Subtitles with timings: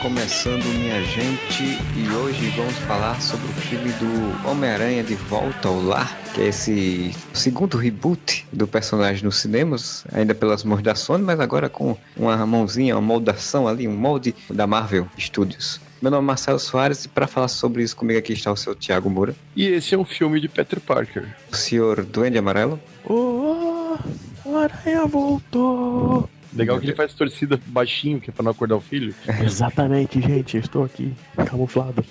[0.00, 1.62] Começando, minha gente,
[1.94, 6.46] e hoje vamos falar sobre o filme do Homem-Aranha de Volta ao Lar, que é
[6.46, 11.98] esse segundo reboot do personagem nos cinemas, ainda pelas mãos da Sony, mas agora com
[12.16, 15.78] uma mãozinha, uma moldação ali, um molde da Marvel Studios.
[16.00, 18.74] Meu nome é Marcelo Soares e para falar sobre isso comigo aqui está o seu
[18.74, 19.34] Thiago Moura.
[19.54, 21.28] E esse é um filme de Peter Parker.
[21.52, 22.80] O senhor Duende Amarelo.
[23.04, 23.98] Oh,
[24.46, 26.26] o Aranha voltou!
[26.54, 29.14] Legal que ele faz torcida baixinho, que é pra não acordar o filho.
[29.44, 31.12] Exatamente, gente, eu estou aqui,
[31.46, 32.04] camuflado.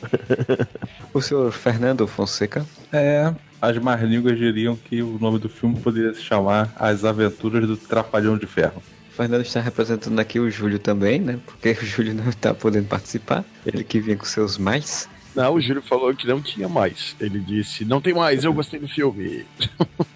[1.13, 2.65] o senhor Fernando Fonseca.
[2.91, 7.67] É, as más línguas diriam que o nome do filme poderia se chamar As Aventuras
[7.67, 8.81] do Trapalhão de Ferro.
[9.11, 11.39] O Fernando está representando aqui o Júlio também, né?
[11.45, 13.43] Porque o Júlio não está podendo participar.
[13.65, 15.09] Ele que vinha com seus mais.
[15.35, 17.15] Não, o Júlio falou que não tinha mais.
[17.19, 19.45] Ele disse, não tem mais, eu gostei do filme.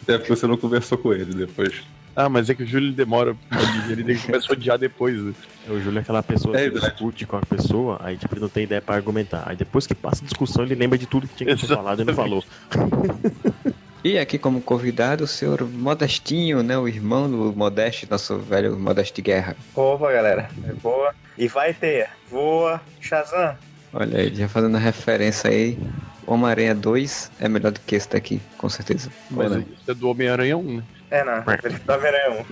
[0.08, 1.82] É porque você não conversou com ele depois.
[2.16, 5.18] Ah, mas é que o Júlio demora pra digerir, ele começa a odiar depois.
[5.18, 5.34] Né?
[5.68, 8.50] O Júlio é aquela pessoa é, que discute com a pessoa, aí tipo, ele não
[8.50, 9.44] tem ideia pra argumentar.
[9.48, 12.02] Aí depois que passa a discussão, ele lembra de tudo que tinha que ser falado
[12.02, 12.44] e não falou.
[14.04, 16.78] E aqui como convidado o senhor Modestinho, né?
[16.78, 19.56] O irmão do Modeste, nosso velho Modeste Guerra.
[19.74, 20.50] Opa, galera.
[20.68, 21.16] É boa.
[21.38, 22.10] E vai ter.
[22.30, 23.56] Voa, Shazam.
[23.94, 25.80] Olha aí, já fazendo a referência aí.
[26.28, 29.10] Homem-Aranha 2 é melhor do que esse daqui, com certeza.
[29.32, 30.84] Mas isso é do Homem-Aranha 1, né?
[31.14, 31.44] É, não.
[31.64, 32.44] Ele tá verão.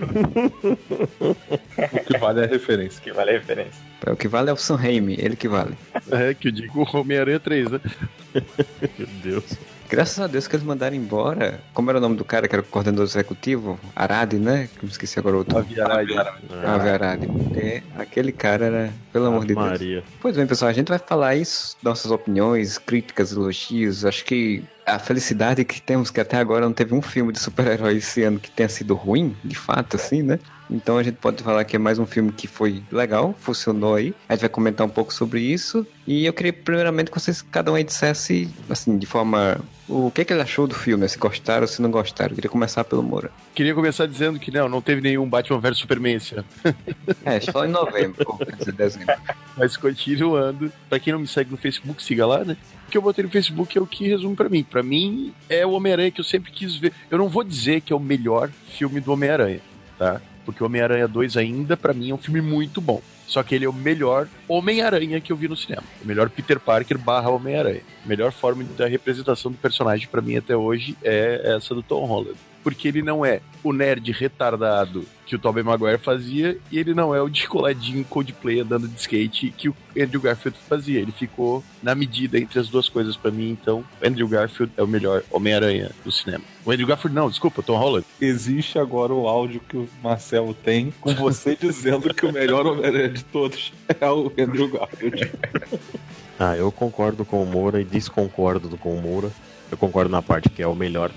[1.78, 3.00] o que vale é a referência.
[3.00, 3.82] O que vale é a referência.
[4.06, 5.76] É, o que vale é o Sam Raimi, ele que vale.
[6.12, 7.80] É, que eu digo Homem-Aranha 3, né?
[8.96, 9.58] Meu Deus.
[9.92, 11.60] Graças a Deus que eles mandaram embora.
[11.74, 13.78] Como era o nome do cara que era o coordenador executivo?
[13.94, 14.66] Arade, né?
[14.78, 15.58] Que eu esqueci agora o outro.
[15.58, 16.14] Avi Arade.
[16.16, 17.28] Avi Arade.
[17.54, 19.78] É, aquele cara era, pelo amor de Maria.
[19.78, 20.04] Deus.
[20.18, 24.06] Pois bem, pessoal, a gente vai falar isso, nossas opiniões, críticas, elogios.
[24.06, 27.98] Acho que a felicidade que temos que até agora não teve um filme de super-herói
[27.98, 30.38] esse ano que tenha sido ruim, de fato, assim, né?
[30.72, 34.14] Então a gente pode falar que é mais um filme que foi legal, funcionou aí.
[34.26, 35.86] A gente vai comentar um pouco sobre isso.
[36.06, 39.60] E eu queria primeiramente que vocês, cada um aí dissesse, assim, de forma.
[39.88, 42.30] O que, que ele achou do filme, se gostaram ou se não gostaram.
[42.30, 43.30] Eu queria começar pelo Moura.
[43.54, 46.46] Queria começar dizendo que não, não teve nenhum Batman vs Superman esse ano.
[47.24, 49.14] É, só em novembro, dizer, dezembro.
[49.56, 52.56] Mas continuando, pra quem não me segue no Facebook, siga lá, né?
[52.86, 54.64] O que eu botei no Facebook é o que resume para mim.
[54.64, 56.92] Para mim, é o Homem-Aranha que eu sempre quis ver.
[57.10, 59.60] Eu não vou dizer que é o melhor filme do Homem-Aranha,
[59.98, 60.20] tá?
[60.44, 63.00] Porque Homem-Aranha 2 ainda, para mim, é um filme muito bom.
[63.26, 65.84] Só que ele é o melhor Homem-Aranha que eu vi no cinema.
[66.02, 67.82] O melhor Peter Parker barra Homem-Aranha.
[68.04, 72.04] A melhor forma da representação do personagem para mim até hoje é essa do Tom
[72.04, 76.94] Holland porque ele não é o nerd retardado que o Tobey Maguire fazia e ele
[76.94, 81.00] não é o descoladinho Coldplay andando de skate que o Andrew Garfield fazia.
[81.00, 84.86] Ele ficou na medida entre as duas coisas para mim, então Andrew Garfield é o
[84.86, 86.44] melhor Homem-Aranha do cinema.
[86.64, 88.06] O Andrew Garfield não, desculpa, Tom Holland.
[88.20, 93.08] Existe agora o áudio que o Marcelo tem com você dizendo que o melhor Homem-Aranha
[93.08, 95.32] de todos é o Andrew Garfield.
[96.38, 99.30] Ah, eu concordo com o Moura e desconcordo com o Moura.
[99.70, 101.10] Eu concordo na parte que é o melhor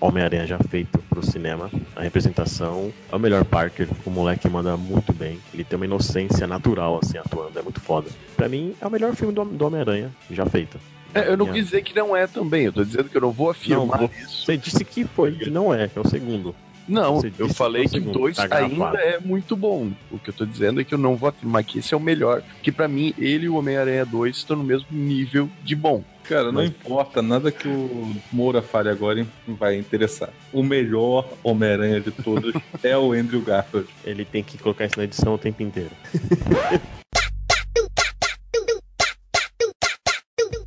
[0.00, 1.70] Homem-Aranha já feito pro cinema.
[1.94, 3.88] A representação é o melhor Parker.
[4.06, 5.40] O moleque manda muito bem.
[5.52, 7.58] Ele tem uma inocência natural, assim, atuando.
[7.58, 8.08] É muito foda.
[8.36, 10.78] Pra mim, é o melhor filme do, do Homem-Aranha já feito.
[11.12, 12.66] É, eu não quis dizer que não é também.
[12.66, 14.44] Eu tô dizendo que eu não vou afirmar não, isso.
[14.44, 16.54] Você disse que foi, que não é, é o segundo.
[16.88, 19.92] Não, eu falei que, o 2 tá ainda é muito bom.
[20.10, 22.00] O que eu tô dizendo é que eu não vou afirmar que esse é o
[22.00, 22.42] melhor.
[22.62, 26.02] Que para mim, ele e o Homem-Aranha 2 estão no mesmo nível de bom.
[26.24, 26.70] Cara, não Mas...
[26.70, 30.30] importa, nada que o Moura fale agora vai interessar.
[30.52, 33.88] O melhor Homem-Aranha de todos é o Andrew Garfield.
[34.04, 35.90] Ele tem que colocar isso na edição o tempo inteiro.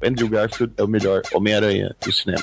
[0.03, 2.41] Andrew Garfield é o melhor Homem-Aranha do cinema.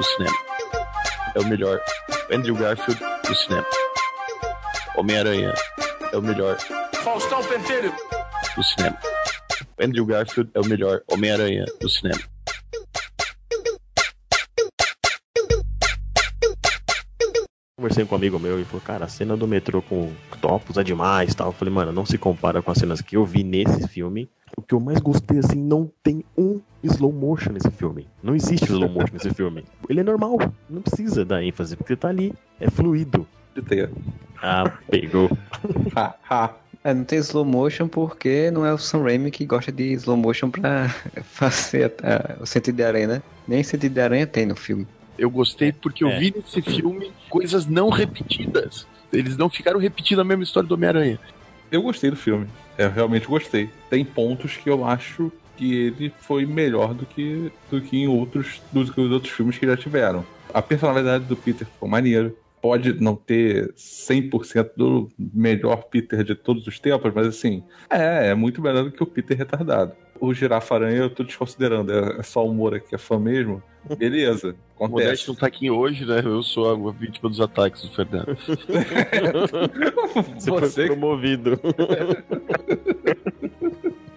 [0.00, 0.36] Do cinema.
[1.34, 1.78] É o melhor
[2.32, 2.98] Andrew Garfield
[3.28, 3.66] do cinema.
[4.96, 5.52] Homem-Aranha
[6.10, 6.56] é o melhor.
[7.04, 7.94] Faustão Pentelho
[8.56, 8.98] do cinema.
[9.78, 12.18] Andrew Garfield é o melhor Homem-Aranha do cinema.
[17.80, 20.76] Conversei com um amigo meu e falou, cara, a cena do metrô com o Octopus
[20.76, 21.46] é demais tal.
[21.46, 24.28] Eu falei, mano, não se compara com as cenas que eu vi nesse filme.
[24.54, 28.06] O que eu mais gostei, assim, não tem um slow motion nesse filme.
[28.22, 29.64] Não existe slow motion nesse filme.
[29.88, 30.36] Ele é normal,
[30.68, 33.26] não precisa dar ênfase, porque tá ali, é fluido.
[34.42, 35.30] Ah, pegou.
[35.96, 36.54] Ha, ha.
[36.84, 40.18] É, não tem slow motion porque não é o Sam Raimi que gosta de slow
[40.18, 40.88] motion pra
[41.24, 43.22] fazer a- a- o sentido de aranha, né?
[43.48, 44.86] Nem sentido de aranha tem no filme.
[45.20, 46.18] Eu gostei porque eu É.
[46.18, 48.86] vi nesse filme coisas não repetidas.
[49.12, 51.18] Eles não ficaram repetindo a mesma história do Homem-Aranha.
[51.70, 52.46] Eu gostei do filme.
[52.78, 53.68] Eu realmente gostei.
[53.90, 58.62] Tem pontos que eu acho que ele foi melhor do que, do que em outros,
[58.72, 60.24] do que os outros filmes que já tiveram.
[60.54, 62.34] A personalidade do Peter ficou maneiro.
[62.62, 68.34] Pode não ter 100% do melhor Peter de todos os tempos, mas assim, é, é
[68.34, 69.92] muito melhor do que o Peter retardado.
[70.20, 73.62] O Girafa Aranha eu tô desconsiderando, é, é só o Moura que é fã mesmo.
[73.96, 75.28] Beleza, O Modeste acontece.
[75.28, 76.20] não tá aqui hoje, né?
[76.22, 78.36] Eu sou a vítima dos ataques do Fernando.
[80.36, 81.58] Você, foi Você, promovido.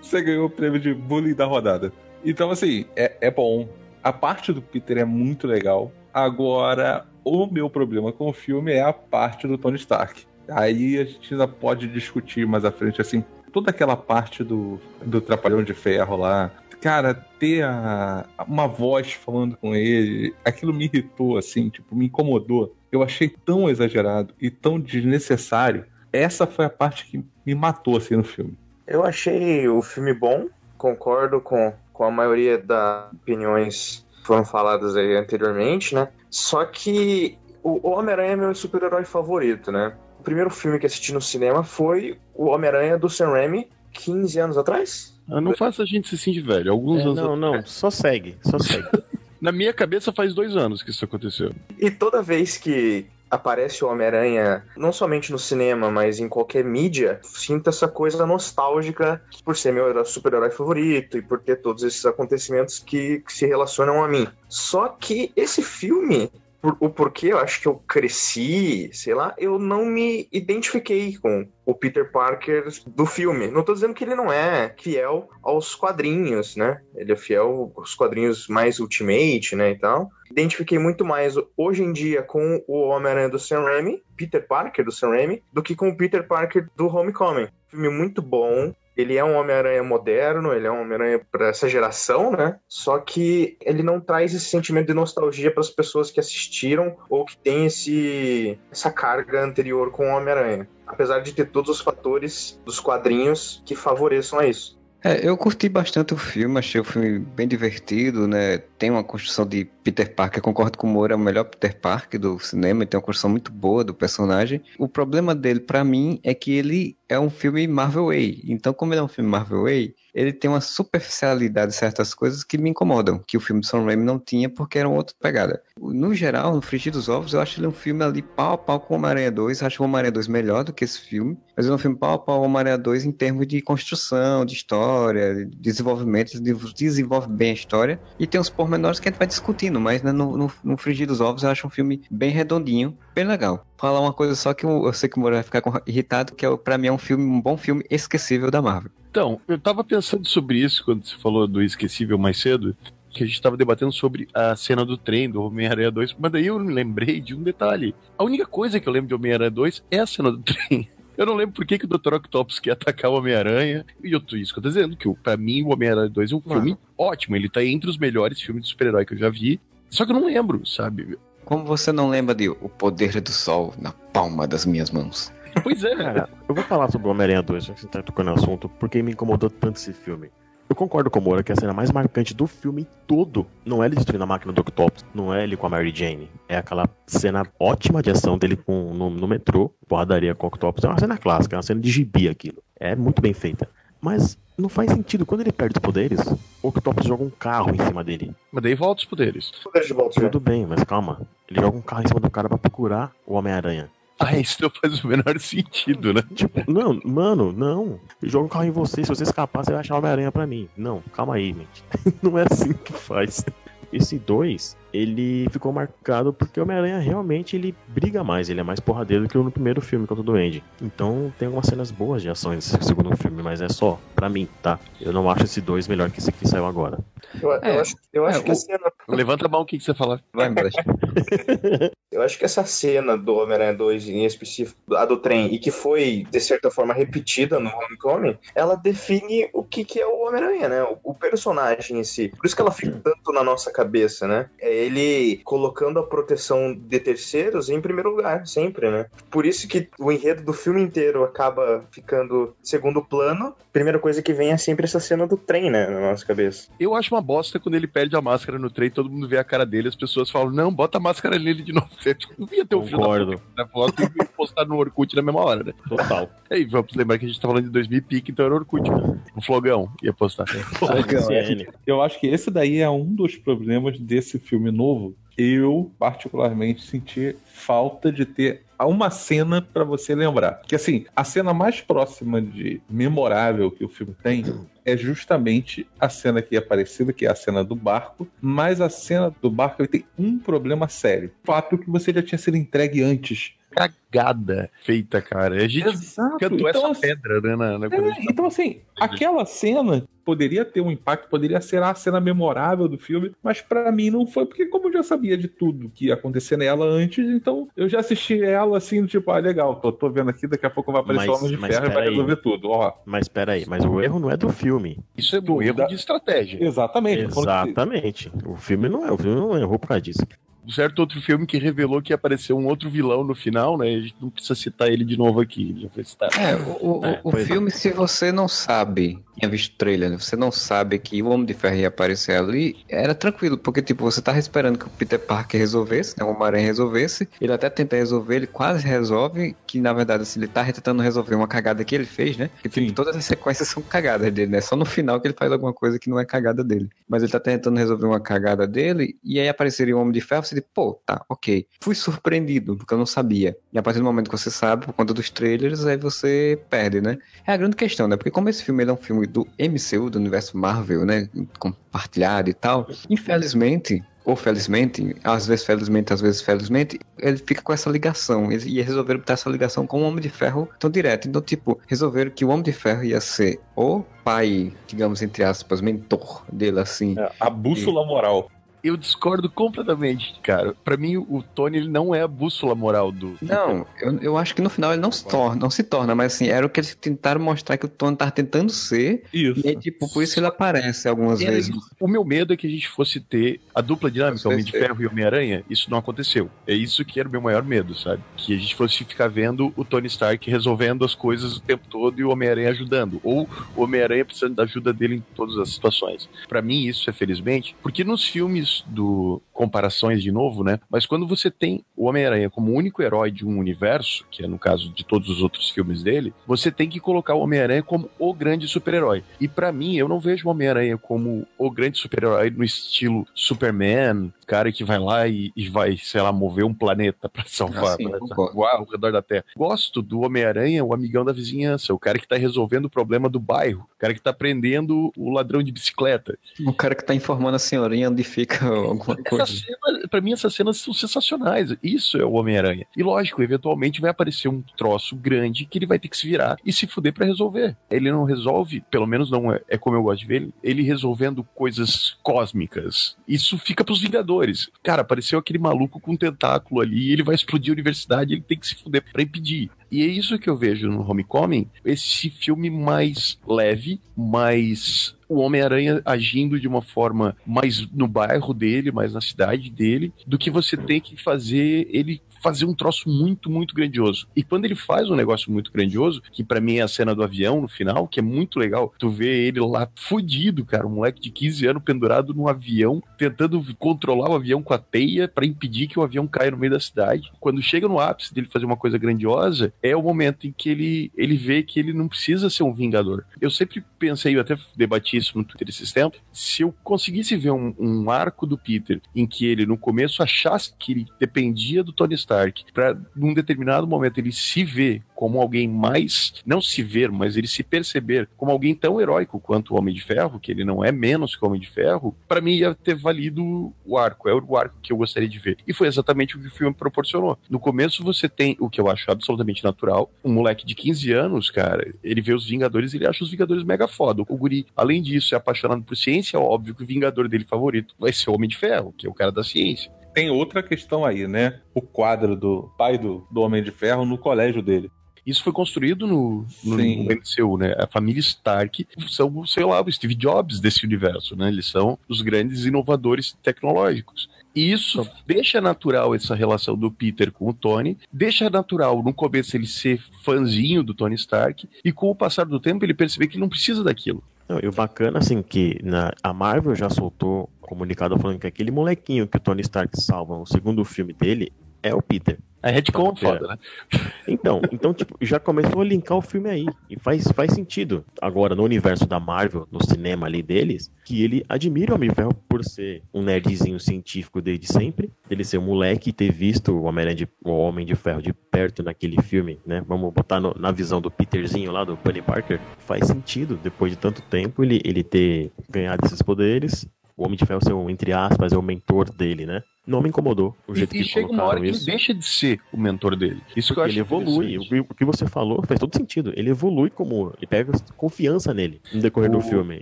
[0.02, 1.92] você ganhou o prêmio de bullying da rodada.
[2.26, 3.68] Então, assim, é, é bom.
[4.04, 5.92] A parte do Peter é muito legal.
[6.14, 10.26] Agora, o meu problema com o filme é a parte do Tony Stark.
[10.50, 13.24] Aí a gente ainda pode discutir mais à frente, assim,
[13.54, 16.52] toda aquela parte do, do Trapalhão de Ferro lá.
[16.82, 22.76] Cara, ter a, uma voz falando com ele, aquilo me irritou, assim, tipo, me incomodou.
[22.92, 25.86] Eu achei tão exagerado e tão desnecessário.
[26.12, 28.58] Essa foi a parte que me matou, assim, no filme.
[28.86, 30.48] Eu achei o filme bom,
[30.78, 36.10] concordo com, com a maioria das opiniões que foram faladas aí anteriormente, né?
[36.30, 39.96] Só que o Homem-Aranha é meu super-herói favorito, né?
[40.24, 44.58] O primeiro filme que assisti no cinema foi o Homem-Aranha do Sam Raimi, 15 anos
[44.58, 45.14] atrás.
[45.30, 46.72] Ah, Não faça a gente se sentir velho.
[46.72, 48.88] Alguns É, anos não, não, só segue, só segue.
[49.42, 51.52] Na minha cabeça faz dois anos que isso aconteceu.
[51.78, 57.20] E toda vez que aparece o Homem-Aranha, não somente no cinema, mas em qualquer mídia,
[57.24, 62.06] sinto essa coisa nostálgica por ser meu herói- super-herói favorito e por ter todos esses
[62.06, 64.26] acontecimentos que, que se relacionam a mim.
[64.48, 66.32] Só que esse filme,
[66.64, 71.46] por- o porquê eu acho que eu cresci, sei lá, eu não me identifiquei com
[71.66, 73.50] o Peter Parker do filme.
[73.50, 76.80] Não tô dizendo que ele não é fiel aos quadrinhos, né?
[76.96, 81.94] Ele é fiel aos quadrinhos mais Ultimate, né, e tal identifiquei muito mais hoje em
[81.94, 85.90] dia com o Homem-Aranha do Sam Raimi, Peter Parker do Sam Raimi, do que com
[85.90, 87.48] o Peter Parker do Homecoming.
[87.68, 88.74] Filme muito bom.
[88.96, 92.60] Ele é um Homem-Aranha moderno, ele é um Homem-Aranha para essa geração, né?
[92.68, 97.26] Só que ele não traz esse sentimento de nostalgia para as pessoas que assistiram ou
[97.26, 100.68] que tem esse essa carga anterior com o Homem-Aranha.
[100.86, 104.83] Apesar de ter todos os fatores dos quadrinhos que favoreçam a isso.
[105.06, 108.58] É, eu curti bastante o filme, achei o filme bem divertido, né?
[108.58, 112.18] Tem uma construção de Peter Parker, concordo com o Moura, é o melhor Peter Parker
[112.18, 114.64] do cinema, tem uma construção muito boa do personagem.
[114.80, 118.44] O problema dele, pra mim, é que ele é um filme Marvel Way.
[118.46, 122.44] Então, como ele é um filme Marvel Way, ele tem uma superficialidade em certas coisas
[122.44, 125.16] que me incomodam, que o filme do Sam Raimi não tinha porque era uma outra
[125.20, 125.62] pegada.
[125.78, 128.80] No geral, no Frigir dos Ovos, eu acho ele um filme ali pau a pau
[128.80, 129.64] com Homem-Aranha 2.
[129.64, 132.20] Acho o Homem-Aranha 2 melhor do que esse filme, mas é um filme pau a
[132.20, 137.52] pau com Homem-Aranha 2 em termos de construção, de história, de desenvolvimento, de- desenvolve bem
[137.52, 138.00] a história.
[138.20, 141.08] E tem uns pormenores que a gente vai discutindo, mas né, no, no, no Frigir
[141.08, 143.66] dos Ovos eu acho um filme bem redondinho, bem legal.
[143.78, 146.46] Falar uma coisa só que eu, eu sei que o Moura vai ficar irritado, que
[146.46, 148.92] é, pra mim é um filme, um bom filme esquecível da Marvel.
[149.14, 152.76] Então, eu tava pensando sobre isso quando você falou do Esquecível mais cedo,
[153.12, 156.48] que a gente tava debatendo sobre a cena do trem do Homem-Aranha 2, mas daí
[156.48, 157.94] eu me lembrei de um detalhe.
[158.18, 160.90] A única coisa que eu lembro de Homem-Aranha 2 é a cena do trem.
[161.16, 162.16] Eu não lembro por que, que o Dr.
[162.16, 163.86] Octopus quer atacar o Homem-Aranha.
[164.04, 166.36] E eu tô isso que eu tô dizendo, que pra mim o Homem-Aranha 2 é
[166.36, 167.36] um filme ótimo.
[167.36, 169.62] Ele tá entre os melhores filmes de super-herói que eu já vi.
[169.92, 171.20] Só que eu não lembro, sabe?
[171.46, 175.32] Como você não lembra de O Poder do Sol na palma das minhas mãos?
[175.62, 175.96] Pois é.
[175.96, 178.70] Cara, eu vou falar sobre o Homem-Aranha 2, já que você tá tocando no assunto,
[178.80, 180.30] porque me incomodou tanto esse filme.
[180.70, 183.86] Eu concordo com o Moura que a cena mais marcante do filme todo não é
[183.86, 186.30] ele destruindo a máquina do Octopus, não é ele com a Mary Jane.
[186.48, 190.84] É aquela cena ótima de ação dele com, no, no metrô, porradaria com o Octopus.
[190.84, 192.64] É uma cena clássica, é uma cena de gibi aquilo.
[192.80, 193.70] É muito bem feita.
[194.02, 195.26] Mas não faz sentido.
[195.26, 196.20] Quando ele perde os poderes,
[196.62, 198.36] o Octopus joga um carro em cima dele.
[198.52, 199.52] Mas daí volta os poderes.
[199.64, 200.30] Poder de volta, já.
[200.30, 201.22] Tudo bem, mas calma.
[201.50, 203.90] Ele joga um carro em cima do cara pra procurar o Homem-Aranha.
[204.20, 206.22] Ah, isso não faz o menor sentido, né?
[206.34, 208.00] Tipo, não, mano, não.
[208.22, 210.70] Jogo um carro em você, se você escapar, você vai achar Homem-Aranha pra mim.
[210.78, 211.84] Não, calma aí, mente.
[212.22, 213.44] não é assim que faz.
[213.92, 218.80] Esse 2, ele ficou marcado porque o Homem-Aranha realmente ele briga mais, ele é mais
[218.80, 220.64] porradeiro do que no primeiro filme contra o Duende.
[220.82, 224.48] Então tem algumas cenas boas de ação nesse segundo filme, mas é só pra mim,
[224.62, 224.80] tá?
[225.02, 227.00] Eu não acho esse 2 melhor que esse que saiu agora.
[227.42, 229.66] Eu, eu É, acho, eu acho é, que a o- cena Levanta a mão o
[229.66, 230.22] que, que você falar.
[230.34, 230.50] Vai.
[232.12, 235.72] Eu acho que essa cena do Homem-Aranha 2, em específico, a do trem, e que
[235.72, 240.70] foi, de certa forma, repetida no Homecoming, ela define o que, que é o Homem-Aranha,
[240.70, 240.84] né?
[240.84, 242.30] O, o personagem em si.
[242.30, 244.48] Por isso que ela fica tanto na nossa cabeça, né?
[244.60, 249.06] É ele colocando a proteção de terceiros em primeiro lugar, sempre, né?
[249.32, 253.56] Por isso que o enredo do filme inteiro acaba ficando segundo plano.
[253.72, 255.88] Primeira coisa que vem é sempre essa cena do trem, né?
[255.88, 256.70] Na nossa cabeça.
[256.80, 259.44] Eu acho uma bosta quando ele perde a máscara no trem, todo mundo vê a
[259.44, 261.88] cara dele, as pessoas falam, não, bota a máscara nele de novo.
[262.00, 263.42] Você não via ter um filme Concordo.
[263.56, 265.74] da foto e postar no Orkut na mesma hora, né?
[265.88, 266.30] Total.
[266.50, 268.56] E aí, vamos lembrar que a gente tá falando de 2000 e pique, então era
[268.56, 268.90] Orkut.
[268.90, 269.20] né?
[269.36, 270.46] O Flogão ia postar.
[270.48, 271.68] CN.
[271.86, 275.16] Eu acho que esse daí é um dos problemas desse filme novo.
[275.38, 280.62] Eu, particularmente, senti falta de ter uma cena pra você lembrar.
[280.68, 284.44] Que assim, a cena mais próxima de memorável que o filme tem
[284.86, 288.90] é justamente a cena que é parecida, que é a cena do barco, mas a
[288.90, 291.32] cena do barco ele tem um problema sério.
[291.44, 293.54] Fato que você já tinha sido entregue antes.
[293.74, 295.56] Cagada feita, cara.
[295.56, 296.38] A gente Exato.
[296.38, 297.56] cantou Então, essa pedra, né?
[297.56, 301.28] Na, na É, quando a gente tá então, assim, aquela cena poderia ter um impacto,
[301.30, 304.94] poderia ser a cena memorável do filme, mas pra mim não foi, porque como eu
[304.94, 309.06] já sabia de tudo que ia acontecer nela antes, então eu já assisti ela assim,
[309.06, 311.58] tipo, ah, legal, tô, tô vendo aqui, daqui a pouco vai aparecer Mas- o Homem
[311.58, 312.94] de Ferro e vai resolver tudo, ó.
[313.06, 314.98] Mas peraí, mas o erro não é do filme.
[315.18, 316.64] Isso é Tudo erro da- de estratégia.
[316.64, 317.24] Exatamente.
[317.26, 318.32] Exatamente.
[318.46, 320.22] O filme não é, o filme não errou por causa disso.
[320.66, 323.88] Um certo outro filme que revelou que ia aparecer um outro vilão no final, né?
[323.96, 326.34] A gente não precisa citar ele de novo aqui, já foi citado.
[326.40, 327.46] É, o, o- É, o é.
[327.46, 331.30] filme, se você não sabe, tinha visto o trailer, né, você não sabe que o
[331.30, 334.90] Homem de Ferro ia aparecer ali, era tranquilo, porque, tipo, você tava esperando que o
[334.90, 339.80] Peter Parker resolvesse, né, o Homem-Aranha resolvesse, ele até tenta resolver, ele quase resolve, que,
[339.80, 342.92] na verdade, assim, ele tá tentando resolver uma cagada que ele fez, né, que, tipo,
[342.94, 345.98] todas as sequências são cagadas dele, né, só no final que ele faz alguma coisa
[346.00, 346.90] que não é cagada dele.
[347.08, 350.44] Mas ele tá tentando resolver uma cagada dele, e aí apareceria o Homem de Ferro,
[350.44, 351.68] você diz, pô, tá, ok.
[351.82, 353.58] Fui surpreendido, porque eu não sabia.
[353.72, 357.02] E a partir do momento que você sabe, por conta dos trailers, aí você perde,
[357.02, 357.18] né?
[357.46, 358.16] É a grande questão, né?
[358.16, 361.30] Porque como esse filme ele é um filme do MCU, do universo Marvel, né?
[361.60, 364.04] Compartilhado e tal, infelizmente.
[364.26, 368.50] Ou felizmente, às vezes felizmente, às vezes felizmente, ele fica com essa ligação.
[368.52, 371.28] E resolveram botar essa ligação com o Homem de Ferro tão direto.
[371.28, 375.82] Então, tipo, resolveram que o Homem de Ferro ia ser o pai, digamos, entre aspas,
[375.82, 377.20] mentor dele, assim.
[377.20, 378.50] É, a bússola moral.
[378.84, 380.76] Eu discordo completamente, cara.
[380.84, 383.38] Pra mim, o Tony ele não é a bússola moral do.
[383.42, 386.34] Não, eu, eu acho que no final ele não se torna, não se torna, mas
[386.36, 389.62] assim, era o que eles tentaram mostrar que o Tony tava tentando ser, Isso.
[389.66, 391.76] e aí, tipo, por isso ele aparece algumas Ele- vezes.
[392.00, 395.02] O meu medo é que a gente fosse ter a dupla dinâmica, Homem de Ferro
[395.02, 395.64] e Homem-Aranha.
[395.70, 396.50] Isso não aconteceu.
[396.68, 398.22] É isso que era o meu maior medo, sabe?
[398.36, 402.20] Que a gente fosse ficar vendo o Tony Stark resolvendo as coisas o tempo todo
[402.20, 403.22] e o Homem-Aranha ajudando.
[403.24, 403.48] Ou
[403.78, 406.28] o Homem-Aranha precisando da ajuda dele em todas as situações.
[406.50, 410.80] Pra mim, isso é felizmente, porque nos filmes do comparações de novo, né?
[410.90, 414.48] Mas quando você tem o Homem-Aranha como o único herói de um universo, que é
[414.48, 418.10] no caso de todos os outros filmes dele, você tem que colocar o Homem-Aranha como
[418.18, 419.24] o grande super-herói.
[419.40, 424.34] E pra mim, eu não vejo o Homem-Aranha como o grande super-herói no estilo Superman,
[424.46, 428.10] cara que vai lá e, e vai, sei lá, mover um planeta pra salvar, sim,
[428.10, 428.54] pra concordo.
[428.54, 429.46] voar ao redor da Terra.
[429.56, 433.40] Gosto do Homem-Aranha, o amigão da vizinhança, o cara que tá resolvendo o problema do
[433.40, 436.38] bairro, o cara que tá prendendo o ladrão de bicicleta.
[436.66, 439.46] O cara que tá informando a senhorinha onde fica alguma Essa coisa.
[439.46, 441.76] cena, pra mim, essas cenas são sensacionais.
[441.82, 442.86] Isso é o Homem-Aranha.
[442.96, 446.58] E lógico, eventualmente vai aparecer um troço grande que ele vai ter que se virar
[446.66, 447.76] e se fuder pra resolver.
[447.90, 450.84] Ele não resolve, pelo menos não é, é como eu gosto de ver ele, ele
[450.84, 453.16] resolvendo coisas cósmicas.
[453.28, 454.70] Isso fica pros Vingadores.
[454.84, 458.60] Cara, apareceu aquele maluco com um tentáculo ali, ele vai explodir a universidade, ele tem
[458.60, 459.72] que se fuder pra impedir.
[459.92, 466.02] E é isso que eu vejo no Homecoming, esse filme mais leve, mais o Homem-Aranha
[466.06, 470.78] agindo de uma forma mais no bairro dele, mais na cidade dele, do que você
[470.78, 474.28] tem que fazer ele fazer um troço muito, muito grandioso.
[474.36, 477.24] E quando ele faz um negócio muito grandioso, que pra mim é a cena do
[477.24, 481.22] avião no final, que é muito legal, tu vê ele lá fudido, cara, um moleque
[481.22, 485.88] de 15 anos pendurado num avião, tentando controlar o avião com a teia pra impedir
[485.88, 487.32] que o avião caia no meio da cidade.
[487.40, 491.12] Quando chega no ápice dele fazer uma coisa grandiosa, é o momento em que ele,
[491.16, 493.24] ele vê que ele não precisa ser um vingador.
[493.40, 497.52] Eu sempre pensei, eu até debati isso no Twitter esses tempos, se eu conseguisse ver
[497.52, 501.94] um, um arco do Peter em que ele no começo achasse que ele dependia do
[501.94, 502.33] Tony Stark
[502.74, 507.48] pra num determinado momento ele se ver como alguém mais, não se ver, mas ele
[507.48, 510.92] se perceber como alguém tão heróico quanto o Homem de Ferro, que ele não é
[510.92, 514.58] menos que o Homem de Ferro, pra mim ia ter valido o arco, é o
[514.58, 515.58] arco que eu gostaria de ver.
[515.66, 517.38] E foi exatamente o que o filme proporcionou.
[517.50, 521.50] No começo você tem o que eu acho absolutamente natural, um moleque de 15 anos,
[521.50, 524.24] cara, ele vê os Vingadores ele acha os Vingadores mega foda.
[524.28, 528.12] O guri, além disso, é apaixonado por ciência, óbvio que o Vingador dele favorito vai
[528.12, 529.92] ser o Homem de Ferro, que é o cara da ciência.
[530.14, 531.60] Tem outra questão aí, né?
[531.74, 534.90] O quadro do pai do, do Homem de Ferro no colégio dele.
[535.26, 537.06] Isso foi construído no, no, Sim.
[537.06, 537.74] no MCU, né?
[537.78, 541.48] A família Stark são, sei lá, o Steve Jobs desse universo, né?
[541.48, 544.30] Eles são os grandes inovadores tecnológicos.
[544.56, 549.56] E isso deixa natural essa relação do Peter com o Tony, deixa natural no começo
[549.56, 553.36] ele ser fãzinho do Tony Stark, e com o passar do tempo ele perceber que
[553.36, 554.24] ele não precisa daquilo.
[554.48, 558.72] Não, e o bacana, assim, que na, a Marvel já soltou comunicado falando que aquele
[558.72, 561.52] molequinho que o Tony Stark salva no segundo filme dele
[561.84, 562.40] é o Peter.
[562.62, 563.40] A retcon é Pera.
[563.40, 563.58] foda, né?
[564.26, 566.66] Então, então tipo, já começou a linkar o filme aí.
[566.90, 568.06] E faz, faz sentido.
[568.22, 572.16] Agora, no universo da Marvel, no cinema ali deles, que ele admira o Homem de
[572.16, 576.72] Ferro por ser um nerdzinho científico desde sempre, dele ser um moleque e ter visto
[576.72, 579.84] o, Homem de, o Homem de Ferro de perto naquele filme, né?
[579.86, 582.62] Vamos botar no- na visão do Peterzinho lá, do Bunny Parker.
[582.80, 586.88] Faz sentido, depois de tanto tempo, ele, ele ter ganhado esses poderes.
[587.18, 589.62] O Homem de Ferro ser, um, entre aspas, é o mentor dele, né?
[589.86, 591.86] Não me incomodou o jeito E, que e chega uma hora que ele isso.
[591.86, 593.42] deixa de ser o mentor dele.
[593.56, 594.58] Isso que eu Porque acho ele evolui.
[594.90, 596.32] O que, você falou faz todo sentido.
[596.38, 597.34] Ele evolui como.
[597.38, 599.82] Ele pega confiança nele no decorrer do O- filme.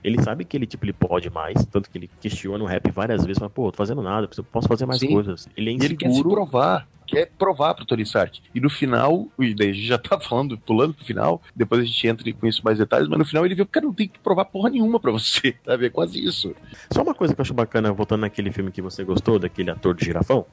[0.03, 1.63] Ele sabe que ele, tipo, ele pode mais.
[1.67, 3.37] Tanto que ele questiona o rap várias vezes.
[3.37, 5.11] Fala, pô, tô fazendo nada, posso fazer mais Sim.
[5.13, 5.47] coisas.
[5.55, 6.35] Ele é E ele quer se inseguro.
[6.35, 6.87] provar.
[7.07, 8.39] Quer provar pro Tony Stark.
[8.55, 11.83] E no final, e daí a gente já tá falando, pulando pro final, depois a
[11.83, 14.07] gente entra com isso mais detalhes, mas no final ele viu que cara não tem
[14.07, 15.87] que provar porra nenhuma pra você, sabe?
[15.87, 16.55] É quase isso.
[16.89, 19.90] Só uma coisa que eu acho bacana, voltando naquele filme que você gostou, daquele ator
[19.93, 20.45] de girafão.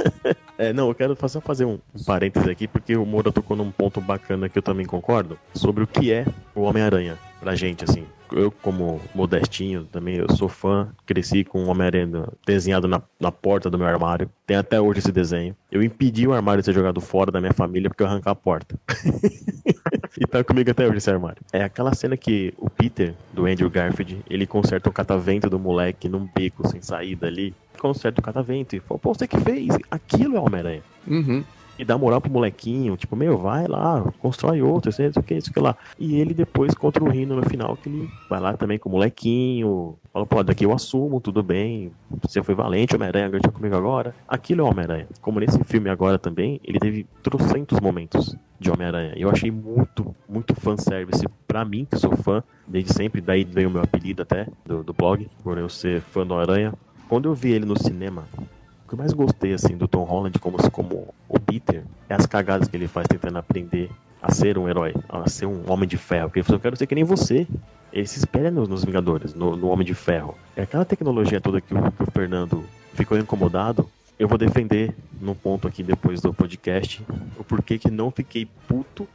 [0.58, 4.00] é, não, eu quero só fazer um, parênteses aqui, porque o Moura tocou num ponto
[4.00, 8.04] bacana que eu também concordo, sobre o que é o Homem-Aranha pra gente, assim.
[8.32, 13.70] Eu, como modestinho, também eu sou fã, cresci com o Homem-Aranha desenhado na, na porta
[13.70, 14.28] do meu armário.
[14.44, 15.54] Tem até hoje esse desenho.
[15.70, 18.34] Eu impedi o armário de ser jogado fora da minha família porque eu arrancar a
[18.34, 18.76] porta.
[20.18, 21.40] e tá comigo até hoje esse armário.
[21.52, 26.08] É aquela cena que o Peter, do Andrew Garfield, ele conserta o catavento do moleque
[26.08, 27.54] num beco sem saída ali.
[27.76, 29.76] Conserta o catavento e fala, pô, você que fez?
[29.90, 30.82] Aquilo é Homem-Aranha.
[31.06, 31.44] Uhum.
[31.78, 35.52] E dá moral pro molequinho, tipo, meu, vai lá, constrói outro, sei o que, isso
[35.52, 35.76] que lá.
[35.98, 38.92] E ele depois contra o Rino no final, que ele vai lá também com o
[38.92, 44.14] molequinho, fala, pô, daqui eu assumo, tudo bem, você foi valente, Homem-Aranha, ganhou comigo agora.
[44.26, 45.06] Aquilo é Homem-Aranha.
[45.20, 49.12] Como nesse filme agora também, ele teve trocentos momentos de Homem-Aranha.
[49.14, 53.72] Eu achei muito, muito fanservice pra mim, que sou fã, desde sempre, daí veio o
[53.72, 56.72] meu apelido até, do, do blog, por eu ser fã do Aranha.
[57.08, 60.38] Quando eu vi ele no cinema, o que eu mais gostei, assim, do Tom Holland
[60.38, 63.90] como, como o Peter é as cagadas que ele faz tentando aprender
[64.20, 66.28] a ser um herói, a ser um homem de ferro.
[66.28, 67.46] Porque ele falou, eu quero ser que nem você.
[67.92, 70.36] Ele se espelha nos, nos Vingadores, no, no Homem de Ferro.
[70.56, 73.88] É aquela tecnologia toda que o, que o Fernando ficou incomodado.
[74.18, 77.04] Eu vou defender num ponto aqui depois do podcast
[77.38, 79.06] o porquê que não fiquei puto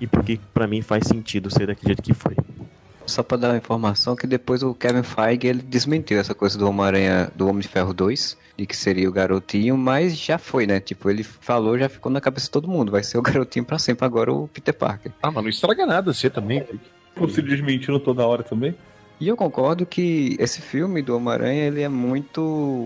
[0.00, 2.36] e porque pra mim faz sentido ser daquele jeito que foi.
[3.06, 6.68] Só pra dar uma informação que depois o Kevin Feige ele desmentiu essa coisa do
[6.68, 10.80] Homem-Aranha, do Homem de Ferro 2, de que seria o garotinho, mas já foi, né?
[10.80, 13.78] Tipo, ele falou, já ficou na cabeça de todo mundo, vai ser o garotinho pra
[13.78, 15.12] sempre agora o Peter Parker.
[15.22, 16.64] Ah, mas não estraga nada você também.
[17.30, 18.74] Se desmentindo toda hora também.
[19.18, 22.42] E eu concordo que esse filme do Homem-Aranha, ele é muito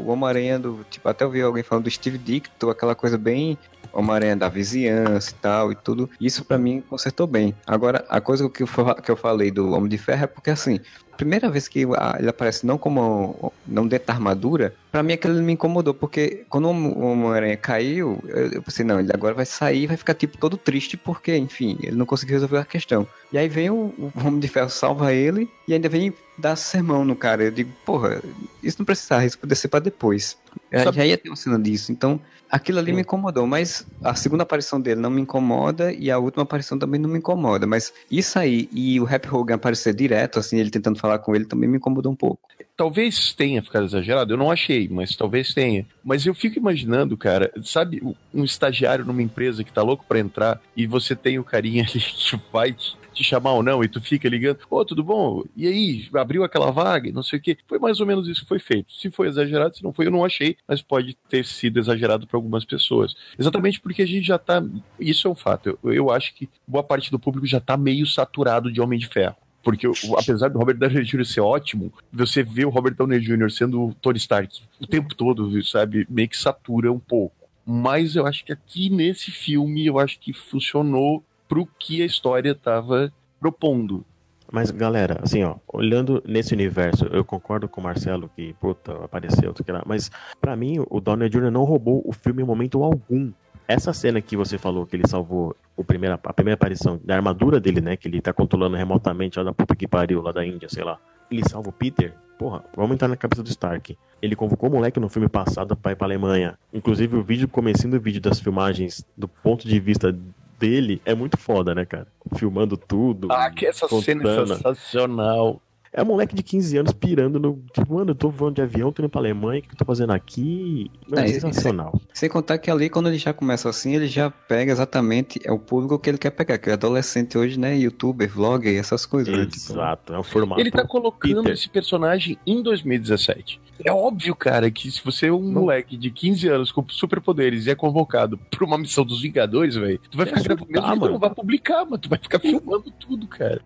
[0.07, 3.59] Homem-Aranha do, tipo, até eu vi alguém falando do Steve Ditko, aquela coisa bem
[3.93, 6.09] Homem-Aranha da vizinhança e tal e tudo.
[6.21, 7.55] Isso pra mim consertou bem.
[7.67, 8.69] Agora, a coisa que eu,
[9.03, 10.79] que eu falei do Homem de Ferro é porque assim,
[11.21, 11.81] primeira vez que
[12.19, 16.65] ele aparece não como não dentro da armadura, pra mim aquilo me incomodou, porque quando
[16.65, 20.39] o Hom- o Homem-Aranha caiu, eu, pensei, não, ele agora vai sair vai ficar tipo
[20.39, 23.07] todo triste porque, enfim, ele não conseguiu resolver a questão.
[23.31, 27.05] E aí vem o, o Homem de Ferro salva ele e ainda vem dar sermão
[27.05, 27.45] no cara.
[27.45, 28.23] Eu digo, porra,
[28.63, 30.39] isso não precisava, isso podia ser pra depois.
[30.79, 31.91] Sabe- já ia ter uma cena disso.
[31.91, 36.19] Então, aquilo ali me incomodou, mas a segunda aparição dele não me incomoda e a
[36.19, 37.67] última aparição também não me incomoda.
[37.67, 41.45] Mas isso aí e o Rap Hogan aparecer direto, assim, ele tentando falar com ele,
[41.45, 42.41] também me incomodou um pouco.
[42.77, 45.87] Talvez tenha ficado exagerado, eu não achei, mas talvez tenha.
[46.03, 48.03] Mas eu fico imaginando, cara, sabe,
[48.33, 52.01] um estagiário numa empresa que tá louco pra entrar e você tem o carinha ali
[52.01, 55.45] que vai te te chamar ou não, e tu fica ligando, ô, tudo bom?
[55.57, 57.57] E aí, abriu aquela vaga, e não sei o quê.
[57.67, 58.93] Foi mais ou menos isso que foi feito.
[58.93, 62.37] Se foi exagerado, se não foi, eu não achei, mas pode ter sido exagerado para
[62.37, 63.15] algumas pessoas.
[63.39, 64.63] Exatamente porque a gente já tá.
[64.99, 65.79] Isso é um fato.
[65.83, 69.07] Eu, eu acho que boa parte do público já tá meio saturado de Homem de
[69.07, 69.37] Ferro.
[69.63, 69.87] Porque
[70.19, 71.25] apesar do Robert Downey Jr.
[71.25, 73.51] ser ótimo, você vê o Robert Downey Jr.
[73.51, 76.07] sendo o Tony Stark o tempo todo, sabe?
[76.09, 77.37] Meio que satura um pouco.
[77.67, 82.55] Mas eu acho que aqui nesse filme, eu acho que funcionou pro que a história
[82.55, 84.07] tava propondo.
[84.53, 89.53] Mas, galera, assim, ó, olhando nesse universo, eu concordo com o Marcelo que, puta, apareceu,
[89.53, 90.11] que lá, mas
[90.41, 91.51] pra mim, o Downey Jr.
[91.51, 93.33] não roubou o filme em momento algum.
[93.67, 97.61] Essa cena que você falou que ele salvou o primeira, a primeira aparição da armadura
[97.61, 97.97] dele, né?
[97.97, 100.99] Que ele tá controlando remotamente lá da puta que pariu, lá da Índia, sei lá.
[101.31, 102.13] Ele salva o Peter.
[102.37, 103.97] Porra, vamos entrar na cabeça do Stark.
[104.21, 106.59] Ele convocou o moleque no filme passado pra ir pra Alemanha.
[106.73, 110.13] Inclusive, o vídeo, começando o vídeo das filmagens do ponto de vista
[110.61, 112.07] dele, é muito foda, né, cara?
[112.37, 113.33] Filmando tudo.
[113.33, 115.61] Ah, que essa cena é sensacional.
[115.93, 117.65] É um moleque de 15 anos pirando no.
[117.73, 119.85] Tipo, mano, eu tô voando de avião, tô indo pra Alemanha, o que eu tô
[119.85, 120.89] fazendo aqui?
[121.09, 122.01] Mano, É, sensacional.
[122.15, 125.59] Sem contar que ali, quando ele já começa assim, ele já pega exatamente é o
[125.59, 127.77] público que ele quer pegar, que é adolescente hoje, né?
[127.77, 129.37] Youtuber, vlogger, essas coisas.
[129.37, 129.47] né?
[129.47, 130.61] Tipo, Exato, é o formato.
[130.61, 131.53] Ele tá colocando Peter.
[131.55, 133.61] esse personagem em 2017.
[133.85, 137.71] É óbvio, cara, que se você é um moleque de 15 anos com superpoderes e
[137.71, 141.01] é convocado pra uma missão dos Vingadores, velho, tu vai ficar gravando, mesmo que tu
[141.01, 141.13] mano.
[141.15, 143.61] não vai publicar, mas tu vai ficar filmando tudo, cara.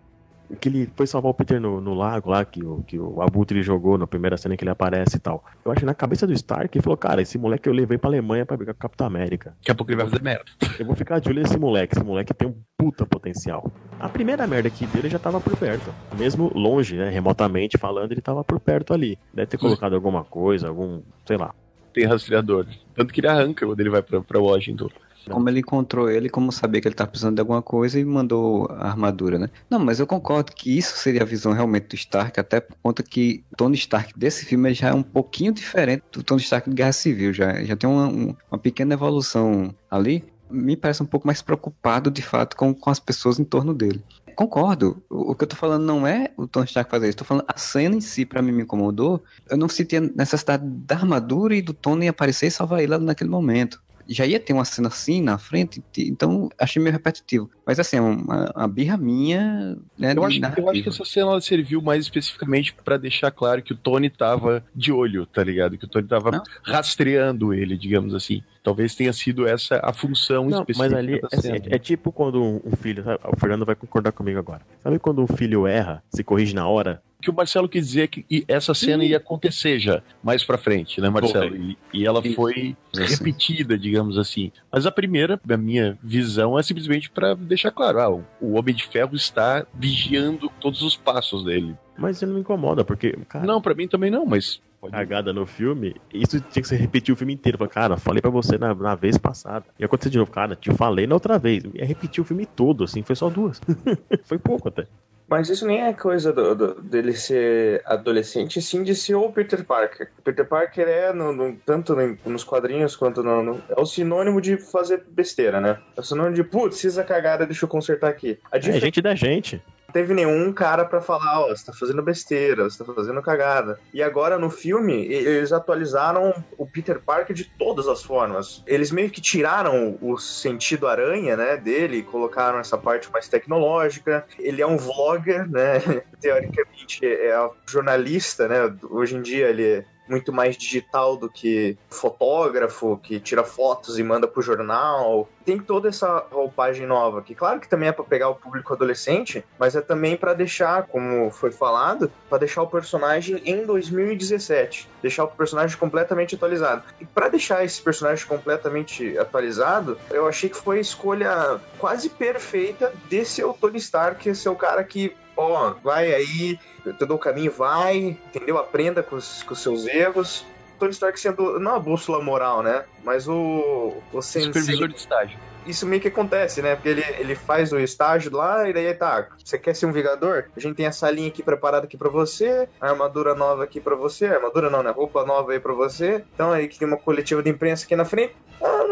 [0.59, 3.61] Que ele foi salvar o Peter no, no lago lá, que o, que o Abutre
[3.63, 5.43] jogou na primeira cena que ele aparece e tal.
[5.63, 8.09] Eu acho que na cabeça do Stark, ele falou, cara, esse moleque eu levei pra
[8.09, 9.55] Alemanha pra brigar com o Capitão América.
[9.59, 10.45] Daqui a pouco ele vai fazer merda.
[10.77, 13.71] Eu vou ficar de olho nesse moleque, esse moleque tem um puta potencial.
[13.99, 15.93] A primeira merda que deu, ele já tava por perto.
[16.17, 19.17] Mesmo longe, né, remotamente falando, ele tava por perto ali.
[19.33, 21.53] Deve ter colocado alguma coisa, algum, sei lá.
[21.93, 22.67] Tem rastreador.
[22.93, 24.89] Tanto que ele arranca quando ele vai pra, pra Washington.
[25.29, 28.67] Como ele encontrou ele, como sabia que ele tá precisando de alguma coisa e mandou
[28.71, 29.49] a armadura, né?
[29.69, 33.01] Não, mas eu concordo que isso seria a visão realmente do Stark, até por conta
[33.03, 36.75] que o Tony Stark desse filme já é um pouquinho diferente do Tony Stark de
[36.75, 40.23] Guerra Civil, já, já tem uma, um- uma pequena evolução ali.
[40.49, 44.03] Me parece um pouco mais preocupado, de fato, com, com as pessoas em torno dele.
[44.35, 45.01] Concordo.
[45.09, 47.17] O, que eu tô falando não é o Tony Stark fazer isso.
[47.17, 49.23] Tô falando a cena em si, pra mim, me incomodou.
[49.49, 53.29] Eu não senti a necessidade da armadura e do Tony aparecer e salvar ele naquele
[53.29, 57.49] momento já ia ter uma cena assim na frente, então achei meio repetitivo.
[57.65, 60.13] Mas assim, é uma, uma birra minha, né?
[60.15, 63.77] Eu acho, eu acho que essa cena serviu mais especificamente pra deixar claro que o
[63.77, 65.77] Tony tava de olho, tá ligado?
[65.77, 66.43] Que o Tony tava Não.
[66.63, 68.43] rastreando ele, digamos assim.
[68.65, 72.41] Talvez tenha sido essa a função Não, específica mas ali assim, é, é tipo quando
[72.43, 73.19] um filho, sabe?
[73.23, 74.61] o Fernando vai concordar comigo agora.
[74.81, 76.99] Sabe quando um filho erra, se corrige na hora?
[77.19, 80.57] O que o Marcelo quis dizer é que essa cena ia acontecer já, mais pra
[80.57, 81.55] frente, né, Marcelo?
[81.55, 83.03] E, e ela foi Assim.
[83.03, 84.51] repetida, digamos assim.
[84.71, 88.09] Mas a primeira, a minha visão, é simplesmente pra deixar claro: ah,
[88.41, 91.75] o Homem de Ferro está vigiando todos os passos dele.
[91.97, 94.59] Mas ele não me incomoda, porque, cara, Não, pra mim também não, mas.
[94.91, 97.57] cagada no filme, isso tinha que ser repetir o filme inteiro.
[97.57, 99.65] Falei, cara, falei pra você na, na vez passada.
[99.79, 101.63] E aconteceu de novo, cara, te falei na outra vez.
[101.73, 103.59] Ia repetir o filme todo, assim, foi só duas.
[104.25, 104.85] foi pouco até.
[105.27, 109.65] Mas isso nem é coisa do- do- dele ser adolescente, sim de ser o Peter
[109.65, 110.11] Parker.
[110.23, 114.39] Peter Parker é, no, no- tanto no- nos quadrinhos quanto no, no- É o sinônimo
[114.39, 115.79] de fazer besteira, né?
[115.97, 118.37] É o sinônimo de, putz, fiz a cagada, deixa eu consertar aqui.
[118.51, 119.59] A É gente da gente.
[119.95, 123.79] Teve nenhum cara pra falar, ó, você tá fazendo besteira, você tá fazendo cagada.
[123.93, 128.61] E agora no filme, eles atualizaram o Peter Parker de todas as formas.
[128.67, 134.25] Eles meio que tiraram o sentido aranha, né, dele, colocaram essa parte mais tecnológica.
[134.37, 135.79] Ele é um vlogger, né,
[136.19, 141.77] teoricamente é a jornalista, né, hoje em dia ele é muito mais digital do que
[141.89, 145.27] fotógrafo que tira fotos e manda pro jornal.
[145.43, 149.43] Tem toda essa roupagem nova, que claro que também é pra pegar o público adolescente,
[149.59, 155.23] mas é também pra deixar, como foi falado, pra deixar o personagem em 2017, deixar
[155.23, 156.83] o personagem completamente atualizado.
[156.99, 162.91] E pra deixar esse personagem completamente atualizado, eu achei que foi a escolha quase perfeita
[163.07, 167.17] de ser o Tony Stark, ser o cara que ó, vai aí, eu te dou
[167.17, 168.57] o caminho, vai, entendeu?
[168.57, 170.45] Aprenda com os, com os seus erros.
[170.79, 172.85] Tony Stark sendo, não a bússola moral, né?
[173.03, 174.47] Mas o, o sensei.
[174.53, 175.39] Supervisor de estágio.
[175.65, 176.75] Isso meio que acontece, né?
[176.75, 180.45] Porque ele, ele faz o estágio lá e daí tá, você quer ser um Vingador?
[180.55, 183.95] A gente tem essa linha aqui preparada aqui pra você, a armadura nova aqui pra
[183.95, 184.91] você, armadura não, né?
[184.91, 186.23] Roupa nova aí pra você.
[186.33, 188.35] Então aí que tem uma coletiva de imprensa aqui na frente.
[188.61, 188.85] Ah,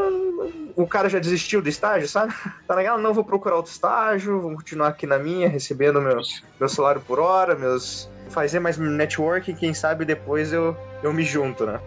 [0.75, 2.33] o cara já desistiu do estágio, sabe?
[2.67, 2.97] Tá legal?
[2.97, 6.17] Não, vou procurar outro estágio, vou continuar aqui na minha, recebendo meu,
[6.59, 8.09] meu salário por hora, meus.
[8.29, 11.79] Fazer mais networking, quem sabe depois eu, eu me junto, né?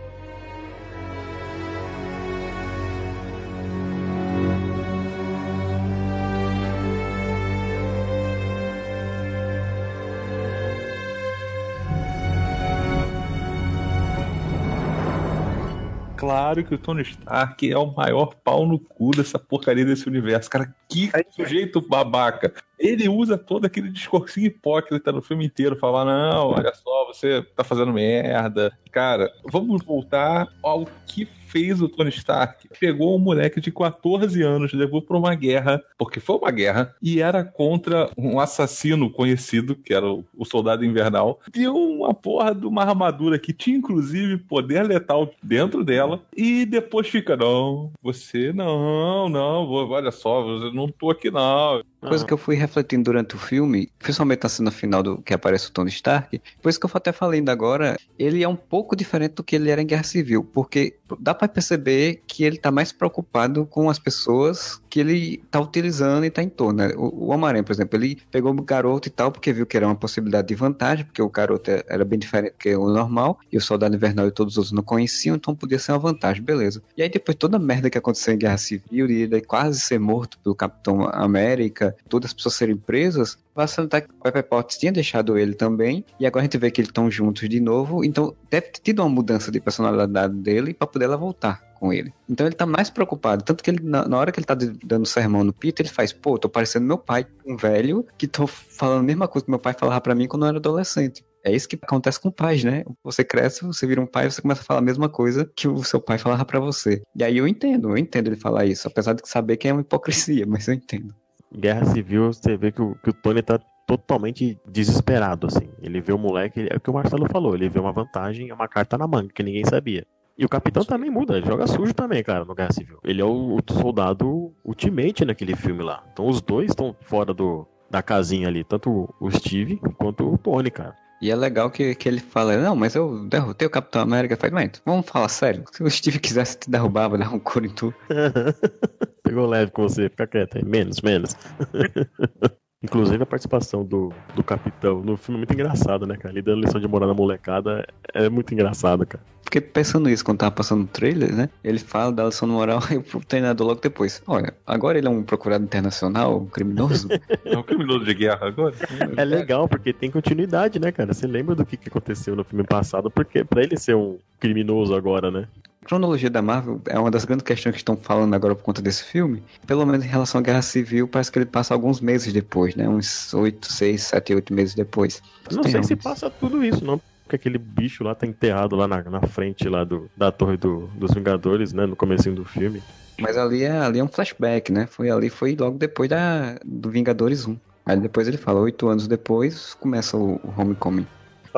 [16.26, 20.50] Claro que o Tony Stark é o maior pau no cu dessa porcaria desse universo.
[20.50, 22.52] Cara, que sujeito babaca.
[22.76, 27.62] Ele usa todo aquele discursinho hipócrita no filme inteiro, falar, não, olha só, você tá
[27.62, 28.76] fazendo merda.
[28.90, 31.26] Cara, vamos voltar ao que
[31.56, 32.68] fez o Tony Stark.
[32.78, 37.20] Pegou um moleque de 14 anos, levou pra uma guerra, porque foi uma guerra, e
[37.20, 41.40] era contra um assassino conhecido, que era o, Soldado Invernal.
[41.52, 47.08] Deu uma porra de uma armadura que tinha, inclusive, poder letal dentro dela, e depois
[47.08, 51.82] fica, não, você não, não, olha só, eu não tô aqui não.
[52.06, 52.26] Coisa Ah.
[52.26, 55.72] que eu fui refletindo durante o filme, principalmente na cena final do que aparece o
[55.72, 59.34] Tony Stark, por isso que eu até falei ainda agora, ele é um pouco diferente
[59.34, 62.92] do que ele era em Guerra Civil, porque dá pra perceber que ele tá mais
[62.92, 66.78] preocupado com as pessoas que ele tá utilizando e tá em torno.
[66.78, 66.94] né?
[66.96, 69.86] O, o Homem-Aranha, por exemplo, ele pegou o garoto e tal, porque viu que era
[69.86, 73.38] uma possibilidade de vantagem, porque o garoto é- era bem diferente do que o normal,
[73.52, 76.42] e o Soldado Invernal e todos os outros não conheciam, então podia ser uma vantagem,
[76.42, 76.82] beleza.
[76.96, 80.00] E aí depois toda a merda que aconteceu em Guerra Civil, e ele quase ser
[80.00, 84.78] morto pelo Capitão América, todas as pessoas serem presas, vai salientar que o Pepper Potts
[84.78, 88.02] tinha deixado ele também, e agora a gente vê que eles estão juntos de novo,
[88.02, 92.12] então deve ter tido uma mudança de personalidade dele pra poder ela voltar com ele.
[92.28, 95.06] Então ele tá mais preocupado, tanto que ele, na, na hora que ele tá dando
[95.06, 99.00] sermão no Peter, ele faz, pô, tô parecendo meu pai, um velho, que tô falando
[99.00, 101.24] a mesma coisa que meu pai falava pra mim quando eu era adolescente.
[101.44, 102.82] É isso que acontece com pais, né?
[103.04, 105.84] Você cresce, você vira um pai, você começa a falar a mesma coisa que o
[105.84, 107.02] seu pai falava pra você.
[107.14, 109.82] E aí eu entendo, eu entendo ele falar isso, apesar de saber que é uma
[109.82, 111.14] hipocrisia, mas eu entendo.
[111.54, 115.68] Guerra Civil, você vê que o, que o Tony tá totalmente desesperado, assim.
[115.80, 118.50] Ele vê o moleque, ele- é o que o Marcelo falou, ele vê uma vantagem,
[118.50, 120.04] é uma carta na manga, que ninguém sabia.
[120.38, 122.98] E o capitão também muda, ele joga sujo também, cara, no Guerra Civil.
[123.02, 126.04] Ele é o, o soldado ultimate naquele filme lá.
[126.12, 130.70] Então os dois estão fora do, da casinha ali, tanto o Steve quanto o Tony,
[130.70, 130.94] cara.
[131.22, 134.36] E é legal que, que ele fala, não, mas eu derrotei o Capitão América.
[134.36, 135.64] Faz, mas vamos falar sério.
[135.72, 137.94] Se o Steve quisesse te derrubar, vai dar um couro em tu.
[139.24, 140.64] Pegou leve com você, fica quieto aí.
[140.64, 141.34] Menos, menos.
[142.86, 146.32] Inclusive a participação do, do capitão no filme é muito engraçado, né, cara?
[146.32, 149.22] Ele dando lição de moral na molecada é muito engraçado, cara.
[149.42, 151.48] Fiquei pensando isso quando tava passando o trailer, né?
[151.64, 154.22] Ele fala da lição moral e o treinador logo depois.
[154.24, 157.08] Olha, agora ele é um procurado internacional, um criminoso.
[157.44, 158.74] É um criminoso de guerra agora?
[159.16, 161.14] É legal porque tem continuidade, né, cara?
[161.14, 164.94] Você lembra do que, que aconteceu no filme passado, porque pra ele ser um criminoso
[164.94, 165.46] agora, né?
[165.86, 168.82] A cronologia da Marvel é uma das grandes questões que estão falando agora por conta
[168.82, 169.44] desse filme.
[169.68, 172.88] Pelo menos em relação à Guerra Civil, parece que ele passa alguns meses depois, né?
[172.88, 175.22] Uns 8, 6, 7, 8 meses depois.
[175.52, 176.98] Não Tem sei se passa tudo isso, não.
[177.22, 180.88] Porque aquele bicho lá tá enterrado lá na, na frente lá do, da torre do-
[180.88, 181.86] dos Vingadores, né?
[181.86, 182.82] No comecinho do filme.
[183.20, 184.88] Mas ali é, ali é um flashback, né?
[184.88, 187.56] Foi ali, foi logo depois da, do Vingadores 1.
[187.86, 191.06] Aí depois ele fala, oito anos depois, começa o, o Homecoming.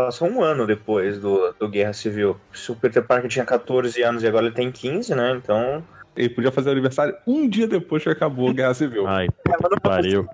[0.07, 2.37] Passou um ano depois do, do Guerra Civil.
[2.53, 5.33] Se o Peter Parker tinha 14 anos e agora ele tem 15, né?
[5.43, 5.83] Então.
[6.17, 9.09] Ele podia fazer aniversário um dia depois que acabou a Guerra Civil.
[9.09, 10.29] Ai, puta que pariu.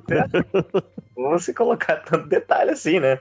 [1.16, 3.18] Vou se colocar tanto detalhe assim, né?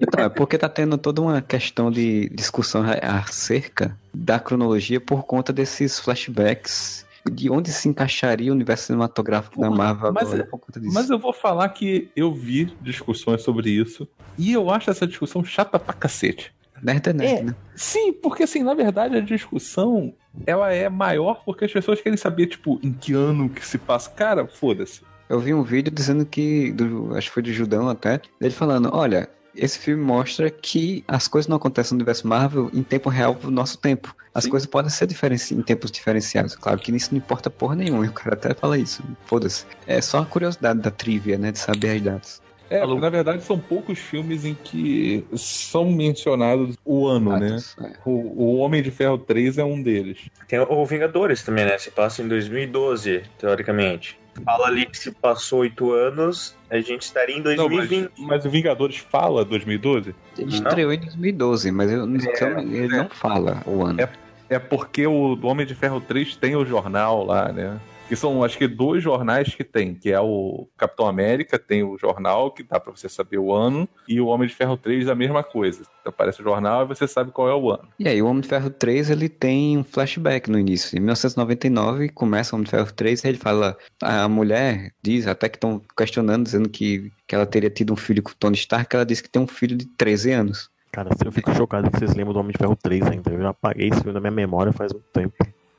[0.00, 5.24] Então, é porque tá tendo toda uma questão de discussão a- acerca da cronologia por
[5.26, 7.06] conta desses flashbacks.
[7.30, 10.94] De onde se encaixaria o universo cinematográfico da Marvel mas agora é- por conta disso.
[10.94, 15.44] Mas eu vou falar que eu vi discussões sobre isso e eu acho essa discussão
[15.44, 16.52] chata pra cacete.
[16.82, 17.42] Nerd é nerd, É.
[17.42, 17.54] né?
[17.74, 20.14] Sim, porque assim, na verdade a discussão
[20.46, 24.08] ela é maior porque as pessoas querem saber, tipo, em que ano que se passa.
[24.10, 25.00] Cara, foda-se.
[25.28, 28.90] Eu vi um vídeo dizendo que, do- acho que foi do Judão até, ele falando,
[28.92, 33.34] olha, esse filme mostra que as coisas não acontecem no universo Marvel em tempo real
[33.34, 34.14] pro nosso tempo.
[34.32, 34.50] As Sim.
[34.50, 36.54] coisas podem ser diferenci em tempos diferenciados.
[36.54, 39.02] Claro que isso não importa porra nenhuma, e o cara até fala isso.
[39.26, 39.66] Foda-se.
[39.86, 42.48] É só a curiosidade da trivia, né, de saber as datas.
[42.70, 42.98] É, Alô?
[43.00, 47.48] na verdade são poucos filmes em que são mencionados o ano, né?
[47.48, 47.92] Datas, é.
[48.04, 50.28] O, o Homem de Ferro 3 é um deles.
[50.46, 51.78] Tem o Vingadores também, né?
[51.78, 54.18] Se passa em 2012, teoricamente.
[54.44, 58.10] Fala ali que se passou oito anos, a gente estaria em Não, mas, 2020.
[58.18, 60.14] mas o Vingadores fala 2012?
[60.36, 64.00] Ele estreou em 2012, mas eu, então, ele não fala o ano.
[64.00, 64.08] É.
[64.50, 67.78] É porque o Homem de Ferro 3 tem o jornal lá, né?
[68.08, 71.98] Que são, acho que, dois jornais que tem, que é o Capitão América, tem o
[71.98, 75.14] jornal, que dá pra você saber o ano, e o Homem de Ferro 3 a
[75.14, 75.82] mesma coisa.
[76.06, 77.86] Aparece o jornal e você sabe qual é o ano.
[77.98, 80.96] E aí, o Homem de Ferro 3, ele tem um flashback no início.
[80.96, 83.76] Em 1999, começa o Homem de Ferro 3, e ele fala...
[84.00, 88.22] A mulher diz, até que estão questionando, dizendo que, que ela teria tido um filho
[88.22, 90.70] com o Tony Stark, ela disse que tem um filho de 13 anos.
[90.92, 93.30] Cara, eu fico chocado que vocês lembram do Homem de Ferro 3 ainda.
[93.30, 95.34] Eu já apaguei esse filme da minha memória faz um tempo.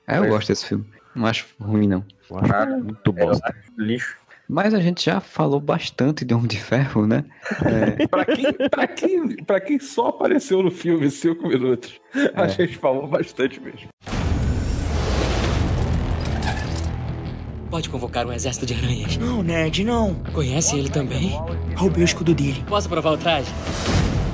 [0.07, 0.29] É, eu É.
[0.29, 0.85] gosto desse filme.
[1.15, 2.03] Não acho ruim, não.
[2.29, 3.55] Eu acho Ah, muito É, bosta.
[3.77, 4.15] lixo.
[4.47, 7.23] Mas a gente já falou bastante de Homem de Ferro, né?
[7.65, 11.99] É, Pra quem, pra quem, pra quem só apareceu no filme cinco minutos,
[12.35, 12.49] a É.
[12.49, 13.89] gente falou bastante mesmo.
[17.69, 19.17] Pode convocar um exército de aranhas.
[19.17, 20.15] Não, nerd, não.
[20.33, 21.29] Conhece ele também?
[21.75, 22.63] Roubei o escudo dele.
[22.67, 23.51] Posso provar o traje?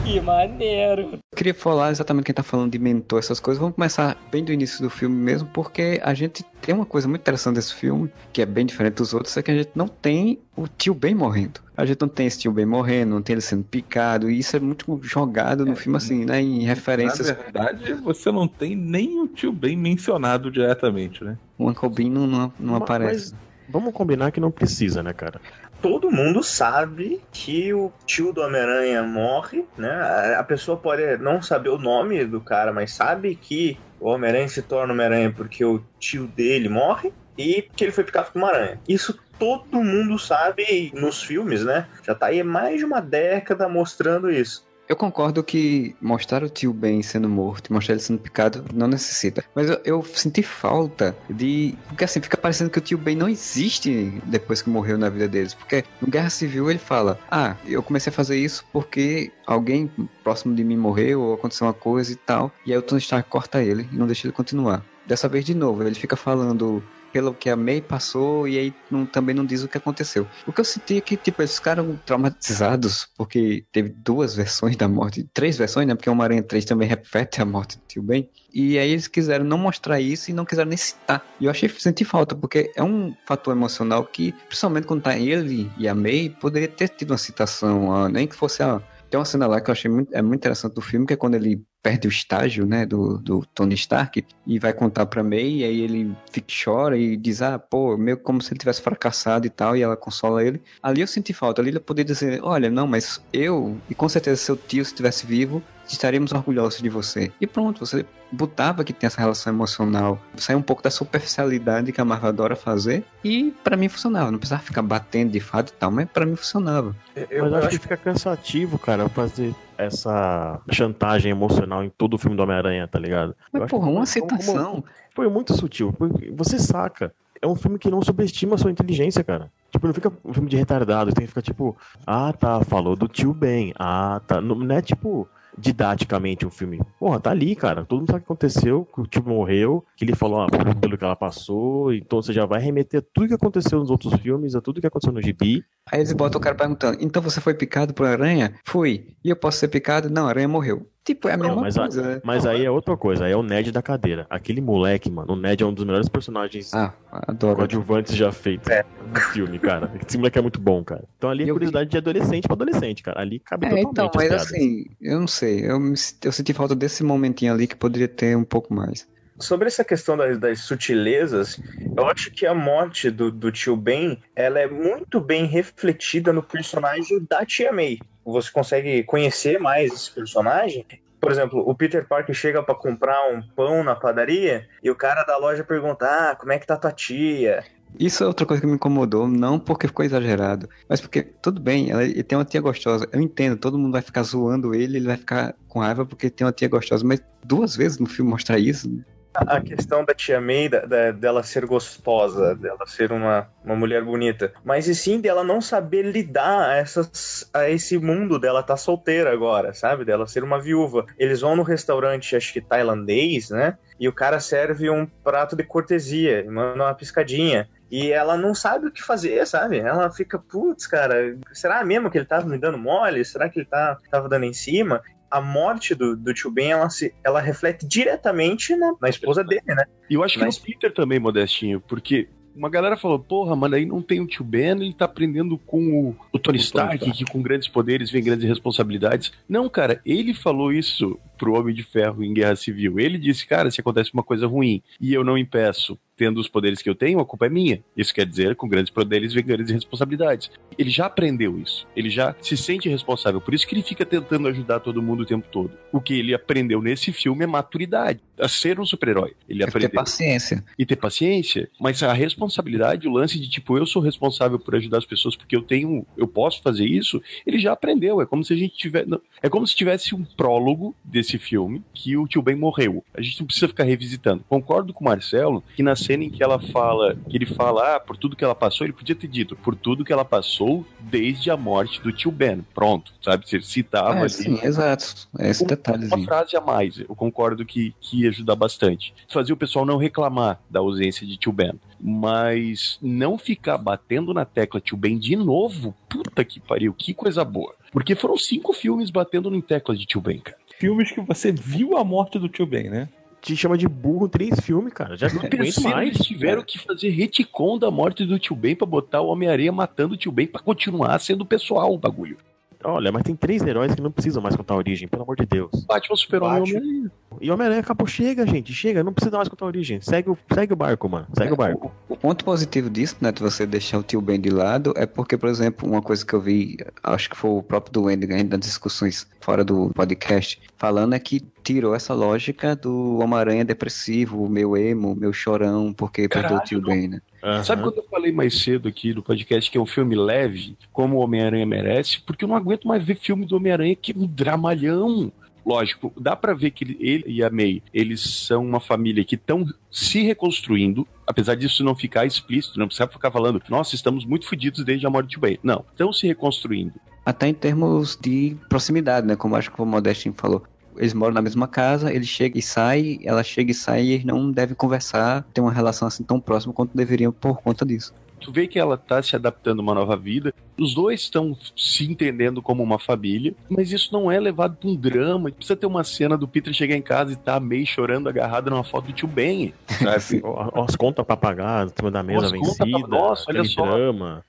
[0.06, 1.14] Que maneiro!
[1.14, 3.60] Eu queria falar exatamente quem tá falando de mentor, essas coisas.
[3.60, 7.22] Vamos começar bem do início do filme mesmo, porque a gente tem uma coisa muito
[7.22, 10.40] interessante desse filme, que é bem diferente dos outros, é que a gente não tem
[10.56, 11.60] o tio Ben morrendo.
[11.76, 14.56] A gente não tem esse tio Ben morrendo, não tem ele sendo picado, e isso
[14.56, 16.40] é muito jogado no filme, assim, né?
[16.40, 17.28] Em referências.
[17.28, 21.36] Na verdade, você não tem nem o tio Ben mencionado diretamente, né?
[21.58, 23.36] O Uncle Ben não, não, não Mas- aparece.
[23.68, 25.42] Vamos combinar que não precisa, né, cara?
[25.86, 29.92] Todo mundo sabe que o tio do Homem-Aranha morre, né?
[30.40, 34.64] A- pessoa pode não saber o nome do cara, mas sabe que o Homem-Aranha se
[34.64, 38.82] torna Homem-Aranha porque o tio dele morre e que ele foi picado por uma aranha.
[38.88, 41.88] Isso todo mundo sabe nos filmes, né?
[42.04, 44.66] Já tá aí mais de uma década mostrando isso.
[44.88, 49.44] Eu concordo que mostrar o tio Ben sendo morto mostrar ele sendo picado não necessita.
[49.56, 51.76] Mas eu, eu senti falta de.
[51.88, 55.28] Porque assim, fica parecendo que o tio Ben não existe depois que morreu na vida
[55.28, 55.54] deles.
[55.54, 59.90] Porque no Guerra Civil ele fala: Ah, eu comecei a fazer isso porque alguém
[60.24, 62.52] próximo de mim morreu ou aconteceu uma coisa e tal.
[62.66, 64.86] E aí o Tony Stark corta ele e não deixa ele continuar.
[65.06, 66.84] Dessa vez de novo, ele fica falando
[67.16, 70.28] pelo que a May passou e aí não- também não diz o que aconteceu.
[70.46, 74.86] O que eu senti é que, tipo, eles ficaram traumatizados porque teve duas versões da
[74.90, 75.96] morte, três versões, né?
[75.96, 78.30] Porque o Aranha 3 também repete a morte do tio Ben.
[78.54, 81.26] E aí eles quiseram não mostrar isso e não quiseram nem citar.
[81.40, 85.72] E eu achei, senti falta, porque é um fator emocional que, principalmente quando tá ele
[85.78, 89.26] e a May, poderia ter tido uma citação, ó, nem que fosse a tem uma
[89.26, 91.64] cena lá que eu achei muito, é muito interessante do filme, que é quando ele
[91.86, 95.82] perde o estágio, né, do, do Tony Stark, e vai contar pra May, e aí
[95.82, 99.78] ele fica, chora e diz, ah, pô, meio como se ele tivesse fracassado e tal,
[99.78, 100.60] e ela consola ele.
[100.82, 104.42] Ali eu senti falta, ali ele poderia dizer, olha, não, mas eu, e com certeza
[104.42, 107.32] seu tio, se estivesse vivo, estaríamos orgulhosos de você.
[107.40, 108.04] E pronto, você
[108.36, 112.56] botava que tem essa relação emocional, sai um pouco da superficialidade que a Marvel adora
[112.56, 116.26] fazer, e pra mim funcionava, não precisava ficar batendo de fato e tal, mas pra
[116.26, 116.96] mim funcionava.
[117.16, 122.18] Eu, Mas eu acho que fica cansativo, cara, fazer essa chantagem emocional em todo o
[122.18, 123.30] filme do Homem-Aranha, tá ligado?
[123.32, 124.84] Eu Mas, acho porra, uma citação...
[125.16, 125.96] Foi muito sutil.
[126.36, 127.14] Você saca.
[127.42, 129.50] É um filme que não subestima a sua inteligência, cara.
[129.72, 131.14] Tipo, não fica um filme de retardado.
[131.14, 133.74] Tem que ficar tipo, ah, tá, falou do tio Ben.
[133.80, 134.42] Ah, tá.
[134.42, 135.26] Não, não é tipo
[135.58, 136.80] didaticamente um filme.
[137.00, 137.86] Porra, tá ali, cara.
[137.86, 140.48] Todo mundo sabe o que aconteceu, que o tio morreu, que ele falou ah,
[140.80, 141.94] pelo que ela passou.
[141.94, 144.88] Então você já vai remeter a tudo que aconteceu nos outros filmes, a tudo que
[144.88, 145.64] aconteceu no gibi.
[145.92, 148.56] Aí eles botam o cara perguntando, então você foi picado por aranha?
[148.66, 149.16] Fui.
[149.24, 150.10] E eu posso ser picado?
[150.10, 150.90] Não, a aranha morreu.
[151.04, 152.22] Tipo, é a Não, mesma mas, a- coisa, né?
[152.24, 154.26] mas aí é outra coisa, aí é o Ned da cadeira.
[154.28, 156.96] Aquele moleque, mano, o Ned é um dos melhores personagens Ah,
[157.28, 157.58] adoro.
[157.58, 158.74] coadjuvantes já feitos
[159.06, 159.92] no filme, cara.
[160.08, 161.04] Esse moleque é muito bom, cara.
[161.16, 163.22] Então ali é eu curiosidade de adolescente pra adolescente, cara.
[163.22, 165.45] Ali cabe É, totalmente então, as mas assim, eu não sei.
[165.46, 169.08] Eu, me- eu senti falta desse momentinho ali que poderia ter um pouco mais.
[169.42, 171.60] Sobre essa questão das, das sutilezas,
[171.98, 176.42] eu acho que a morte do, do tio Ben, ela é muito bem refletida no
[176.42, 178.00] personagem da tia May.
[178.24, 180.86] Você consegue conhecer mais esse personagem.
[181.20, 185.24] Por exemplo, o Peter Parker chega pra comprar um pão na padaria e o cara
[185.24, 187.64] da loja pergunta: Ah, como é que tá tua tia?
[188.00, 191.92] Isso é outra coisa que me incomodou, não porque ficou exagerado, mas porque, tudo bem,
[191.92, 193.08] ela, ele tem uma tia gostosa.
[193.12, 196.46] Eu entendo, todo mundo vai ficar zoando ele, ele vai ficar com raiva porque tem
[196.46, 198.90] uma tia gostosa, mas duas vezes no filme mostrar isso,
[199.36, 204.04] A questão da tia May, da- da- dela ser gostosa, dela ser uma, uma mulher
[204.04, 208.78] bonita, mas e sim dela não saber lidar a, essas, a esse mundo dela tá
[208.78, 210.06] solteira agora, sabe?
[210.06, 211.06] Dela ser uma viúva.
[211.18, 213.78] Eles vão no restaurante, acho que tailandês, né?
[214.00, 217.68] E o cara serve um prato de cortesia, manda uma piscadinha.
[217.92, 219.78] E ela não sabe o que fazer, sabe?
[219.80, 223.24] Ela fica, putz, cara, será mesmo que ele tava me dando mole?
[223.24, 225.02] Será que ele tá, tava dando em cima?
[225.30, 229.64] A morte do, do tio Ben, ela, se, ela reflete diretamente na, na esposa dele,
[229.68, 229.86] né?
[230.10, 233.76] E eu acho que Mas- no Peter também, Modestinho, porque uma galera falou, porra, mano,
[233.76, 237.26] aí não tem o tio Ben, ele tá aprendendo com o, o Tony Stark, que
[237.26, 239.34] com grandes poderes vem grandes responsabilidades.
[239.48, 243.00] Não, cara, ele falou isso pro Homem de Ferro em Guerra Civil.
[243.00, 246.82] Ele disse, cara, se acontece uma coisa ruim e eu não impeço, tendo os poderes
[246.82, 247.84] que eu tenho, a culpa é minha.
[247.96, 250.50] Isso quer dizer, com grandes poderes vem grandes responsabilidades.
[250.78, 251.88] Ele já aprendeu isso.
[251.96, 253.42] Ele já se sente responsável.
[253.42, 255.72] Por isso que ele fica tentando ajudar todo mundo o tempo todo.
[255.92, 259.34] O que ele aprendeu nesse filme é maturidade, a ser um super-herói.
[259.48, 260.64] Ele que ter aprendeu paciência.
[260.78, 265.00] e ter paciência, mas a responsabilidade, o lance de tipo, eu sou responsável por ajudar
[265.00, 268.22] as pessoas porque eu tenho, eu posso fazer isso, ele já aprendeu.
[268.22, 269.10] É como se a gente tivesse.
[269.42, 273.04] É como se tivesse um prólogo desse filme que o tio Ben morreu.
[273.14, 274.44] A gente não precisa ficar revisitando.
[274.48, 278.00] Concordo com o Marcelo que na cena em que ela fala, que ele fala, ah,
[278.00, 281.50] por tudo que ela passou, ele podia ter dito, por tudo que ela passou desde
[281.52, 282.62] a morte do tio Ben.
[282.74, 283.48] Pronto, sabe?
[283.48, 285.28] Você citava É, ali sim, exato.
[285.40, 286.16] É esse um- detalhezinho.
[286.18, 289.14] uma frase a mais, eu concordo que, que ia ajudar bastante.
[289.30, 291.74] Fazia o pessoal não reclamar da ausência de Tio Ben.
[292.00, 297.44] Mas não ficar batendo na tecla Tio Ben de novo, puta que pariu, que coisa
[297.44, 297.74] boa.
[297.92, 300.58] Porque foram cinco filmes batendo em tecla de Tio Ben, cara.
[300.80, 303.10] Filmes que você viu a morte do tio Ben, né?
[303.42, 305.16] Te chama de burro três filmes, cara.
[305.16, 306.08] Já não aguento mais.
[306.08, 310.16] eles tiveram que fazer retcon da morte do Tio Ben pra botar o Homem-Aranha matando
[310.16, 312.38] o Tio Ben pra continuar sendo pessoal o bagulho.
[312.86, 315.46] Olha, mas tem três heróis que não precisam mais contar a origem, pelo amor de
[315.46, 315.72] Deus.
[315.88, 316.80] Batman, Super-Homem e Batman.
[316.80, 317.12] Homem-Aranha.
[317.42, 320.00] E Homem-Aranha acabou, chega, gente, chega, não precisa mais contar a origem.
[320.02, 321.92] Segue o, segue o barco, mano, segue o barco.
[322.08, 325.38] O ponto positivo disso, né, de você deixar o tio Ben de lado, é porque,
[325.38, 328.62] por exemplo, uma coisa que eu vi, acho que foi o próprio Duende ganhando nas
[328.62, 335.16] discussões fora do podcast, falando é que tirou essa lógica do Homem-Aranha depressivo, meu emo,
[335.16, 336.90] meu chorão, porque perdeu o tio não.
[336.90, 337.22] Ben, né?
[337.64, 341.18] Sabe quando eu falei mais cedo aqui no podcast que é um filme leve, como
[341.18, 342.20] o Homem-Aranha merece?
[342.22, 345.32] Porque eu não aguento mais ver filme do Homem-Aranha que é um dramalhão.
[345.66, 349.66] Lógico, dá pra ver que ele, e a May, eles são uma família que estão
[349.90, 354.86] se reconstruindo, apesar disso não ficar explícito, não precisa ficar falando, nossa, estamos muito fodidos
[354.86, 355.58] desde a morte do Ben.
[355.64, 356.94] Não, estão se reconstruindo.
[357.26, 359.36] Até em termos de proximidade, né?
[359.36, 360.64] Como acho que o Modestin falou.
[360.98, 364.26] Eles moram na mesma casa, ele chega e sai, ela chega e sai e eles
[364.26, 368.14] não devem conversar, ter uma relação assim tão próxima quanto deveriam por conta disso.
[368.40, 370.54] Tu vê que ela tá se adaptando a uma nova vida.
[370.78, 374.96] Os dois estão se entendendo como uma família, mas isso não é levado pra um
[374.96, 375.50] drama.
[375.50, 378.84] Precisa ter uma cena do Peter chegar em casa e tá meio chorando, agarrado numa
[378.84, 379.74] foto do tio Ben.
[379.88, 380.44] Sabe?
[380.76, 383.84] As contas pra pagar, em cima da mesa As contas pra- vencida, Nossa, olha só.
[383.86, 384.44] drama.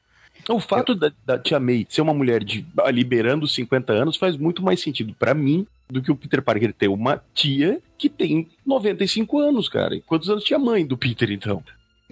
[0.48, 4.16] O fato da, da tia May ser uma mulher de ah, liberando os 50 anos
[4.16, 8.08] faz muito mais sentido pra mim do que o Peter Parker ter uma tia que
[8.08, 9.94] tem 95 anos, cara.
[9.94, 11.62] E Quantos anos tinha a mãe do Peter, então?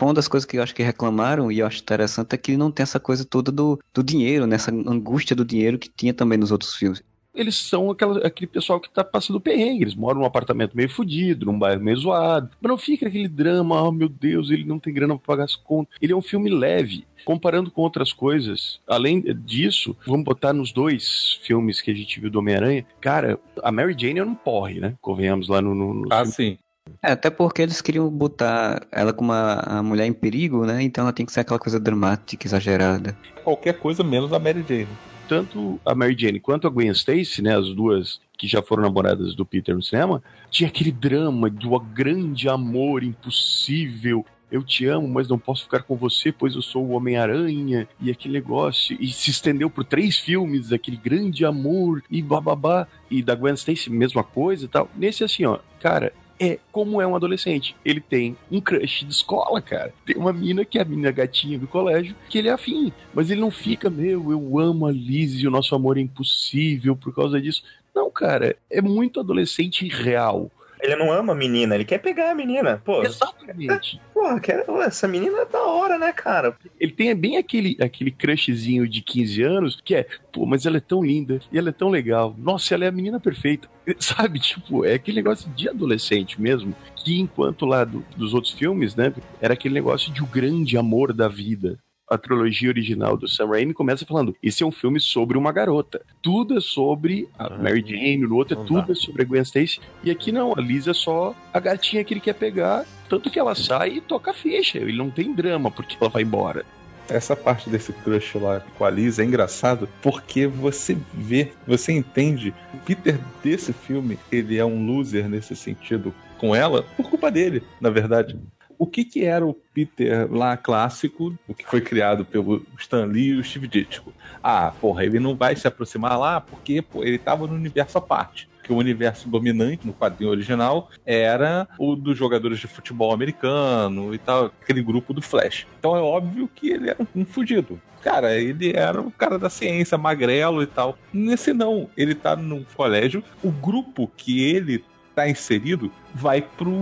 [0.01, 2.71] Uma das coisas que eu acho que reclamaram, e eu acho interessante, é que não
[2.71, 4.57] tem essa coisa toda do, do dinheiro, né?
[4.57, 7.03] Essa angústia do dinheiro que tinha também nos outros filmes.
[7.35, 9.85] Eles são aquela, aquele pessoal que tá passando perrengue.
[9.85, 12.51] Eles moram num apartamento meio fudido, num bairro meio zoado.
[12.61, 15.57] Mas não fica aquele drama, oh meu Deus, ele não tem grana pra pagar as
[15.57, 15.97] contas.
[16.01, 17.05] Ele é um filme leve.
[17.25, 22.31] Comparando com outras coisas, além disso, vamos botar nos dois filmes que a gente viu
[22.31, 22.85] do Homem-Aranha.
[23.01, 24.95] Cara, a Mary Jane é um porre, né?
[25.01, 25.75] Convenhamos lá no.
[25.75, 26.59] no, no Ah, sim.
[27.03, 30.83] É, até porque eles queriam botar ela como uma a mulher em perigo, né?
[30.83, 33.17] Então ela tem que ser aquela coisa dramática, exagerada.
[33.43, 34.89] Qualquer coisa menos a Mary Jane.
[35.29, 39.35] Tanto a Mary Jane quanto a Gwen Stacy, né, as duas que já foram namoradas
[39.35, 44.25] do Peter no cinema, tinha aquele drama do grande amor impossível.
[44.51, 48.11] Eu te amo, mas não posso ficar com você, pois eu sou o Homem-Aranha, e
[48.11, 53.35] aquele negócio, e se estendeu por três filmes, aquele grande amor, e bababá, e da
[53.35, 54.89] Gwen Stacy, mesma coisa e tal.
[54.95, 57.77] Nesse, assim, ó, cara, é como é um adolescente.
[57.85, 59.93] Ele tem um crush de escola, cara.
[60.05, 62.93] Tem uma mina que é a menina gatinha do colégio, que ele é afim.
[63.13, 66.97] Mas ele não fica, meu, eu amo a Liz e o nosso amor é impossível
[66.97, 67.63] por causa disso.
[67.95, 70.51] Não, cara, é muito adolescente real.
[70.85, 72.81] Ele não ama a menina, ele quer pegar a menina.
[72.85, 73.99] Pô, Exatamente.
[74.13, 74.39] porra,
[74.85, 76.55] essa menina é da hora, né, cara?
[76.79, 80.81] Ele tem bem aquele, aquele crushzinho de 15 anos que é, pô, mas ela é
[80.81, 82.35] tão linda e ela é tão legal.
[82.37, 83.67] Nossa, ela é a menina perfeita.
[83.99, 86.75] Sabe, tipo, é aquele negócio de adolescente mesmo.
[86.97, 91.15] Que enquanto lá do- dos outros filmes, né, era aquele negócio de o grande amor
[91.15, 91.79] da vida.
[92.09, 96.03] A trilogia original do Sam Raimi começa falando: esse é um filme sobre uma garota.
[96.21, 99.81] Tudo é sobre a Mary Jane, no outro é tudo é sobre a Gwen Stacy.
[100.03, 102.85] E aqui não, a Liz é só a gatinha que ele quer pegar.
[103.09, 104.79] Tanto que ela sai e toca a ficha.
[104.79, 106.65] Ele não tem drama porque ela vai embora.
[107.09, 112.55] Essa parte desse crush lá com a Liz é engraçado porque você vê, você entende.
[112.73, 117.63] O Peter desse filme, ele é um loser nesse sentido com ela por culpa dele,
[117.81, 118.39] na verdade.
[118.79, 123.31] O que que era o Peter lá clássico, o que foi criado pelo Stan Lee
[123.31, 124.13] e o Steve Ditko?
[124.43, 128.01] Ah, porra, ele não vai se aproximar lá porque pô, ele tava no universo à
[128.01, 128.49] parte.
[128.63, 134.19] Que o universo dominante no quadrinho original era o dos jogadores de futebol americano e
[134.19, 135.67] tal, aquele grupo do Flash.
[135.79, 137.79] Então é óbvio que ele era um fudido.
[138.01, 140.99] Cara, ele era um cara da ciência, magrelo e tal.
[141.13, 144.83] Nesse não, ele tá no colégio, o grupo que ele
[145.15, 146.73] tá inserido vai pro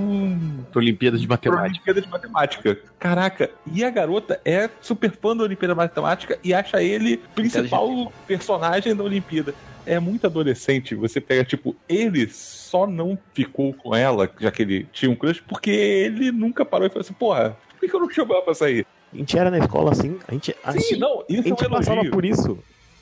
[0.74, 1.68] Olimpíada de Matemática.
[1.68, 2.78] Olimpíada de Matemática.
[2.98, 8.12] Caraca, e a garota é super fã da Olimpíada de Matemática e acha ele principal
[8.26, 9.54] personagem da Olimpíada.
[9.84, 10.94] É muito adolescente.
[10.94, 15.40] Você pega, tipo, ele só não ficou com ela, já que ele tinha um crush,
[15.40, 18.54] porque ele nunca parou e falou assim: porra, por que eu não chamo ela pra
[18.54, 18.86] sair?
[19.12, 21.42] A gente era na escola assim, a gente, a Sim, gente, não, a isso é
[21.42, 22.58] gente um passava por isso.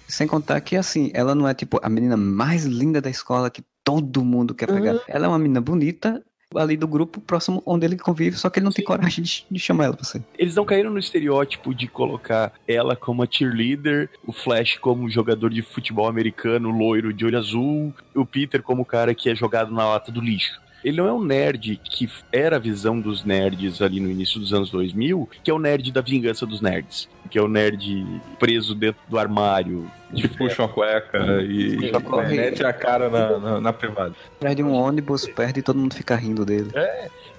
[0.09, 3.63] Sem contar que, assim, ela não é, tipo, a menina mais linda da escola que
[3.85, 5.01] todo mundo quer pegar.
[5.09, 6.23] Ela é uma menina bonita,
[6.59, 9.59] ali do grupo próximo onde ele convive, só que ele não tem coragem de, de
[9.59, 10.25] chamar ela pra sair.
[10.37, 15.51] Eles não caíram no estereótipo de colocar ela como a cheerleader, o Flash como jogador
[15.51, 19.73] de futebol americano, loiro de olho azul, o Peter como o cara que é jogado
[19.73, 20.61] na lata do lixo.
[20.85, 24.53] Ele não é um nerd que era a visão dos nerds ali no início dos
[24.53, 27.09] anos 2000, que é o nerd da vingança dos nerds.
[27.31, 28.07] Que é o nerd
[28.39, 29.91] preso dentro do armário.
[30.15, 32.35] Que puxa uma cueca e, Só corre.
[32.35, 34.15] e mete a cara na, na, na privada.
[34.41, 36.71] Perde um ônibus, perde e todo mundo fica rindo dele.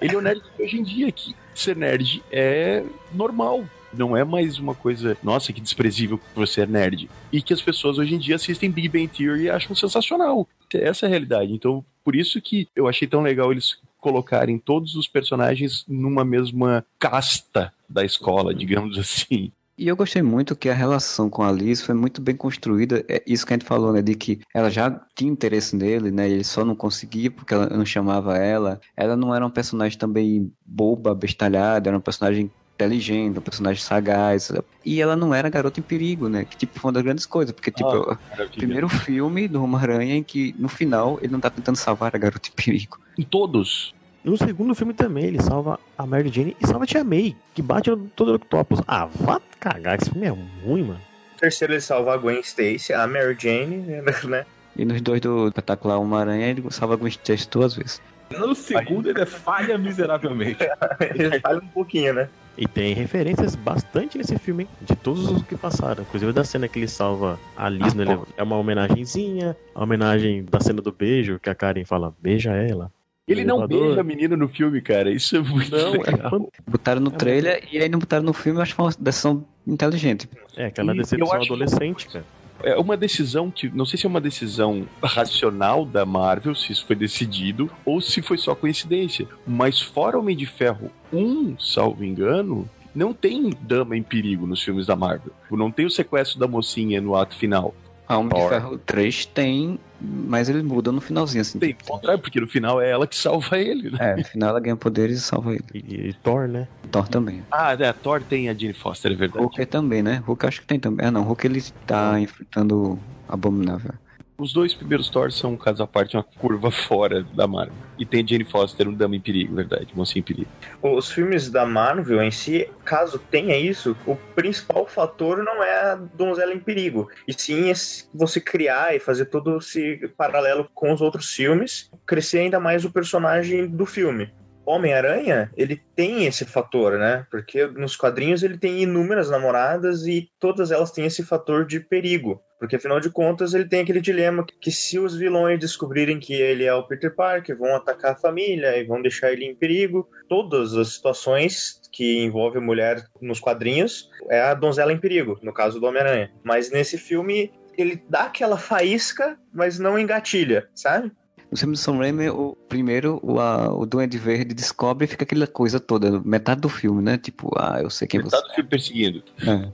[0.00, 2.82] Ele é o nerd de hoje em dia, que ser nerd é
[3.12, 3.64] normal.
[3.92, 7.10] Não é mais uma coisa, nossa, que desprezível que você é nerd.
[7.30, 10.48] E que as pessoas hoje em dia assistem Big Bang Theory e acham sensacional.
[10.72, 11.52] Essa é a realidade.
[11.52, 16.84] Então, por isso que eu achei tão legal eles colocarem todos os personagens numa mesma
[16.98, 19.52] casta da escola, digamos assim.
[19.78, 23.04] E eu gostei muito que a relação com a Liz foi muito bem construída.
[23.08, 24.02] É isso que a gente falou, né?
[24.02, 26.28] De que ela já tinha interesse nele, né?
[26.28, 28.80] Ele só não conseguia porque ela não chamava ela.
[28.96, 34.52] Ela não era um personagem também boba, bestalhada, era um personagem inteligente, um personagem sagaz.
[34.84, 36.44] E ela não era garota em perigo, né?
[36.44, 37.54] Que tipo, foi uma das grandes coisas.
[37.54, 41.50] Porque, tipo, Ah, o primeiro filme do Homem-Aranha em que, no final, ele não tá
[41.50, 42.98] tentando salvar a garota em perigo.
[43.18, 43.94] Em todos.
[44.24, 47.60] No segundo filme também, ele salva a Mary Jane e salva a Tia May, que
[47.60, 48.80] bate no todo Octopus.
[48.86, 50.30] Ah, vá cagar, esse filme é
[50.64, 51.00] ruim, mano.
[51.34, 53.78] No terceiro ele salva a Gwen Stacy, a Mary Jane,
[54.28, 54.46] né?
[54.76, 58.00] E nos dois do espetacular Homem-Aranha, ele salva Gwen Stacy duas vezes.
[58.38, 60.64] No segundo ele falha miseravelmente.
[61.14, 62.28] Ele falha um pouquinho, né?
[62.56, 64.68] E tem referências bastante nesse filme, hein?
[64.82, 66.02] De todos os que passaram.
[66.02, 68.28] Inclusive da cena que ele salva a Liz no elevador.
[68.36, 72.92] É uma homenagenzinha, a homenagem da cena do beijo, que a Karen fala, beija ela.
[73.26, 75.10] Ele não beija a menina no filme, cara.
[75.10, 76.30] Isso é muito Não, é, legal.
[76.30, 78.92] fan- Botaram no trailer e aí não botaram no filme, eu acho que foi uma
[78.98, 80.28] decisão inteligente.
[80.56, 82.24] é aquela decepção adolescente, cara.
[82.62, 83.68] É uma decisão que.
[83.68, 88.22] Não sei se é uma decisão racional da Marvel, se isso foi decidido, ou se
[88.22, 89.26] foi só coincidência.
[89.46, 94.86] Mas fora Homem de Ferro 1, salvo engano, não tem dama em perigo nos filmes
[94.86, 95.32] da Marvel.
[95.50, 97.74] Não tem o sequestro da mocinha no ato final.
[98.12, 98.48] A Homem de Thor.
[98.50, 101.58] Ferro 3 tem, mas ele muda no finalzinho, assim.
[101.58, 103.98] Tem, contrário, porque no final é ela que salva ele, né?
[104.00, 105.64] É, no final ela ganha poderes e salva ele.
[105.74, 106.68] E, e Thor, né?
[106.90, 107.42] Thor também.
[107.50, 109.42] Ah, é, a Thor tem a Jane Foster, é verdade.
[109.42, 110.22] Hulk também, né?
[110.26, 111.06] Hulk acho que tem também.
[111.06, 111.22] Ah, não.
[111.22, 112.98] Hulk ele tá enfrentando
[113.28, 113.94] Abominável.
[114.38, 117.74] Os dois primeiros Thor são um caso à parte, uma curva fora da Marvel.
[117.98, 120.48] E tem Jane Foster, um dama em perigo, verdade, mocinha em perigo.
[120.82, 125.94] Os filmes da Marvel em si, caso tenha isso, o principal fator não é a
[125.94, 131.00] donzela em perigo, e sim esse- você criar e fazer todo esse paralelo com os
[131.00, 134.30] outros filmes, crescer ainda mais o personagem do filme.
[134.64, 137.26] Homem-Aranha, ele tem esse fator, né?
[137.30, 142.40] Porque nos quadrinhos ele tem inúmeras namoradas e todas elas têm esse fator de perigo.
[142.58, 146.64] Porque afinal de contas ele tem aquele dilema que se os vilões descobrirem que ele
[146.64, 150.08] é o Peter Parker, vão atacar a família e vão deixar ele em perigo.
[150.28, 155.80] Todas as situações que envolvem mulher nos quadrinhos é a donzela em perigo, no caso
[155.80, 156.30] do Homem-Aranha.
[156.44, 161.10] Mas nesse filme ele dá aquela faísca, mas não engatilha, sabe?
[161.52, 165.24] No filme do Sam Raimi, o primeiro, o, a, o Duende Verde descobre e fica
[165.24, 167.18] aquela coisa toda, metade do filme, né?
[167.18, 169.22] Tipo, ah, eu sei quem você Metade do filme perseguindo.
[169.46, 169.70] é.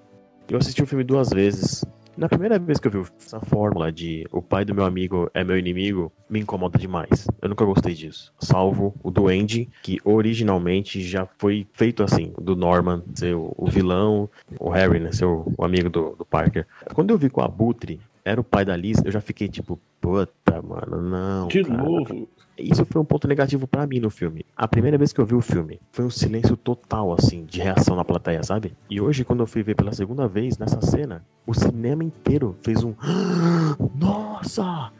[0.51, 1.85] Eu assisti o filme duas vezes.
[2.16, 5.45] Na primeira vez que eu vi essa fórmula de o pai do meu amigo é
[5.45, 7.29] meu inimigo, me incomoda demais.
[7.41, 8.33] Eu nunca gostei disso.
[8.41, 14.29] Salvo o Duende, que originalmente já foi feito assim, do Norman ser o, o vilão,
[14.59, 16.66] o Harry, né, ser o, o amigo do, do Parker.
[16.93, 19.81] Quando eu vi que o Abutre era o pai da Liz, eu já fiquei tipo,
[20.01, 21.49] puta, mano, não.
[21.49, 21.83] De cara.
[21.83, 22.29] novo.
[22.59, 24.45] Isso foi um ponto negativo pra mim no filme.
[24.57, 27.95] A primeira vez que eu vi o filme, foi um silêncio total, assim, de reação
[27.97, 28.72] na plateia, sabe?
[28.91, 32.83] E hoje, quando eu fui ver pela segunda vez nessa cena, o cinema inteiro fez
[32.83, 32.95] um.
[33.95, 34.93] Nossa!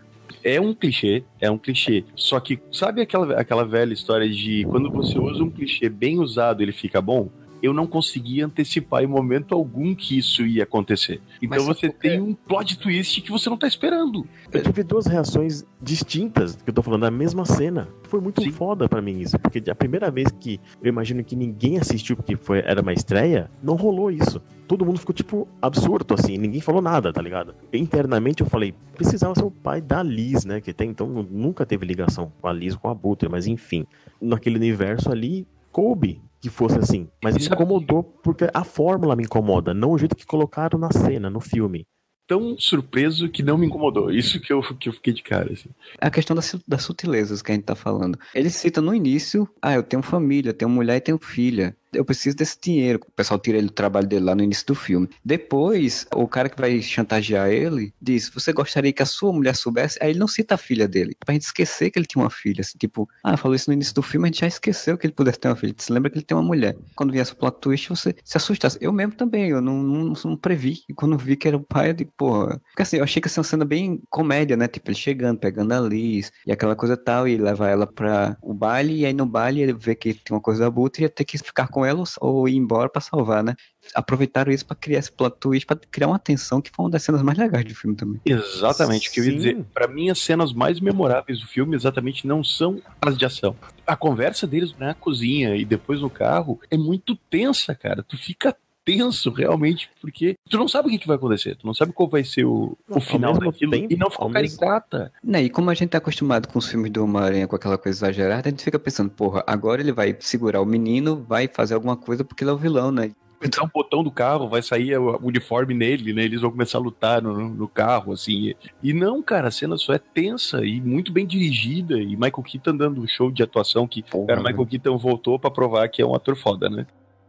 [0.43, 2.05] É um clichê, é um clichê.
[2.15, 6.63] Só que, sabe aquela, aquela velha história de quando você usa um clichê bem usado,
[6.63, 7.29] ele fica bom?
[7.63, 11.21] Eu não conseguia antecipar em momento algum que isso ia acontecer.
[11.43, 14.27] Então Mas você tem um plot twist que você não tá esperando.
[14.53, 17.89] Eu tive duas reações distintas, que eu tô falando da mesma cena.
[18.05, 18.51] Foi muito Sim.
[18.51, 22.37] foda pra mim isso, porque a primeira vez que eu imagino que ninguém assistiu porque
[22.37, 24.41] foi, era uma estreia, não rolou isso.
[24.67, 27.55] Todo mundo ficou, tipo, absurdo, assim, ninguém falou nada, tá ligado?
[27.73, 30.61] Internamente eu falei, precisava ser o pai da Liz, né?
[30.61, 33.87] Que até então nunca teve ligação com a Liz com a Butter, mas enfim.
[34.21, 37.09] Naquele universo ali, coube que fosse assim.
[37.23, 40.91] Mas me Sabe- incomodou porque a fórmula me incomoda, não o jeito que colocaram na
[40.93, 41.87] cena, no filme.
[42.27, 44.11] Tão surpreso que não me incomodou.
[44.11, 45.71] Isso que eu, que eu fiquei de cara, assim.
[45.99, 48.19] É a questão das, das sutilezas que a gente tá falando.
[48.35, 51.75] Ele cita no início, ah, eu tenho família, tenho mulher e tenho filha.
[51.93, 53.01] Eu preciso desse dinheiro.
[53.07, 55.09] O pessoal tira ele do trabalho dele lá no início do filme.
[55.25, 59.99] Depois, o cara que vai chantagear ele diz: Você gostaria que a sua mulher soubesse?
[60.01, 61.17] Aí ele não cita a filha dele.
[61.19, 62.61] Pra gente esquecer que ele tinha uma filha.
[62.61, 65.15] Assim, tipo, ah, falou isso no início do filme, a gente já esqueceu que ele
[65.15, 65.75] pudesse ter uma filha.
[65.77, 66.77] Você lembra que ele tem uma mulher.
[66.95, 68.79] Quando viesse o plot twist, você se assustasse.
[68.81, 70.83] Eu mesmo também, eu não, não, não previ.
[70.89, 72.61] E quando vi que era o pai, eu digo, porra.
[72.69, 74.69] Porque assim, eu achei que ia ser uma cena bem comédia, né?
[74.69, 78.53] Tipo, ele chegando, pegando a Liz e aquela coisa tal, e levar ela pra o
[78.53, 81.09] baile, e aí no baile ele vê que tem uma coisa da Buta e ia
[81.09, 82.07] ter que ficar com ela ou-
[82.41, 83.55] ou ir embora pra salvar, né?
[83.95, 87.03] Aproveitaram isso pra criar esse plot twist, pra criar uma tensão que foi uma das
[87.03, 88.21] cenas mais legais do filme também.
[88.25, 89.65] Exatamente o que eu ia dizer.
[89.73, 93.57] Pra mim, as cenas mais memoráveis do filme exatamente não são as de ação.
[93.87, 98.03] A conversa deles na cozinha e depois no carro é muito tensa, cara.
[98.03, 98.55] Tu fica
[98.97, 102.09] tenso, realmente, porque tu não sabe o que, que vai acontecer, tu não sabe qual
[102.09, 105.13] vai ser o, o Ao final daquilo, tempo- e não ficou caricata.
[105.23, 107.99] Né, e como a gente tá acostumado com os filmes do Homem-Aranha com aquela coisa
[107.99, 111.97] exagerada, a gente fica pensando, porra, agora ele vai segurar o menino, vai fazer alguma
[111.97, 113.11] coisa porque ele é o vilão, né?
[113.41, 116.25] Entrar um botão do carro, vai sair o uniforme nele, né?
[116.25, 118.53] Eles vão começar a lutar no, no carro, assim.
[118.83, 122.01] E não, cara, a cena só é tensa e muito bem dirigida.
[122.01, 125.39] E Michael Keaton dando um show de atuação que, Porra, cara, o Michael Keaton voltou
[125.39, 126.85] pra provar que é um ator foda, né?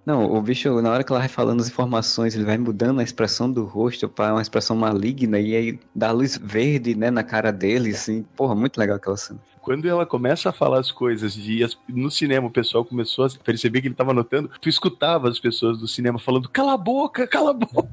[0.06, 3.04] Não, o bicho, na hora que ela vai falando as informações, ele vai mudando a
[3.04, 7.52] expressão do rosto para uma expressão maligna e aí dá luz verde, né, na cara
[7.52, 8.24] dele, assim.
[8.36, 9.40] Porra, muito legal aquela cena.
[9.62, 13.30] Quando ela começa a falar as coisas de as- no cinema, o pessoal começou a
[13.44, 17.28] perceber que ele tava anotando, tu escutava as pessoas do cinema falando: cala a boca,
[17.28, 17.90] cala a boca.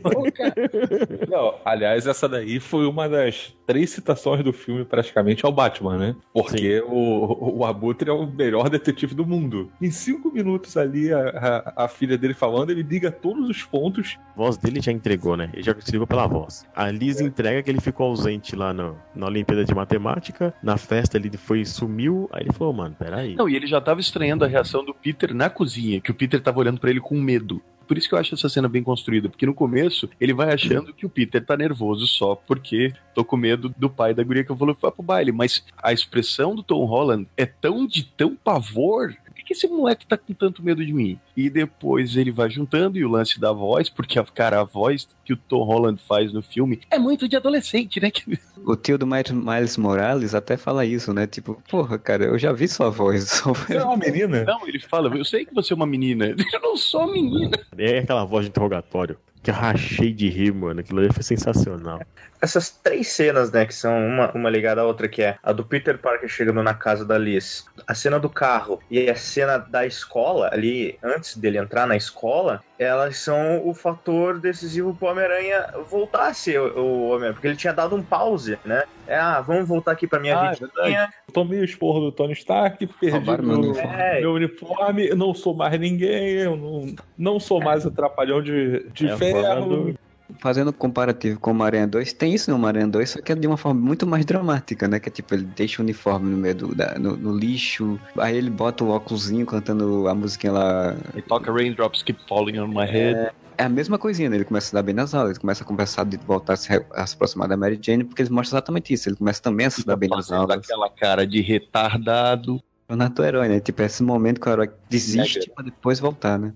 [1.28, 6.16] Não, aliás, essa daí foi uma das três citações do filme praticamente ao Batman, né?
[6.32, 9.70] Porque o, o Abutre é o melhor detetive do mundo.
[9.80, 14.18] Em cinco minutos ali, a, a, a filha dele falando, ele liga todos os pontos.
[14.34, 15.50] A voz dele já entregou, né?
[15.52, 16.66] Ele já se ligou pela voz.
[16.74, 20.54] A Liz entrega que ele ficou ausente lá no, na Olimpíada de Matemática.
[20.62, 22.28] Na festa ele foi sumiu.
[22.32, 23.34] Aí ele falou, mano, peraí.
[23.34, 26.40] Não, e ele já tava estranhando a reação do Peter na cozinha, que o Peter
[26.40, 27.62] tava olhando pra ele com medo.
[27.90, 30.94] Por isso que eu acho essa cena bem construída, porque no começo ele vai achando
[30.94, 34.50] que o Peter tá nervoso só porque tô com medo do pai da guria que
[34.52, 35.32] eu vou levar pro baile.
[35.32, 39.12] Mas a expressão do Tom Holland é tão de tão pavor.
[39.24, 41.18] Por que que esse moleque tá com tanto medo de mim?
[41.36, 45.32] E depois ele vai juntando e o lance da voz, porque, cara, a voz que
[45.32, 48.10] o Tom Holland faz no filme é muito de adolescente, né?
[48.66, 51.26] O tio do Miles- Miles Morales até fala isso, né?
[51.26, 53.24] Tipo, porra, cara, eu já vi sua voz.
[53.30, 54.44] só- Você é uma menina?
[54.44, 56.26] Não, ele fala, eu sei que você é uma menina.
[56.52, 57.58] Eu não sou menina.
[57.78, 59.16] É aquela voz de interrogatório.
[59.42, 60.80] Que eu rachei de rir, mano.
[60.80, 62.02] Aquilo ali foi sensacional.
[62.42, 65.64] Essas três cenas, né, que são uma, uma ligada à outra, que é a do
[65.64, 69.86] Peter Parker chegando na casa da Liz, a cena do carro e a cena da
[69.86, 76.28] escola, ali, antes dele entrar na escola, elas são o fator decisivo pro Homem-Aranha voltar
[76.28, 78.84] a ser o, Homem-Aranha, porque ele tinha dado um pause, né?
[79.06, 81.12] É, ah, vamos voltar aqui pra minha Ah, é vidinha.
[81.28, 83.96] Eu tomei o esporro do Tony Stark, perdi Roubaram meu meu, uniforme.
[84.02, 84.20] É.
[84.20, 89.08] meu uniforme, não sou mais ninguém, eu não, não sou mais o trapalhão de, de
[89.08, 89.42] É, ferro.
[89.42, 89.98] falando-
[90.38, 93.46] Fazendo comparativo com o Homem-Aranha 2, tem isso no Homem-Aranha 2, só que é de
[93.46, 94.98] uma forma muito mais dramática, né?
[95.00, 98.36] Que é tipo, ele deixa o uniforme no meio do, da- no, no lixo, aí
[98.36, 100.96] ele bota o óculosinho cantando a musiquinha lá.
[101.12, 103.30] Ele toca Raindrops Keep Falling on My Head.
[103.58, 104.36] É a mesma coisinha, né?
[104.36, 106.72] Ele começa a dar bem nas aulas, ele começa a conversar de voltar a se,
[106.94, 109.08] a se aproximar da Mary Jane, porque eles mostram exatamente isso.
[109.10, 110.64] Ele começa também a se dar bem nas aulas.
[110.64, 112.58] aquela cara de retardado.
[112.88, 113.60] Tornar o herói, né?
[113.60, 116.52] Tipo, é esse momento que o herói desiste pra depois voltar, né?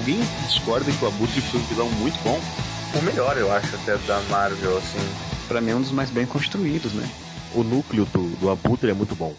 [0.00, 2.40] Alguém discorda que o Abutre foi um vilão muito bom?
[2.98, 4.98] O melhor, eu acho, até da Marvel, assim.
[5.46, 7.06] Pra mim é um dos mais bem construídos, né?
[7.54, 9.34] O núcleo do, do Abutre é muito bom.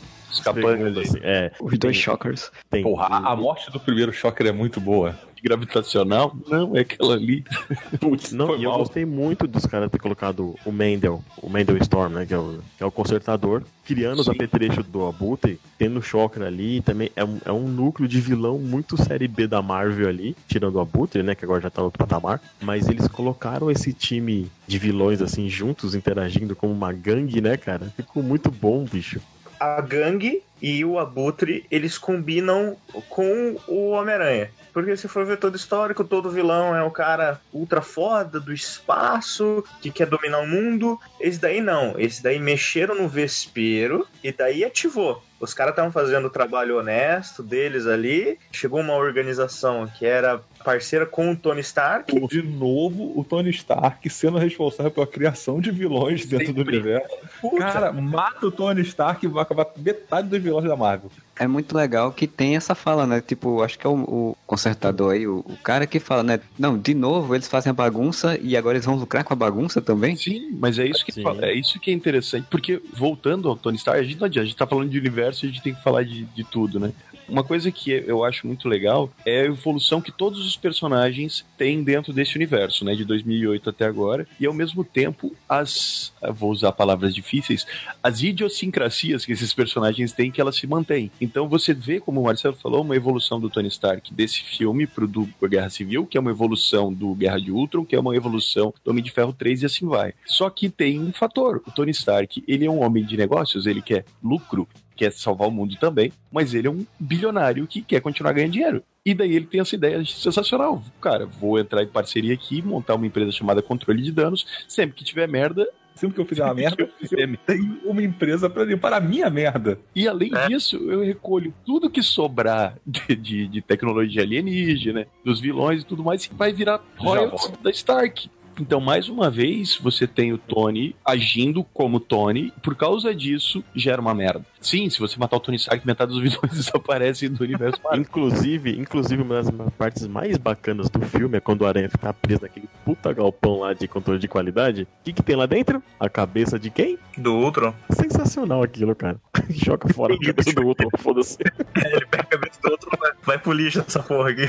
[0.45, 1.01] Ali.
[1.01, 2.51] assim, é, Os dois Shockers.
[2.69, 5.15] tem, Porra, a, a morte do primeiro Shocker é muito boa.
[5.43, 6.35] Gravitacional?
[6.47, 7.43] Não, é aquela ali.
[7.99, 8.79] Putz, Não, foi e eu mal.
[8.79, 12.25] gostei muito dos caras ter colocado o Mendel, o Mendel Storm, né?
[12.27, 14.33] Que é o, que é o consertador, criando os Sim.
[14.33, 18.59] apetrechos do Abutre, tendo o Shocker ali, também é um, é um núcleo de vilão
[18.59, 21.33] muito série B da Marvel ali, tirando o Abutre, né?
[21.33, 22.39] Que agora já tá no outro patamar.
[22.61, 27.91] Mas eles colocaram esse time de vilões assim, juntos, interagindo como uma gangue, né, cara?
[27.97, 29.19] Ficou muito bom, bicho.
[29.61, 32.75] A gangue e o Abutre, eles combinam
[33.09, 34.49] com o Homem-Aranha.
[34.73, 39.63] Porque se for ver todo histórico, todo vilão é o cara ultra foda do espaço,
[39.81, 40.99] que quer dominar o mundo.
[41.19, 41.99] Esse daí não.
[41.99, 45.21] Esse daí mexeram no vespeiro e daí ativou.
[45.41, 48.37] Os caras estavam fazendo o trabalho honesto deles ali.
[48.51, 52.27] Chegou uma organização que era parceira com o Tony Stark.
[52.27, 57.17] De novo, o Tony Stark sendo responsável pela criação de vilões dentro do universo.
[57.41, 61.09] Puta, Cara, mata o Tony Stark e vai acabar metade dos vilões da Marvel.
[61.41, 63.19] É muito legal que tem essa fala, né?
[63.19, 66.39] Tipo, acho que é o, o consertador aí, o, o cara que fala, né?
[66.59, 69.81] Não, de novo eles fazem a bagunça e agora eles vão lucrar com a bagunça
[69.81, 70.15] também?
[70.15, 71.23] Sim, mas é isso que Sim.
[71.23, 74.43] fala- é isso que é interessante, porque voltando ao Tony Stark, a gente não adianta,
[74.43, 76.91] a gente tá falando de universo, a gente tem que falar de, de tudo, né?
[77.31, 81.81] Uma coisa que eu acho muito legal é a evolução que todos os personagens têm
[81.81, 82.93] dentro desse universo, né?
[82.93, 84.27] De 2008 até agora.
[84.37, 86.11] E ao mesmo tempo, as.
[86.33, 87.65] Vou usar palavras difíceis.
[88.03, 91.09] As idiosincrasias que esses personagens têm, que elas se mantêm.
[91.21, 95.07] Então você vê, como o Marcelo falou, uma evolução do Tony Stark desse filme pro
[95.07, 98.73] do Guerra Civil, que é uma evolução do Guerra de Ultron, que é uma evolução
[98.83, 100.13] do Homem de Ferro 3 e assim vai.
[100.25, 101.61] Só que tem um fator.
[101.65, 105.51] O Tony Stark, ele é um homem de negócios, ele quer lucro, quer salvar o
[105.51, 108.83] mundo também, mas ele é um bilionário que quer continuar ganhando dinheiro.
[109.05, 110.83] E daí ele tem essa ideia sensacional.
[111.01, 114.45] Cara, vou entrar em parceria aqui, montar uma empresa chamada Controle de Danos.
[114.67, 118.63] Sempre que tiver merda, Sempre que eu fizer uma merda, eu tenho uma empresa pra
[118.63, 119.77] limpar a minha merda.
[119.95, 125.81] E além disso, eu recolho tudo que sobrar de, de, de tecnologia alienígena, dos vilões
[125.81, 128.29] e tudo mais, que vai virar royalties da Stark.
[128.59, 134.01] Então, mais uma vez, você tem o Tony agindo como Tony, por causa disso, gera
[134.01, 134.45] uma merda.
[134.59, 138.01] Sim, se você matar o Tony Stark, metade dos vilões desaparecem do universo Marvel.
[138.01, 142.41] Inclusive, inclusive, uma das partes mais bacanas do filme é quando o Aranha fica preso
[142.43, 144.83] naquele puta galpão lá de controle de qualidade.
[144.83, 145.81] O que, que tem lá dentro?
[145.99, 146.99] A cabeça de quem?
[147.17, 147.73] Do Ultron.
[147.89, 149.19] Sensacional aquilo, cara.
[149.49, 151.37] Joga fora a cabeça do outro, foda-se.
[151.75, 154.47] Ele pega a cabeça do outro vai, vai pro lixo essa porra aqui.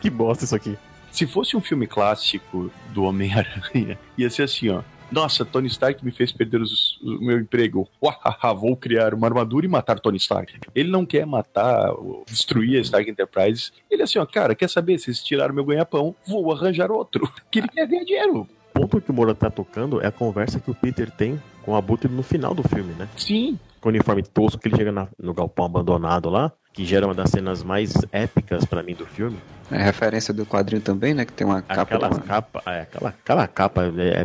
[0.00, 0.76] que bosta isso aqui.
[1.12, 4.82] Se fosse um filme clássico do Homem-Aranha, ia ser assim, ó.
[5.10, 7.86] Nossa, Tony Stark me fez perder os- o meu emprego.
[8.02, 10.54] Uahaha, vou criar uma armadura e matar Tony Stark.
[10.74, 11.92] Ele não quer matar,
[12.26, 13.70] destruir a Stark Enterprise.
[13.90, 14.98] Ele é assim, ó, cara, quer saber?
[14.98, 17.30] Se eles tiraram meu ganha-pão, vou arranjar outro.
[17.50, 18.48] Que ele quer ganhar dinheiro.
[18.74, 21.72] O ponto que o Moura tá tocando é a conversa que o Peter tem com
[21.72, 23.06] o Abutre no final do filme, né?
[23.14, 27.06] Sim, Com o uniforme tosco que ele chega na- no galpão abandonado lá, que gera
[27.06, 29.36] uma das cenas mais épicas pra mim do filme.
[29.72, 31.24] É referência do quadrinho também, né?
[31.24, 31.82] Que tem uma capa.
[31.82, 34.22] Aquela com a- capa, é, aquela, aquela capa é,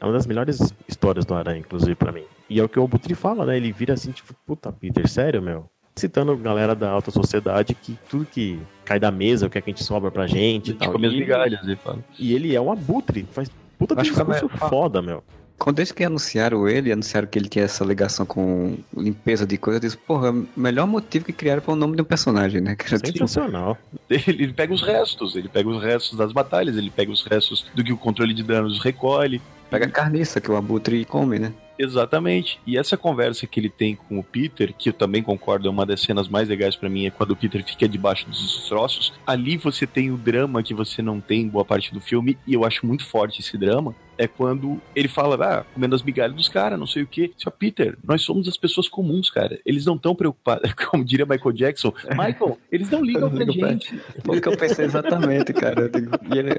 [0.00, 2.24] é uma das melhores histórias do Aranha, inclusive, pra mim.
[2.48, 3.56] E é o que o Abutre fala, né?
[3.56, 5.66] Ele vira assim, tipo, puta, Peter, sério, meu?
[5.96, 9.70] Citando galera da alta sociedade que tudo que cai da mesa, o que é que
[9.70, 10.92] a gente sobra pra gente e tal.
[10.92, 11.78] tipo, E ele, migalhas, ele
[12.18, 15.22] e ele é um abutre, faz puta Acho que discurso fica foda, meu.
[15.60, 19.76] Quando desde que anunciaram ele, anunciaram que ele tinha essa ligação com limpeza de coisa,
[19.76, 22.74] eu disse, porra, melhor motivo que criaram para o nome de um personagem, né?
[22.74, 23.76] Tipo- Sensacional.
[24.08, 27.64] Ele, ele pega os restos, ele pega os restos das batalhas, ele pega os restos
[27.74, 29.40] do que o controle de danos recolhe.
[29.70, 31.52] Pega a carniça que o Abutre come, né?
[31.80, 32.60] Exatamente.
[32.66, 35.86] E essa conversa que ele tem com o Peter, que eu também concordo, é uma
[35.86, 39.14] das cenas mais legais pra mim, é quando o Peter fica debaixo dos destroços.
[39.26, 42.52] Ali você tem o drama que você não tem em boa parte do filme, e
[42.52, 43.94] eu acho muito forte esse drama.
[44.18, 47.32] É quando ele fala, ah, comendo as migalhas dos caras, não sei o quê.
[47.38, 49.58] Só, Peter, nós somos as pessoas comuns, cara.
[49.64, 51.94] Eles não estão preocupados, como diria Michael Jackson.
[52.10, 53.98] Michael, eles não ligam pra gente.
[54.22, 55.90] Foi o que eu pensei exatamente, cara.
[56.30, 56.50] E ele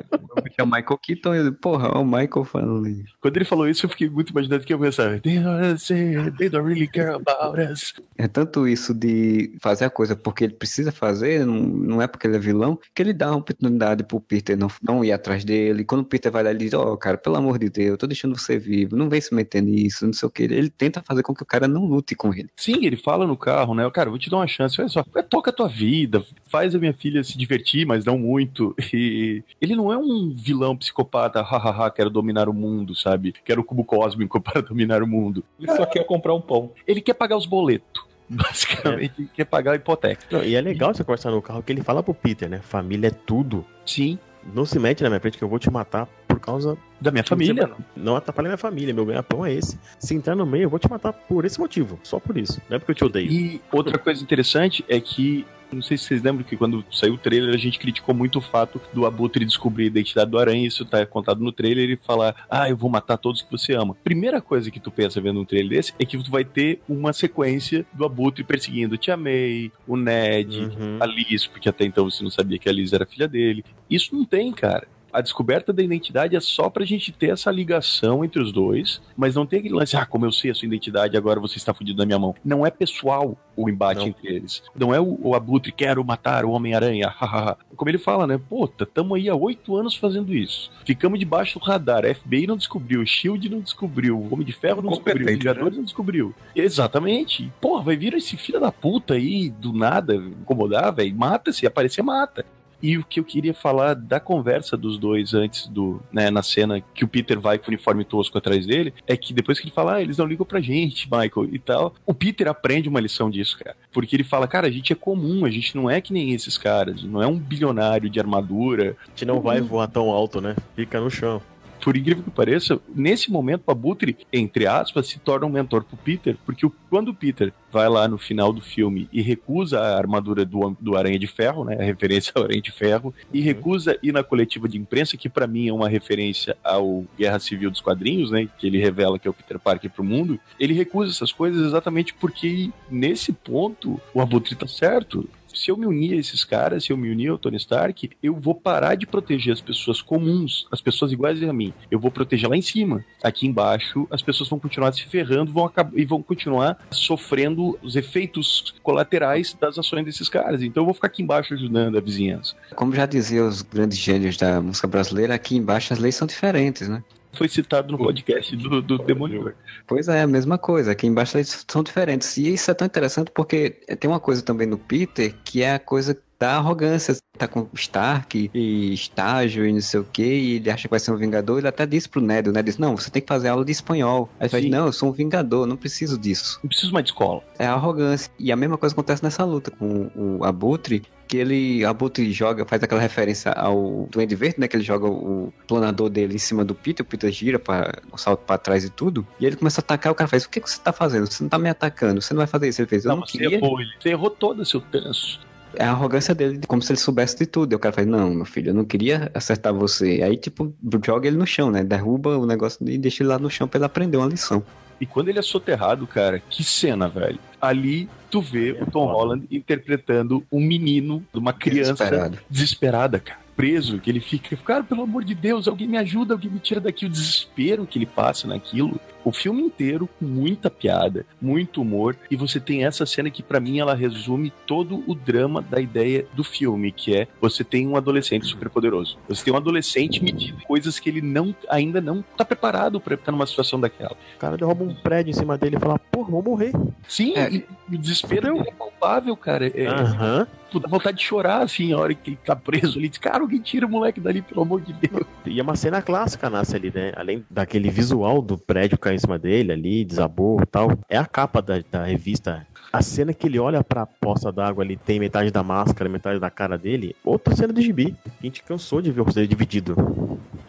[0.58, 2.88] é o Michael Keaton, e eu porra, é o Michael falando
[3.20, 6.68] Quando ele falou isso, eu fiquei muito imaginando que eu pensava, they don't, they don't
[6.68, 7.94] really care about us.
[8.18, 12.28] É tanto isso de fazer a coisa porque ele precisa fazer, não, não é porque
[12.28, 15.84] ele é vilão, que ele dá uma oportunidade pro Peter não, não ir atrás dele.
[15.84, 18.08] Quando o Peter vai lá, ele diz, ó, cara, pelo amor de Deus, eu tô
[18.08, 20.44] deixando você vivo, não vem se meter nisso, não sei o que.
[20.44, 22.50] Ele tenta fazer com que o cara não lute com ele.
[22.56, 23.90] Sim, ele fala no carro, né?
[23.92, 24.80] Cara, eu vou te dar uma chance.
[24.80, 28.76] Olha só, toca a tua vida, faz a minha filha se divertir, mas não muito.
[28.94, 33.34] E ele não é um vilão psicopata, hahaha, quero dominar o mundo, sabe?
[33.44, 35.44] Quero o cubo cósmico para dominar o mundo.
[35.60, 36.72] Ele só quer comprar um pão.
[36.88, 38.04] Ele quer pagar os boletos.
[38.32, 40.26] Basicamente, ele quer pagar a hipoteca.
[40.32, 42.60] Não, e é legal você conversar no carro que ele fala pro Peter, né?
[42.64, 43.66] Família é tudo.
[43.86, 44.18] Sim,
[44.54, 46.78] Não se mete na minha frente que eu vou te matar por causa.
[47.02, 47.70] da minha família.
[47.96, 49.78] Não atrapalha minha família, meu ganha-pão é esse.
[50.00, 52.00] Se entrar no meio, eu vou te matar por esse motivo.
[52.04, 52.62] Só por isso.
[52.70, 53.30] Não é porque eu te odeio.
[53.30, 57.18] E outra coisa interessante é que, não sei se vocês lembram que quando saiu o
[57.18, 60.86] trailer a gente criticou muito o fato do Abutre descobrir a identidade do Aranha, isso
[60.86, 63.96] tá contado no trailer, ele falar, ah, eu vou matar todos que você ama.
[64.04, 67.14] Primeira coisa que tu pensa vendo um trailer desse é que tu vai ter uma
[67.14, 70.98] sequência do Abutre perseguindo Tia May, o Ned, Uhum.
[71.00, 73.64] a Liz, porque até então você não sabia que a Liz era filha dele.
[73.90, 74.88] Isso não tem, cara.
[75.12, 79.36] A descoberta da identidade é só pra gente ter essa ligação entre os dois, mas
[79.36, 82.00] não tem aquele lance, ah, como eu sei a sua identidade, agora você está fudido
[82.00, 82.36] na minha mão.
[82.44, 84.08] Não é pessoal o embate Não.
[84.08, 84.64] entre eles.
[84.76, 87.14] Não é o, o Abutre, quero matar o Homem-Aranha.
[87.76, 88.40] Como ele fala, né?
[88.50, 90.72] Puta, tamo aí há oito anos fazendo isso.
[90.86, 94.82] Ficamos debaixo do radar, a FBI não descobriu, Shield não descobriu, o Homem de Ferro
[94.82, 96.34] não descobriu, Vingadores não descobriu.
[96.56, 97.52] Exatamente.
[97.60, 102.02] Porra, vai vir esse filho da puta aí, do nada, incomodar, velho, mata, se aparecer,
[102.02, 102.46] mata.
[102.82, 106.82] E o que eu queria falar da conversa dos dois antes do, né, na cena
[106.94, 109.74] que o Peter vai com o uniforme tosco atrás dele, é que depois que ele
[109.74, 113.30] fala, ah, eles não ligam pra gente, Michael, e tal, o Peter aprende uma lição
[113.30, 113.76] disso, cara.
[113.92, 116.58] Porque ele fala, cara, a gente é comum, a gente não é que nem esses
[116.58, 118.96] caras, não é um bilionário de armadura.
[119.06, 120.56] A gente não vai voar tão alto, né?
[120.76, 121.42] Fica no chão.
[121.84, 125.98] Por incrível que pareça, nesse momento o Abutre, entre aspas, se torna um mentor pro
[125.98, 129.98] Peter, porque o- quando o Peter vai lá no final do filme e recusa a
[129.98, 133.98] armadura do, do Aranha de Ferro, né, a referência ao Aranha de Ferro, e recusa
[134.04, 137.82] ir na coletiva de imprensa, que pra mim é uma referência ao Guerra Civil dos
[137.82, 141.32] quadrinhos, né, que ele revela que é o Peter Parker pro mundo, ele recusa essas
[141.32, 145.28] coisas exatamente porque nesse ponto o Abutre tá certo.
[145.54, 148.36] Se eu me unir a esses caras, se eu me unir ao Tony Stark, eu
[148.36, 151.74] vou parar de proteger as pessoas comuns, as pessoas iguais a mim.
[151.90, 153.04] Eu vou proteger lá em cima.
[153.24, 158.74] Aqui embaixo, as pessoas vão continuar se ferrando vão e vão continuar sofrendo os efeitos
[158.84, 160.62] colaterais das ações desses caras.
[160.62, 162.56] Então eu vou ficar aqui embaixo ajudando a vizinhança.
[162.76, 166.88] Como já diziam os grandes gênios da música brasileira, aqui embaixo as leis são diferentes,
[166.88, 167.04] né?
[167.34, 169.54] Foi citado no podcast do, do Demolidor.
[169.88, 170.92] Pois é, a mesma coisa.
[170.92, 172.38] Aqui embaixo eles são diferentes.
[172.38, 175.80] E isso é tão interessante porque tem uma coisa também no Peter que é a
[175.80, 177.16] coisa da arrogância.
[177.38, 181.00] Tá com Stark e estágio e não sei o que, e ele acha que vai
[181.00, 181.58] ser um vingador.
[181.58, 183.72] Ele até disse pro Ned, o Ned disse, não, você tem que fazer aula de
[183.72, 184.30] espanhol.
[184.40, 184.70] Aí ele Sim.
[184.70, 186.60] não, eu sou um vingador, não preciso disso.
[186.62, 187.44] Não preciso mais de escola.
[187.58, 188.32] É a arrogância.
[188.38, 192.84] E a mesma coisa acontece nessa luta com o Abutre, que ele, Abutre joga, faz
[192.84, 196.76] aquela referência ao Duende Verde, né, que ele joga o planador dele em cima do
[196.76, 199.82] Peter, o Peter gira para o salto para trás e tudo, e ele começa a
[199.82, 201.26] atacar, o cara faz, o que, que você tá fazendo?
[201.32, 202.82] Você não tá me atacando, você não vai fazer isso.
[202.82, 203.56] Ele fez, eu não, você queria.
[203.56, 203.92] errou, ele.
[203.98, 205.40] Você errou toda, seu tanso.
[205.74, 207.72] É a arrogância dele, como se ele soubesse de tudo.
[207.72, 210.22] E o cara faz, não, meu filho, eu não queria acertar você.
[210.22, 210.76] Aí, tipo,
[211.06, 211.82] joga ele no chão, né?
[211.82, 214.62] Derruba o negócio e deixa ele lá no chão pra ele aprender uma lição.
[215.02, 217.40] E quando ele é soterrado, cara, que cena, velho.
[217.60, 223.41] Ali tu vê o Tom Holland interpretando um menino, uma criança desesperada, cara.
[223.62, 226.82] Preso, que ele fica, cara, pelo amor de Deus, alguém me ajuda, alguém me tira
[226.82, 227.06] daqui.
[227.06, 229.00] O desespero que ele passa naquilo.
[229.24, 232.18] O filme inteiro muita piada, muito humor.
[232.32, 236.26] E você tem essa cena que, pra mim, ela resume todo o drama da ideia
[236.34, 239.20] do filme, que é você tem um adolescente super poderoso.
[239.30, 243.32] Você tem um adolescente medindo coisas que ele não ainda não tá preparado pra estar
[243.32, 244.18] numa situação daquela.
[244.38, 246.00] O cara derruba um prédio em cima dele e fala,
[246.32, 246.72] vou morrer.
[247.08, 247.50] Sim, É.
[247.52, 249.68] e, e o desespero dele é palpável, cara.
[249.68, 250.48] É, Aham.
[250.72, 253.10] tu dá vontade de chorar, assim, a hora que ele tá preso ali.
[253.10, 255.26] Diz, cara, alguém tira o moleque dali, pelo amor de Deus.
[255.46, 257.12] E é uma cena clássica nasce ali, né?
[257.16, 260.92] Além daquele visual do prédio cair em cima dele ali, desabou e tal.
[261.10, 262.66] É a capa da, da revista.
[262.94, 266.50] A cena que ele olha pra poça d'água ali, tem metade da máscara, metade da
[266.50, 267.16] cara dele.
[267.24, 268.14] Outra cena de gibi.
[268.26, 269.96] A gente cansou de ver o rosto dele dividido.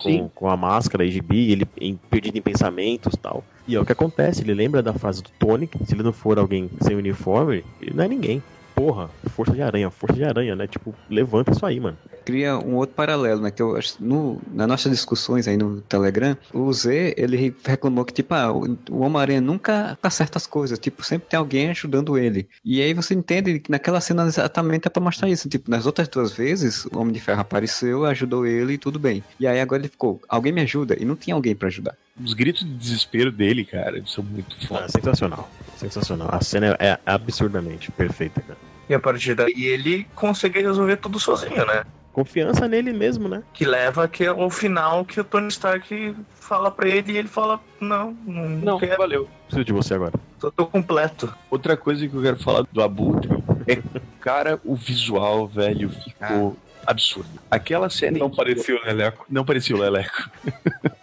[0.02, 3.44] Com, com a máscara e gibi, ele em- perdido em pensamentos e tal.
[3.66, 6.38] E é o que acontece, ele lembra da frase do Tony, se ele não for
[6.38, 8.42] alguém sem uniforme, ele não é ninguém.
[8.74, 10.66] Porra, força de aranha, força de aranha, né?
[10.66, 11.96] Tipo, levanta isso aí, mano.
[12.24, 13.50] Cria um outro paralelo, né?
[13.50, 18.12] Que eu acho, no, nas nossas discussões aí no Telegram, o Z, ele reclamou que,
[18.12, 20.78] tipo, ah, o Homem-Aranha nunca acerta as coisas.
[20.78, 22.48] Tipo, sempre tem alguém ajudando ele.
[22.64, 25.48] E aí você entende que naquela cena exatamente é pra mostrar isso.
[25.48, 29.22] Tipo, nas outras duas vezes, o Homem de Ferro apareceu, ajudou ele e tudo bem.
[29.38, 30.96] E aí agora ele ficou, alguém me ajuda?
[30.98, 31.96] E não tinha alguém pra ajudar.
[32.22, 34.88] Os gritos de desespero dele, cara, são muito Ah, foda.
[34.88, 35.48] sensacional.
[35.76, 36.28] Sensacional.
[36.32, 38.58] A cena é absurdamente perfeita, cara.
[38.88, 41.84] E a partir daí ele consegue resolver tudo sozinho, né?
[42.12, 43.42] Confiança nele mesmo, né?
[43.54, 47.58] Que leva que ao final que o Tony Stark fala pra ele e ele fala:
[47.80, 49.28] Não, não, Não, quero, valeu.
[49.46, 50.12] Preciso de você agora.
[50.38, 51.32] tô, tô completo.
[51.50, 53.30] Outra coisa que eu quero falar do Abutre
[53.66, 53.80] é,
[54.20, 56.54] cara, o visual, velho, ficou
[56.86, 57.30] absurdo.
[57.50, 59.24] Aquela cena Não em que- parecia o Leleco.
[59.30, 60.30] Não parecia o Leleco.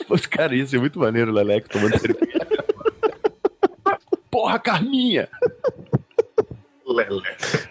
[0.00, 2.64] Se fosse, cara, ia ser muito maneiro o Leleco tomando cerveja.
[4.30, 5.28] Porra, Carminha!
[6.86, 7.22] Lele.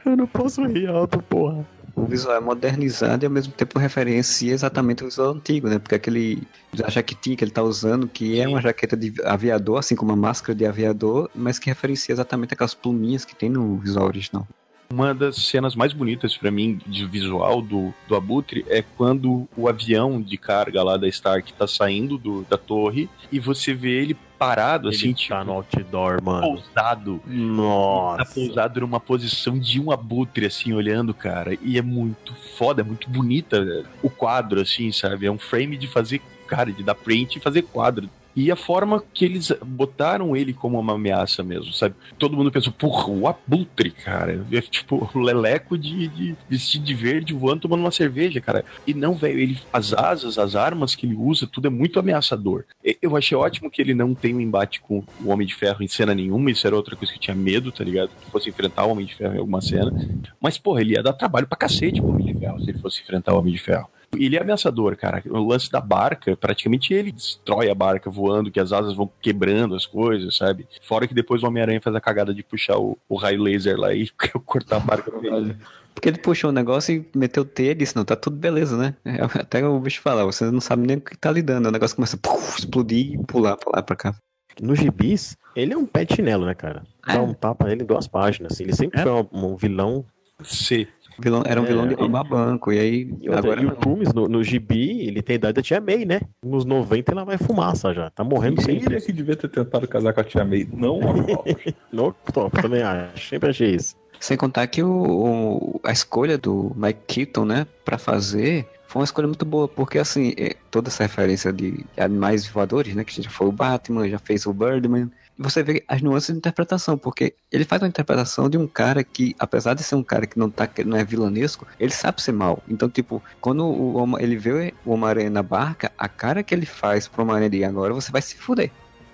[0.06, 1.68] Eu não posso rir alto, porra.
[1.96, 5.80] O visual é modernizado e ao mesmo tempo referencia exatamente o visual antigo, né?
[5.80, 6.44] Porque aquele
[6.84, 10.28] a jaquetinha que ele tá usando, que é uma jaqueta de aviador, assim como uma
[10.28, 14.48] máscara de aviador, mas que referencia exatamente aquelas pluminhas que tem no visual original.
[14.92, 19.68] Uma das cenas mais bonitas pra mim de visual do, do Abutre é quando o
[19.70, 24.18] avião de carga lá da Stark tá saindo do, da torre e você vê ele
[24.40, 26.42] parado, assim, Ele tipo, tá no outdoor, mano.
[26.42, 27.20] pousado.
[27.20, 28.34] Tá Nossa.
[28.34, 31.56] pousado numa posição de um abutre, assim, olhando, cara.
[31.62, 35.26] E é muito foda, é muito bonita o quadro, assim, sabe?
[35.28, 38.10] É um frame de fazer, cara, de dar print e fazer quadro.
[38.36, 41.96] E a forma que eles botaram ele como uma ameaça mesmo, sabe?
[42.18, 44.46] Todo mundo pensou, porra, o abutre, cara.
[44.52, 48.64] É tipo o leleco de, de vestido de verde voando tomando uma cerveja, cara.
[48.86, 52.66] E não, velho, ele, as asas, as armas que ele usa, tudo é muito ameaçador.
[53.02, 55.88] Eu achei ótimo que ele não tem um embate com o Homem de Ferro em
[55.88, 58.10] cena nenhuma, isso era outra coisa que eu tinha medo, tá ligado?
[58.10, 59.92] Que fosse enfrentar o Homem de Ferro em alguma cena.
[60.40, 63.02] Mas, porra, ele ia dar trabalho pra cacete pro Homem de Ferro se ele fosse
[63.02, 63.88] enfrentar o Homem de Ferro.
[64.18, 65.22] Ele é ameaçador, cara.
[65.30, 69.76] O lance da barca, praticamente ele destrói a barca voando, que as asas vão quebrando
[69.76, 70.68] as coisas, sabe?
[70.82, 73.94] Fora que depois o Homem-Aranha faz a cagada de puxar o, o raio laser lá
[73.94, 74.10] e
[74.46, 75.56] cortar a barca no meio.
[75.94, 78.78] Porque ele puxou o negócio e meteu o T e disse, não, tá tudo beleza,
[78.78, 78.96] né?
[79.04, 81.68] É, Até o bicho fala, você não sabe nem o que tá lidando.
[81.68, 84.16] O negócio começa a explodir e pular pra lá pra cá.
[84.62, 86.84] No gibis, ele é um pé de chinelo, né, cara?
[87.06, 87.20] Dá É.
[87.20, 88.54] um tapa nele em duas páginas.
[88.54, 88.64] Assim.
[88.64, 89.04] Ele sempre É.
[89.04, 90.06] foi um, um vilão.
[90.44, 90.88] C.
[91.22, 92.72] Vilão, era um É, vilão de e- roubar banco.
[92.72, 95.54] E aí, E, outra, agora e o Tumes, no, no gibi, ele tem a idade
[95.56, 96.22] da Tia May, né?
[96.44, 98.10] Nos 90 ela vai fumaça já.
[98.10, 98.96] Tá morrendo Ele sempre.
[98.98, 101.74] é que devia ter tentado casar com a Tia May, não a Octopus.
[101.92, 103.30] No top, também acho.
[103.30, 103.96] Sempre achei isso.
[104.20, 109.06] Sem contar que o, o- a escolha do Mike Keaton, né, pra fazer, foi uma
[109.06, 113.30] escolha muito boa, porque assim, é, toda essa referência de animais voadores, né, que já
[113.30, 115.10] foi o Batman, já fez o Birdman,
[115.40, 119.34] você vê as nuances de interpretação, porque ele faz uma interpretação de um cara que,
[119.40, 122.34] apesar de ser um cara que não, tá, que não é vilanesco, ele sabe ser
[122.34, 122.62] mal.
[122.68, 127.08] Então, tipo, quando o, ele vê o Homem-Aranha na barca, a cara que ele faz
[127.08, 128.70] pro Homem-Aranha de agora, você vai se fuder.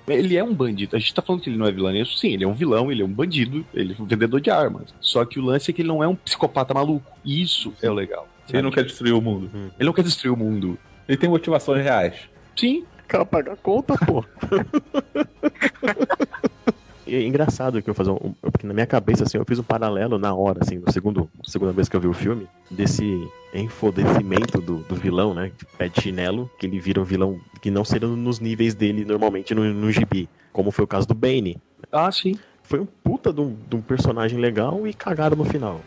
[0.08, 0.96] Ele é um bandido.
[0.96, 2.18] A gente tá falando que ele não é vilanesco.
[2.18, 4.94] Sim, ele é um vilão, ele é um bandido, ele é um vendedor de armas.
[5.00, 7.12] Só que o lance é que ele não é um psicopata maluco.
[7.24, 8.28] Isso é o legal.
[8.50, 9.50] Ele não quer destruir o mundo.
[9.54, 10.78] Ele não quer destruir o mundo.
[11.08, 12.16] Ele tem motivações reais.
[12.56, 14.24] Sim, Quer pagar a conta, pô.
[17.08, 19.64] E é engraçado que eu fazer um, porque na minha cabeça assim eu fiz um
[19.64, 24.60] paralelo na hora assim, no segundo, segunda vez que eu vi o filme, desse enfodecimento
[24.60, 28.08] do, do vilão, né, pé de chinelo, que ele vira um vilão que não seria
[28.08, 31.58] nos níveis dele normalmente no, no gibi, como foi o caso do Bane.
[31.92, 32.40] Ah, sim.
[32.64, 35.82] Foi um puta de um, de um personagem legal e cagaram no final.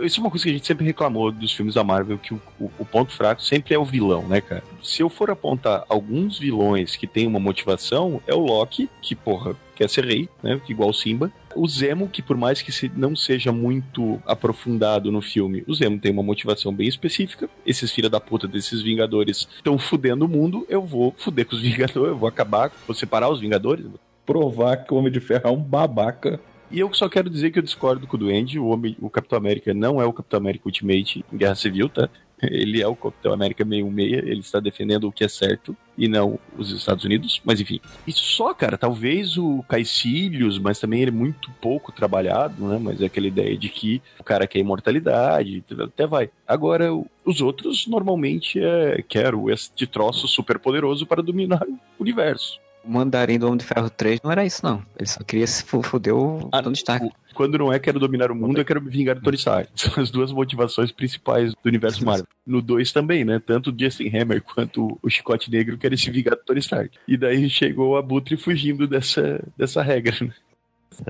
[0.00, 2.40] Isso é uma coisa que a gente sempre reclamou dos filmes da Marvel, que o,
[2.60, 4.62] o- o ponto fraco sempre é o vilão, né, cara?
[4.82, 9.56] Se eu for apontar alguns vilões que têm uma motivação, é o Loki, que, porra,
[9.76, 10.60] quer ser rei, né?
[10.68, 11.32] Igual o Simba.
[11.56, 16.10] O Zemo, que por mais que não seja muito aprofundado no filme, o Zemo tem
[16.12, 17.48] uma motivação bem específica.
[17.64, 21.62] Esses filha da puta desses Vingadores estão fudendo o mundo, eu vou fuder com os
[21.62, 23.86] Vingadores, eu vou acabar, vou separar os Vingadores,
[24.26, 26.40] Provar que o Homem de Ferro é um babaca.
[26.74, 28.58] E eu só quero dizer que eu discordo com o Duende.
[28.58, 32.10] O, homem, o Capitão América não é o Capitão América Ultimate em Guerra Civil, tá?
[32.42, 36.38] Ele é o Capitão América 616, ele está defendendo o que é certo e não
[36.58, 37.80] os Estados Unidos, mas enfim.
[38.06, 42.78] Isso só, cara, talvez o Caecilius, mas também ele é muito pouco trabalhado, né?
[42.82, 46.28] Mas é aquela ideia de que o cara quer imortalidade, até vai.
[46.46, 46.90] Agora,
[47.24, 52.60] os outros normalmente é quero este troço super poderoso para dominar o universo.
[52.84, 54.82] O mandarim do Homem de Ferro 3 não era isso, não.
[54.98, 57.08] Ele só queria se fuder o Ah, Tony Stark.
[57.34, 59.70] Quando não é quero dominar o mundo, eu quero me vingar do Tony Stark.
[59.74, 62.26] São as duas motivações principais do universo Marvel.
[62.46, 63.40] No 2 também, né?
[63.44, 66.96] Tanto o Justin Hammer quanto o Chicote Negro querem se vingar do Tony Stark.
[67.08, 70.32] E daí chegou o Abutre fugindo dessa, dessa regra, né?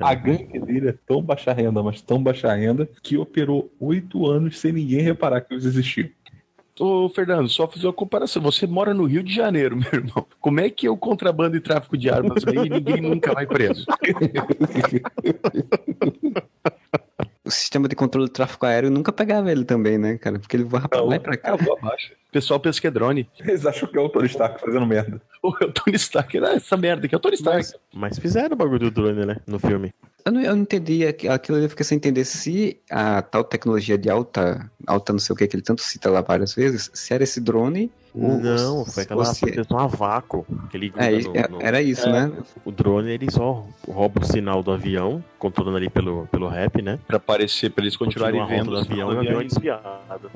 [0.00, 4.58] A gangue dele é tão baixa renda, mas tão baixa renda, que operou oito anos
[4.58, 6.08] sem ninguém reparar que eles existiam.
[6.78, 8.42] Ô, Fernando, só fazer uma comparação.
[8.42, 10.26] Você mora no Rio de Janeiro, meu irmão.
[10.40, 13.46] Como é que é o contrabando e tráfico de armas aí e ninguém nunca vai
[13.46, 13.84] preso?
[17.46, 20.38] O sistema de controle do tráfego aéreo nunca pegava ele também, né, cara?
[20.38, 21.52] Porque ele voava pra lá e pra cá.
[21.52, 22.12] Abaixo.
[22.30, 23.28] O pessoal pensa que é drone.
[23.38, 25.20] Eles acham que é o Tony Stark fazendo merda.
[25.60, 26.38] É o Tony Stark.
[26.38, 27.58] Ah, essa merda aqui é o Tony Stark.
[27.58, 29.92] Mas, mas fizeram o bagulho do drone, né, no filme.
[30.24, 33.98] Eu não, eu não entendi aqu- aquilo, eu fiquei sem entender se a tal tecnologia
[33.98, 37.12] de alta, alta não sei o que, que ele tanto cita lá várias vezes, se
[37.12, 40.46] era esse drone ou- Não, ou foi aquela se- proteção a vácuo.
[40.70, 42.32] Que ele É, no- no- era isso, né?
[42.64, 46.98] O drone, ele só rouba o sinal do avião, controlando ali pelo, pelo rap, né?
[47.06, 50.30] Pra aparecer, pra eles continuarem Continua vendo do os avião e o avião é desviado.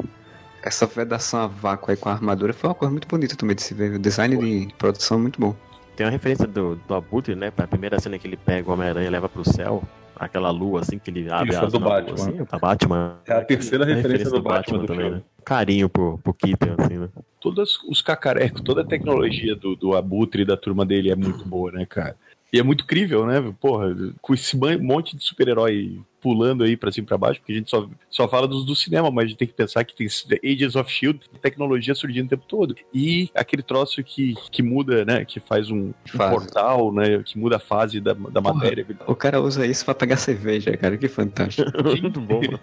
[0.62, 3.62] Essa vedação a vácuo aí com a armadura foi uma coisa muito bonita também de
[3.62, 3.94] se ver.
[3.94, 4.36] O design
[4.66, 5.56] de produção é muito bom.
[5.98, 7.50] Tem uma referência do, do Abutre, né?
[7.50, 9.82] Pra primeira cena que ele pega o Homem-Aranha e leva pro céu.
[10.14, 12.14] Aquela lua, assim, que ele abre Isso, a é asa do na lua, Batman.
[12.14, 13.16] assim, tá Batman.
[13.26, 15.16] É a terceira É referência do Batman do também, filme.
[15.16, 15.22] né?
[15.44, 17.08] Carinho pro, pro Keaton, assim, né?
[17.40, 21.44] Todos os cacarecos, toda a tecnologia do, do Abutre e da turma dele é muito
[21.44, 22.14] boa, né, cara?
[22.52, 23.52] E é muito crível, né?
[23.60, 23.92] Porra,
[24.22, 27.70] com esse monte de super-herói pulando aí pra cima e pra baixo, porque a gente
[27.70, 30.06] só, só fala dos do cinema, mas a gente tem que pensar que tem
[30.44, 32.74] Agents of Shield, tecnologia surgindo o tempo todo.
[32.92, 35.24] E aquele troço que, que muda, né?
[35.24, 37.22] Que faz um, um portal, né?
[37.24, 38.86] Que muda a fase da, da matéria.
[39.06, 40.96] O cara usa isso pra pegar cerveja, cara.
[40.96, 41.70] Que fantástico.
[41.82, 42.60] Muito bom, mano.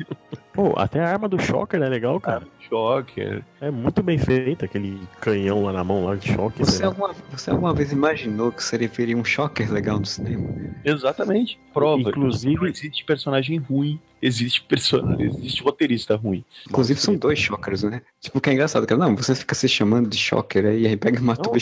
[0.54, 2.48] Pô, até a arma do Shocker é legal, cara.
[2.70, 3.22] Choque.
[3.22, 3.42] é.
[3.62, 6.60] É muito bem feita, aquele canhão lá na mão, lá de choque.
[6.60, 6.90] Você lá.
[6.90, 10.48] alguma, você alguma vez imaginou que seria um shocker legal no cinema?
[10.84, 11.60] Exatamente.
[11.74, 12.02] Prova.
[12.10, 16.44] Inclusive- Não existe personagem ruim, existe personagem, existe roteirista ruim.
[16.68, 18.02] Inclusive são dois shockers, né?
[18.20, 19.00] Tipo, que é engraçado, cara.
[19.00, 21.54] Não, você fica se chamando de shocker aí, aí pega e mata o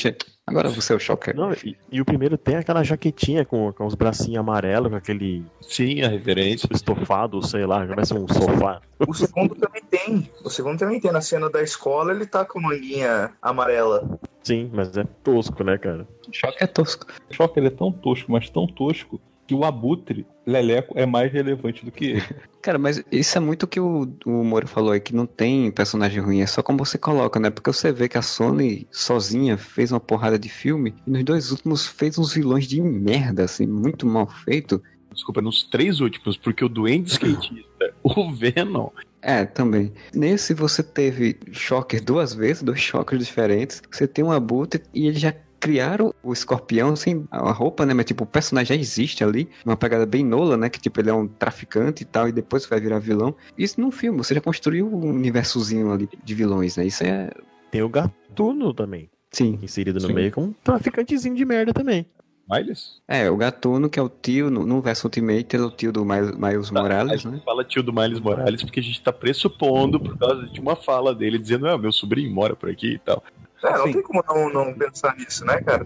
[0.45, 1.35] Agora você é o shocker.
[1.35, 5.43] Não, e, e o primeiro tem aquela jaquetinha com, com os bracinhos amarelos, com aquele
[5.61, 6.67] Sim, a referência.
[6.71, 8.81] estofado, sei lá, parece um sofá.
[9.07, 10.29] O segundo também tem.
[10.43, 11.11] O segundo também tem.
[11.11, 14.19] Na cena da escola, ele tá com a manguinha amarela.
[14.41, 16.07] Sim, mas é tosco, né, cara?
[16.31, 17.05] Shocker é tosco.
[17.29, 21.85] O Shocker é tão tosco, mas tão tosco, que o Abutre, Leleco, é mais relevante
[21.85, 22.23] do que ele.
[22.61, 25.69] Cara, mas isso é muito o que o, o Moro falou aí, que não tem
[25.69, 27.49] personagem ruim, é só como você coloca, né?
[27.49, 31.51] Porque você vê que a Sony sozinha fez uma porrada de filme e nos dois
[31.51, 34.81] últimos fez uns vilões de merda, assim, muito mal feito.
[35.13, 38.89] Desculpa, nos três últimos, porque o Duende Skatista, o Venom,
[39.21, 39.91] É, também.
[40.13, 43.81] Nesse você teve Shocker duas vezes, dois Shockers diferentes.
[43.91, 45.33] Você tem um Abutre e eles já
[45.63, 47.93] criaram o escorpião sem a roupa, né?
[47.93, 49.47] Mas tipo, o personagem já existe ali.
[49.65, 50.69] Uma pegada bem nola, né?
[50.69, 53.33] Que tipo, ele é um traficante e tal, e depois vai virar vilão.
[53.57, 56.85] Isso num filme, você já construiu um universozinho ali de vilões, né?
[56.85, 57.31] Isso é.
[57.71, 59.57] Tem o Gatuno também, Sim.
[59.61, 60.13] inserido no Sim.
[60.13, 62.05] meio, como um traficantezinho de merda também.
[62.51, 63.01] Miles?
[63.07, 65.93] É, o Gatuno, que é o tio, no, no verso Ultimate, ele é o tio
[65.93, 67.41] do Miles, Miles Tá, a Morales, gente né?
[67.45, 71.15] fala tio do Miles Morales porque a gente tá pressupondo por causa de uma fala
[71.15, 73.23] dele dizendo, ah, meu sobrinho mora por aqui e tal.
[73.63, 73.93] É, não Sim.
[73.93, 75.83] tem como não, não pensar nisso, né, cara?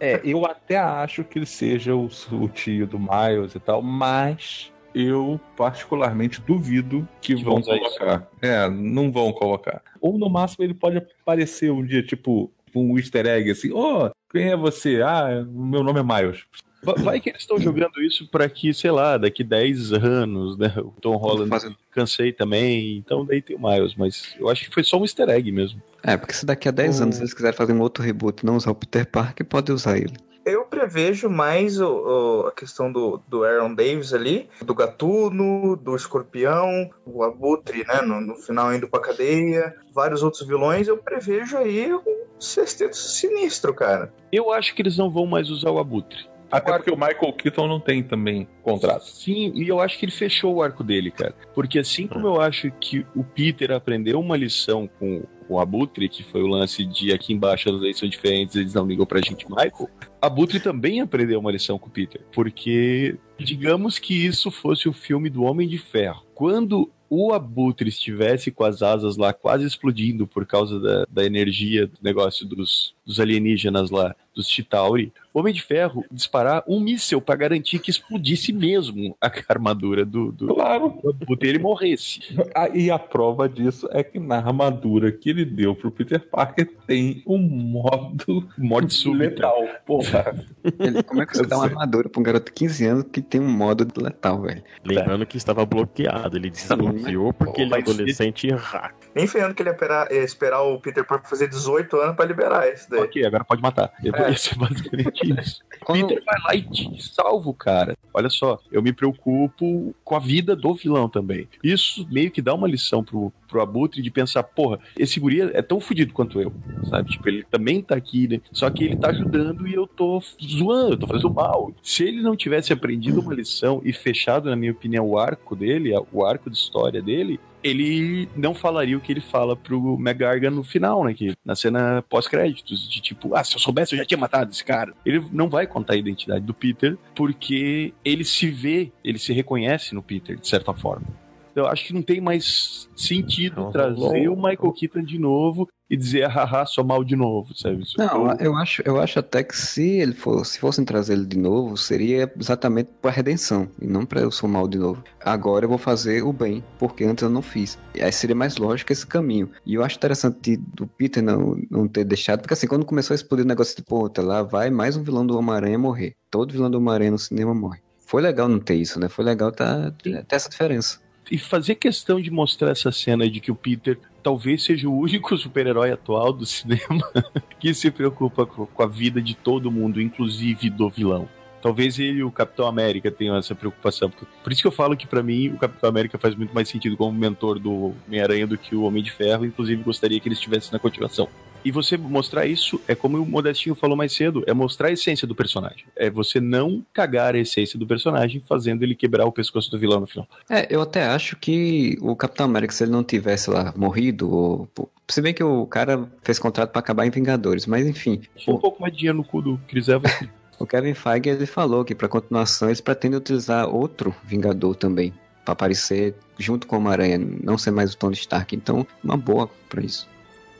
[0.00, 4.72] É, eu até acho que ele seja o, o tio do Miles e tal, mas
[4.94, 8.26] eu particularmente duvido que, Que vão colocar.
[8.40, 9.82] É, não vão colocar.
[10.00, 14.50] Ou no máximo ele pode aparecer um dia, tipo, um easter egg assim, ô, quem
[14.50, 15.02] é você?
[15.02, 16.44] Ah, meu nome é Miles.
[16.84, 20.72] Va- Vai que eles estão jogando isso pra que, sei lá, daqui 10 anos, né?
[20.78, 24.74] O Tom Holland Fazendo- cansei também, então daí tem o Miles, mas eu acho que
[24.74, 25.80] foi só um easter egg mesmo.
[26.02, 28.46] É, porque se daqui a 10 O- anos eles quiserem fazer um outro reboot e
[28.46, 30.14] não usar o Peter Parker, pode usar ele.
[30.44, 35.94] Eu prevejo mais o, o- a questão do, do Aaron Davis ali, do Gatuno, do
[35.94, 38.00] Escorpião, o Abutre, né?
[38.02, 40.88] No, no final indo pra cadeia, vários outros vilões.
[40.88, 42.00] Eu prevejo aí um
[42.40, 44.12] sexteto sinistro, cara.
[44.32, 46.26] Eu acho que eles não vão mais usar o Abutre.
[46.52, 49.06] Até porque o Michael Keaton não tem também contrato.
[49.06, 51.34] Sim, e eu acho que ele fechou o arco dele, cara.
[51.54, 56.22] Porque assim como eu acho que o Peter aprendeu uma lição com o Abutre, que
[56.22, 59.46] foi o lance de aqui embaixo as leis são diferentes, eles não ligam pra gente,
[59.48, 59.88] Michael.
[60.20, 62.20] Abutre também aprendeu uma lição com o Peter.
[62.32, 66.22] Porque, digamos que isso fosse o filme do Homem de Ferro.
[66.34, 71.86] Quando o Abutre estivesse com as asas lá quase explodindo por causa da, da energia
[71.86, 77.20] do negócio dos, dos alienígenas lá, dos Chitauri, o Homem de Ferro disparar um míssel
[77.20, 80.98] pra garantir que explodisse mesmo a armadura do, do, Claro.
[81.02, 82.20] do e ele morresse.
[82.54, 86.70] Ah, E a prova disso é que na armadura que ele deu pro Peter Parker
[86.86, 89.24] tem um modo Morte súbita.
[89.24, 89.64] letal.
[89.84, 90.46] Porra.
[90.78, 93.20] Ele- como é que você dá uma armadura pra um garoto de 15 anos que
[93.20, 94.62] tem um modo letal, velho?
[94.84, 96.36] Lembrando que estava bloqueado.
[96.36, 98.94] Ele desbloqueou porque ele é adolescente e hack.
[99.14, 102.24] Nem ferrando que ele ia esperar, ia esperar o Peter Parker fazer 18 anos pra
[102.24, 103.00] liberar esse daí.
[103.00, 103.92] Ok, agora pode matar.
[104.02, 104.30] Eu É.
[104.30, 105.60] Ia ser basicamente isso.
[105.84, 107.96] Quando- Peter vai lá e te salva o cara.
[108.14, 111.48] Olha só, eu me preocupo com a vida do vilão também.
[111.62, 115.62] Isso meio que dá uma lição pro, pro Abutre de pensar, porra, esse guri é
[115.62, 116.52] tão fudido quanto eu,
[116.90, 117.10] sabe?
[117.10, 118.40] Tipo, ele também tá aqui, né?
[118.52, 121.72] Só que ele tá ajudando e eu tô zoando, eu tô fazendo mal.
[121.82, 125.92] Se ele não tivesse aprendido uma lição e fechado, na minha opinião, o arco dele,
[126.12, 130.64] o arco de história dele, ele não falaria o que ele fala pro McGargan no
[130.64, 131.14] final, né?
[131.14, 134.64] Que, na cena pós-créditos, de tipo, ah, se eu soubesse eu já tinha matado esse
[134.64, 134.92] cara.
[135.04, 139.94] Ele não vai contar a identidade do Peter, porque ele se vê, ele se reconhece
[139.94, 141.06] no Peter, de certa forma.
[141.54, 144.32] Eu acho que não tem mais sentido Não, trazer não.
[144.32, 147.82] o Michael Keaton de novo e dizer, ah, haha, sou mal de novo, sabe?
[147.82, 151.12] Isso Não, eu- eu acho, eu acho até que se ele fosse, se fossem trazer
[151.12, 155.04] ele de novo, seria exatamente para redenção e não para eu sou mal de novo.
[155.22, 157.78] Agora eu vou fazer o bem, porque antes eu não fiz.
[157.94, 159.50] E aí seria mais lógico esse caminho.
[159.66, 163.16] E eu acho interessante do Peter não, não ter deixado, porque assim, quando começou a
[163.16, 166.14] explodir o negócio de pô, tá lá vai mais um vilão do Homem-Aranha morrer.
[166.30, 167.80] Todo vilão do Homem-Aranha no cinema morre.
[168.06, 169.10] Foi legal não ter isso, né?
[169.10, 170.98] Foi legal tá, ter essa diferença.
[171.30, 175.36] E fazer questão de mostrar essa cena de que o Peter talvez seja o único
[175.38, 177.08] super-herói atual do cinema
[177.58, 181.28] que se preocupa co- com a vida de todo mundo, inclusive do vilão.
[181.60, 184.10] Talvez ele e o Capitão América tenham essa preocupação.
[184.10, 186.96] Por isso que eu falo que pra mim o Capitão América faz muito mais sentido
[186.96, 189.44] como mentor do Homem-Aranha do que o Homem de Ferro.
[189.46, 191.28] Inclusive gostaria que ele estivesse na continuação.
[191.64, 195.26] E você mostrar isso é como o Modestinho falou mais cedo, é mostrar a essência
[195.26, 195.84] do personagem.
[195.94, 200.00] É você não cagar a essência do personagem fazendo ele quebrar o pescoço do vilão
[200.00, 200.26] no final.
[200.48, 204.66] É, eu até acho que o Capitão América, se ele não tivesse lá morrido, ou.
[204.74, 208.20] pô, Se bem que o cara fez contrato pra acabar em Vingadores, mas enfim.
[208.36, 210.12] Tinha um pouco mais de dinheiro no cu do Chris Evans.
[210.58, 215.12] O Kevin Feige ele falou que para continuação eles pretendem utilizar outro Vingador também
[215.44, 218.54] para aparecer junto com o Homem-Aranha, não ser mais o Tony Stark.
[218.54, 220.08] Então, uma boa para isso.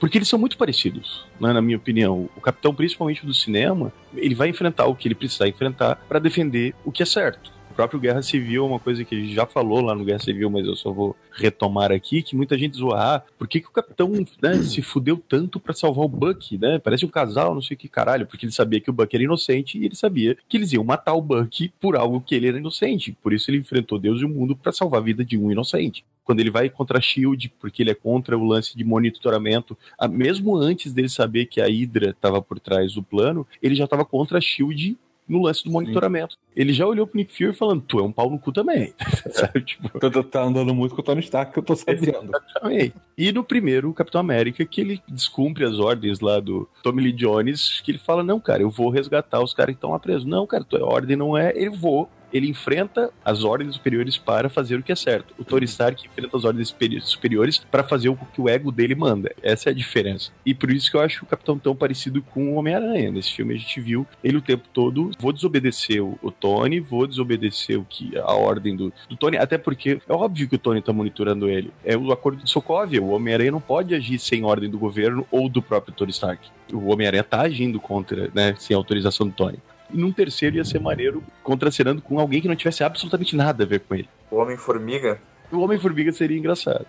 [0.03, 2.28] Porque eles são muito parecidos, né, na minha opinião.
[2.36, 6.74] O Capitão, principalmente do cinema, ele vai enfrentar o que ele precisar enfrentar para defender
[6.84, 7.53] o que é certo.
[7.70, 10.51] O próprio Guerra Civil é uma coisa que ele já falou lá no Guerra Civil,
[10.51, 13.70] mas eu só vou retomar aqui, que muita gente zoa, ah, por que, que o
[13.70, 14.10] Capitão
[14.43, 16.81] né, se fudeu tanto para salvar o Buck, né?
[16.81, 19.78] Parece um casal, não sei que caralho, porque ele sabia que o Buck era inocente
[19.78, 23.16] e ele sabia que eles iam matar o Buck por algo que ele era inocente.
[23.22, 26.05] Por isso ele enfrentou Deus e o mundo para salvar a vida de um inocente
[26.24, 30.09] quando ele vai contra a Shield, porque ele é contra o lance de monitoramento, ah,
[30.09, 34.05] mesmo antes dele saber que a Hydra estava por trás do plano, ele já estava
[34.05, 34.97] contra a Shield
[35.28, 36.36] no lance do monitoramento.
[36.55, 38.93] Ele já olhou pro Nick Fury falando, tu é um pau no cu também.
[39.31, 39.62] Sabe?
[39.62, 42.31] Tipo, Tá, tá- andando muito com o Tony Stark que eu tô sabendo.
[42.36, 42.94] Exatamente.
[43.16, 47.12] E no primeiro, o Capitão América, que ele descumpre as ordens lá do Tommy Lee
[47.12, 50.27] Jones, que ele fala, não, cara, eu vou resgatar os caras que estão lá presos.
[50.27, 54.76] Não, cara, tua ordem não é, eu vou ele enfrenta as ordens superiores para fazer
[54.76, 55.34] o que é certo.
[55.38, 58.94] O Tony Stark enfrenta as ordens superi- superiores para fazer o que o ego dele
[58.94, 59.34] manda.
[59.42, 60.30] Essa é a diferença.
[60.44, 63.10] E por isso que eu acho o Capitão tão parecido com o Homem-Aranha.
[63.10, 67.06] Nesse filme a gente viu ele o tempo todo, vou desobedecer o, o Tony, vou
[67.06, 70.80] desobedecer o que a ordem do, do Tony, até porque é óbvio que o Tony
[70.80, 71.72] tá monitorando ele.
[71.84, 75.48] É o acordo de Sokovia, o Homem-Aranha não pode agir sem ordem do governo ou
[75.48, 76.48] do próprio Tony Stark.
[76.72, 79.59] O Homem-Aranha tá agindo contra, né, sem autorização do Tony.
[79.93, 83.66] E num terceiro ia ser maneiro contracenando com alguém que não tivesse absolutamente nada a
[83.66, 84.09] ver com ele.
[84.31, 85.20] O Homem-Formiga.
[85.51, 86.86] O Homem-Formiga seria engraçado.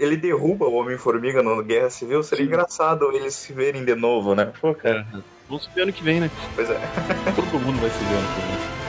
[0.00, 2.22] Ele derruba o Homem-Formiga no Guerra Civil.
[2.24, 4.52] Seria engraçado eles se verem de novo, né?
[4.60, 5.06] Pô, cara.
[5.48, 6.30] Vamos ver ano que vem, né?
[6.54, 6.80] Pois é.
[7.36, 8.79] Todo mundo vai se ver ano que vem.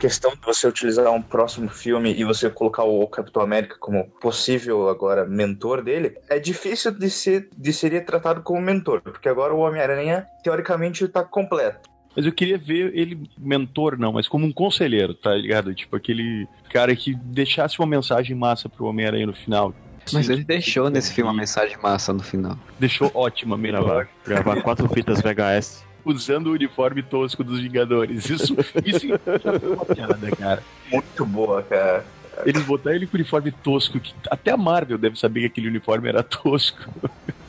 [0.00, 4.88] Questão de você utilizar um próximo filme e você colocar o Capitão América como possível
[4.88, 9.58] agora mentor dele, é difícil de ser, de ser tratado como mentor, porque agora o
[9.58, 11.88] Homem-Aranha, teoricamente, tá completo.
[12.16, 15.74] Mas eu queria ver ele mentor, não, mas como um conselheiro, tá ligado?
[15.74, 19.74] Tipo aquele cara que deixasse uma mensagem massa pro Homem-Aranha no final.
[20.12, 22.58] Mas Sim, ele deixou nesse filme uma mensagem massa no final.
[22.80, 23.56] Deixou ótima.
[23.56, 25.89] Gravar, gravar quatro fitas VHS.
[26.04, 28.28] Usando o uniforme tosco dos Vingadores.
[28.28, 30.62] Isso, isso já foi uma piada, cara.
[30.90, 32.04] Muito boa, cara.
[32.46, 35.68] Eles botaram ele com o uniforme tosco, que até a Marvel deve saber que aquele
[35.68, 36.88] uniforme era tosco.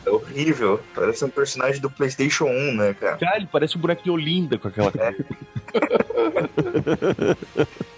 [0.06, 0.82] É horrível.
[0.94, 3.18] Parece um personagem do PlayStation 1, né, cara?
[3.18, 5.16] Cara, ele parece um boneco de Olinda com aquela cara.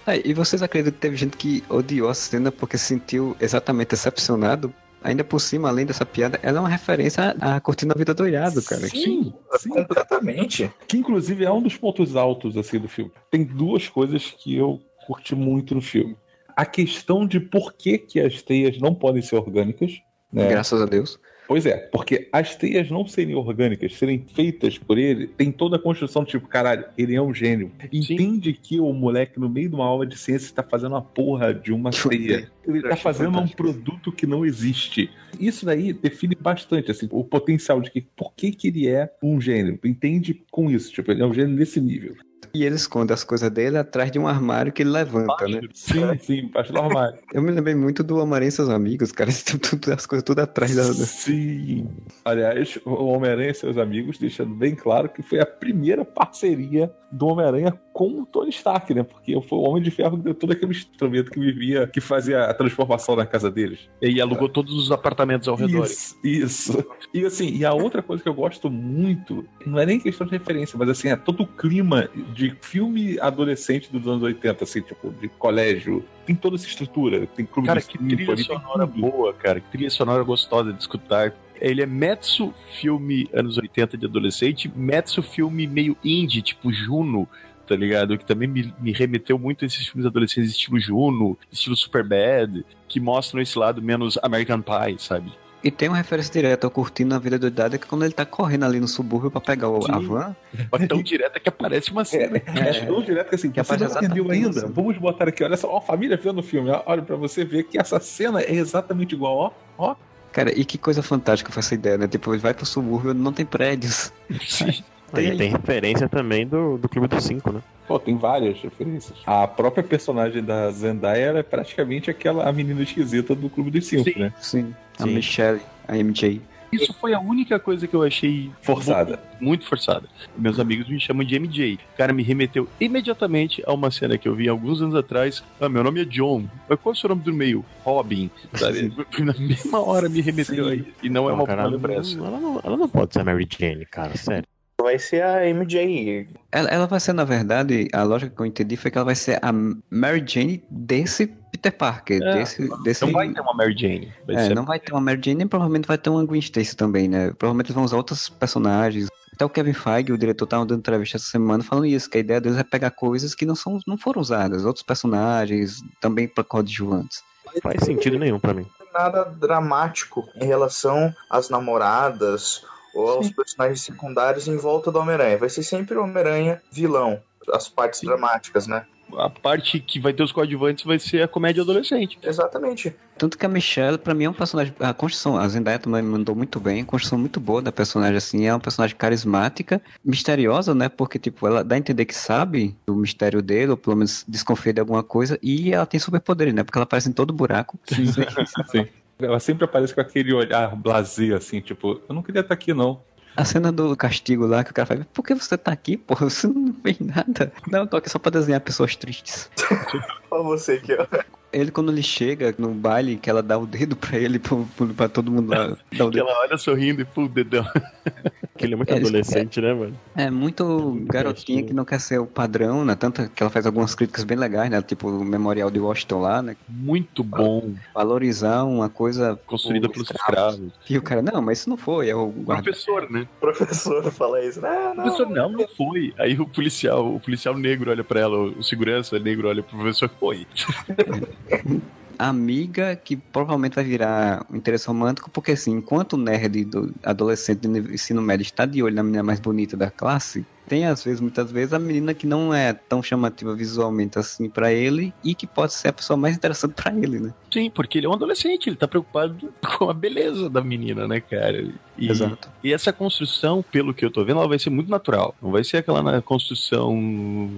[0.05, 3.91] É, e vocês acreditam que teve gente que odiou a cena porque se sentiu exatamente
[3.91, 4.73] decepcionado?
[5.03, 8.87] Ainda por cima, além dessa piada, ela é uma referência à Cortina Vida Doirado, cara.
[8.87, 9.69] Sim, sim.
[9.69, 10.71] Completamente.
[10.87, 13.11] Que inclusive é um dos pontos altos assim do filme.
[13.29, 16.15] Tem duas coisas que eu curti muito no filme.
[16.55, 20.01] A questão de por que, que as teias não podem ser orgânicas.
[20.31, 20.47] Né?
[20.47, 21.19] Graças a Deus.
[21.47, 25.79] Pois é, porque as teias não serem orgânicas, serem feitas por ele, tem toda a
[25.79, 27.71] construção, tipo, caralho, ele é um gênio.
[27.91, 31.53] Entende que o moleque, no meio de uma aula de ciência, está fazendo uma porra
[31.53, 32.49] de uma teia.
[32.65, 35.09] Ele tá achei fazendo um produto que não existe.
[35.39, 39.41] Isso daí define bastante, assim, o potencial de que por que, que ele é um
[39.41, 39.79] gênio.
[39.83, 42.15] Entende com isso, tipo, ele é um gênio nesse nível.
[42.55, 45.61] E ele esconde as coisas dele atrás de um armário que ele levanta, né?
[45.73, 47.17] Sim, sim, embaixo do armário.
[47.33, 49.31] Eu me lembrei muito do Homem-Aranha e seus amigos, cara.
[49.59, 50.83] Tudo, as coisas tudo atrás da.
[50.83, 51.89] Sim.
[52.23, 57.27] Aliás, o Homem-Aranha e seus amigos, deixando bem claro que foi a primeira parceria do
[57.27, 59.03] Homem-Aranha com o Tony Stark, né?
[59.03, 62.45] Porque foi o Homem de Ferro que deu todo aquele instrumento que vivia, que fazia
[62.45, 63.87] a transformação na casa deles.
[64.01, 65.85] E alugou todos os apartamentos ao redor.
[65.85, 66.85] Isso, isso.
[67.13, 70.33] E assim, e a outra coisa que eu gosto muito, não é nem questão de
[70.33, 75.11] referência, mas assim, é todo o clima de filme adolescente dos anos 80, assim, tipo,
[75.11, 76.03] de colégio.
[76.25, 77.27] Tem toda essa estrutura.
[77.27, 79.59] Tem clube Cara, de que trilha tem sonora boa, cara.
[79.59, 81.33] Que trilha sonora gostosa de escutar.
[81.61, 87.27] Ele é Metsu filme anos 80 de adolescente, Metsu filme meio indie, tipo Juno,
[87.73, 88.17] tá ligado?
[88.17, 92.99] Que também me, me remeteu muito a esses filmes adolescentes estilo Juno, estilo Superbad, que
[92.99, 95.33] mostram esse lado menos American Pie, sabe?
[95.63, 98.25] E tem uma referência direta ao Curtindo a Vida Doidada, que é quando ele tá
[98.25, 100.35] correndo ali no subúrbio pra pegar o, a van.
[100.69, 102.37] Mas tão direta que aparece uma cena.
[102.37, 104.49] É, tão direto que assim, Que você não entendeu ainda?
[104.49, 104.73] assim.
[104.73, 107.45] Vamos botar aqui, olha só, ó, a família vendo o filme, ó, olha pra você
[107.45, 109.95] ver que essa cena é exatamente igual, ó, ó.
[110.33, 112.07] Cara, e que coisa fantástica foi essa ideia, né?
[112.07, 114.11] Tipo, ele vai pro subúrbio, não tem prédios.
[114.45, 114.83] Sim.
[115.13, 115.37] Tem e aí.
[115.37, 117.61] tem referência também do, do Clube dos Cinco, né?
[117.87, 119.17] Pô, tem várias referências.
[119.25, 124.09] A própria personagem da Zendaya era praticamente aquela a menina esquisita do Clube dos Cinco,
[124.09, 124.19] Sim.
[124.19, 124.33] né?
[124.39, 124.75] Sim.
[124.99, 125.13] A Sim.
[125.13, 126.41] Michelle, a MJ.
[126.71, 129.19] Isso foi a única coisa que eu achei Forçada.
[129.39, 130.07] muito forçada.
[130.35, 131.75] Meus amigos me chamam de MJ.
[131.93, 135.43] O cara me remeteu imediatamente a uma cena que eu vi alguns anos atrás.
[135.61, 136.45] Ah, meu nome é John.
[136.67, 137.63] Mas qual é o seu nome do meio?
[137.83, 138.31] Robin.
[138.55, 138.91] Sabe?
[139.23, 140.71] Na mesma hora me remeteu Sim.
[140.71, 140.93] aí.
[141.03, 143.47] E não é uma cara, ela, não, ela, não, ela não pode ser a Mary
[143.47, 144.47] Jane, cara, sério.
[144.83, 146.27] Vai ser a MJ.
[146.51, 149.15] Ela, ela vai ser, na verdade, a lógica que eu entendi foi que ela vai
[149.15, 149.49] ser a
[149.89, 152.21] Mary Jane desse Peter Parker.
[152.21, 153.05] É, desse, desse...
[153.05, 154.11] Não vai ter uma Mary Jane.
[154.27, 156.41] Vai É, ser não vai ter uma Mary Jane, nem provavelmente vai ter uma Gwen
[156.41, 157.31] Stacy também, né?
[157.31, 159.07] Provavelmente eles vão usar outros personagens.
[159.33, 162.21] Até o Kevin Feige, o diretor, tava dando entrevista essa semana falando isso, que a
[162.21, 166.43] ideia deles é pegar coisas que não, são, não foram usadas, outros personagens, também para
[166.43, 167.23] coadjuvantes.
[167.61, 168.67] Faz sentido nenhum pra mim.
[168.93, 172.63] Nada dramático em relação às namoradas
[172.93, 175.37] ou aos personagens secundários em volta do Homem-Aranha.
[175.37, 177.21] Vai ser sempre o Homem-Aranha vilão,
[177.51, 178.85] as partes dramáticas, né?
[179.17, 182.17] a parte que vai ter os coadjuvantes vai ser a comédia adolescente.
[182.21, 182.95] Exatamente.
[183.17, 184.73] Tanto que a Michelle, pra mim, é um personagem.
[184.79, 186.81] A construção, a Zendaya também me mandou muito bem.
[186.81, 188.45] A construção muito boa da personagem, assim.
[188.45, 190.89] É uma personagem carismática, misteriosa, né?
[190.89, 194.73] Porque, tipo, ela dá a entender que sabe do mistério dele, ou pelo menos desconfia
[194.73, 195.37] de alguma coisa.
[195.41, 196.63] E ela tem superpoderes, né?
[196.63, 197.79] Porque ela aparece em todo buraco.
[197.85, 198.05] Sim,
[198.71, 198.87] sim.
[199.19, 203.01] Ela sempre aparece com aquele olhar blasé, assim, tipo, eu não queria estar aqui, não.
[203.35, 206.29] A cena do castigo lá, que o cara fala, por que você tá aqui, porra?
[206.29, 207.51] Você não fez nada.
[207.67, 209.49] Não, eu tô aqui só pra desenhar pessoas tristes.
[210.29, 211.05] Olha você aqui, ó.
[211.51, 214.57] Ele, quando ele chega no baile, que ela dá o dedo pra ele, pra,
[214.95, 216.27] pra todo mundo lá, dar o dedo.
[216.27, 217.63] ela olha sorrindo e pô, o dedão.
[218.55, 219.99] Que ele é muito É, adolescente, né, mano?
[220.15, 222.95] É muito garotinha que não quer ser o padrão, né?
[222.95, 224.79] Tanto que ela faz algumas críticas bem legais, né?
[224.81, 226.55] Tipo o Memorial de Washington lá, né?
[226.69, 230.71] Muito bom, Valorizar uma coisa construída pelos escravos.
[230.87, 232.63] E o cara, não, mas isso não foi, é o guarda.
[232.63, 233.27] Professor, né?
[233.37, 234.61] O professor fala isso.
[234.61, 235.03] Não, não.
[235.03, 236.13] Professor, não, não foi.
[236.19, 240.09] Aí o policial, o policial negro olha pra ela, o segurança negro olha pro professor,
[240.19, 240.45] foi.
[242.17, 247.67] amiga que provavelmente vai virar um interesse romântico, porque assim, enquanto o nerd do adolescente
[247.67, 251.19] do ensino médio está de olho na menina mais bonita da classe, tem às vezes,
[251.21, 255.45] muitas vezes, a menina que não é tão chamativa visualmente assim pra ele e que
[255.45, 257.31] pode ser a pessoa mais interessante pra ele, né?
[257.51, 261.19] Sim, porque ele é um adolescente, ele tá preocupado com a beleza da menina, né,
[261.21, 261.71] cara?
[261.95, 262.49] E, Exato.
[262.63, 265.35] E essa construção, pelo que eu tô vendo, ela vai ser muito natural.
[265.39, 266.91] Não vai ser aquela na construção,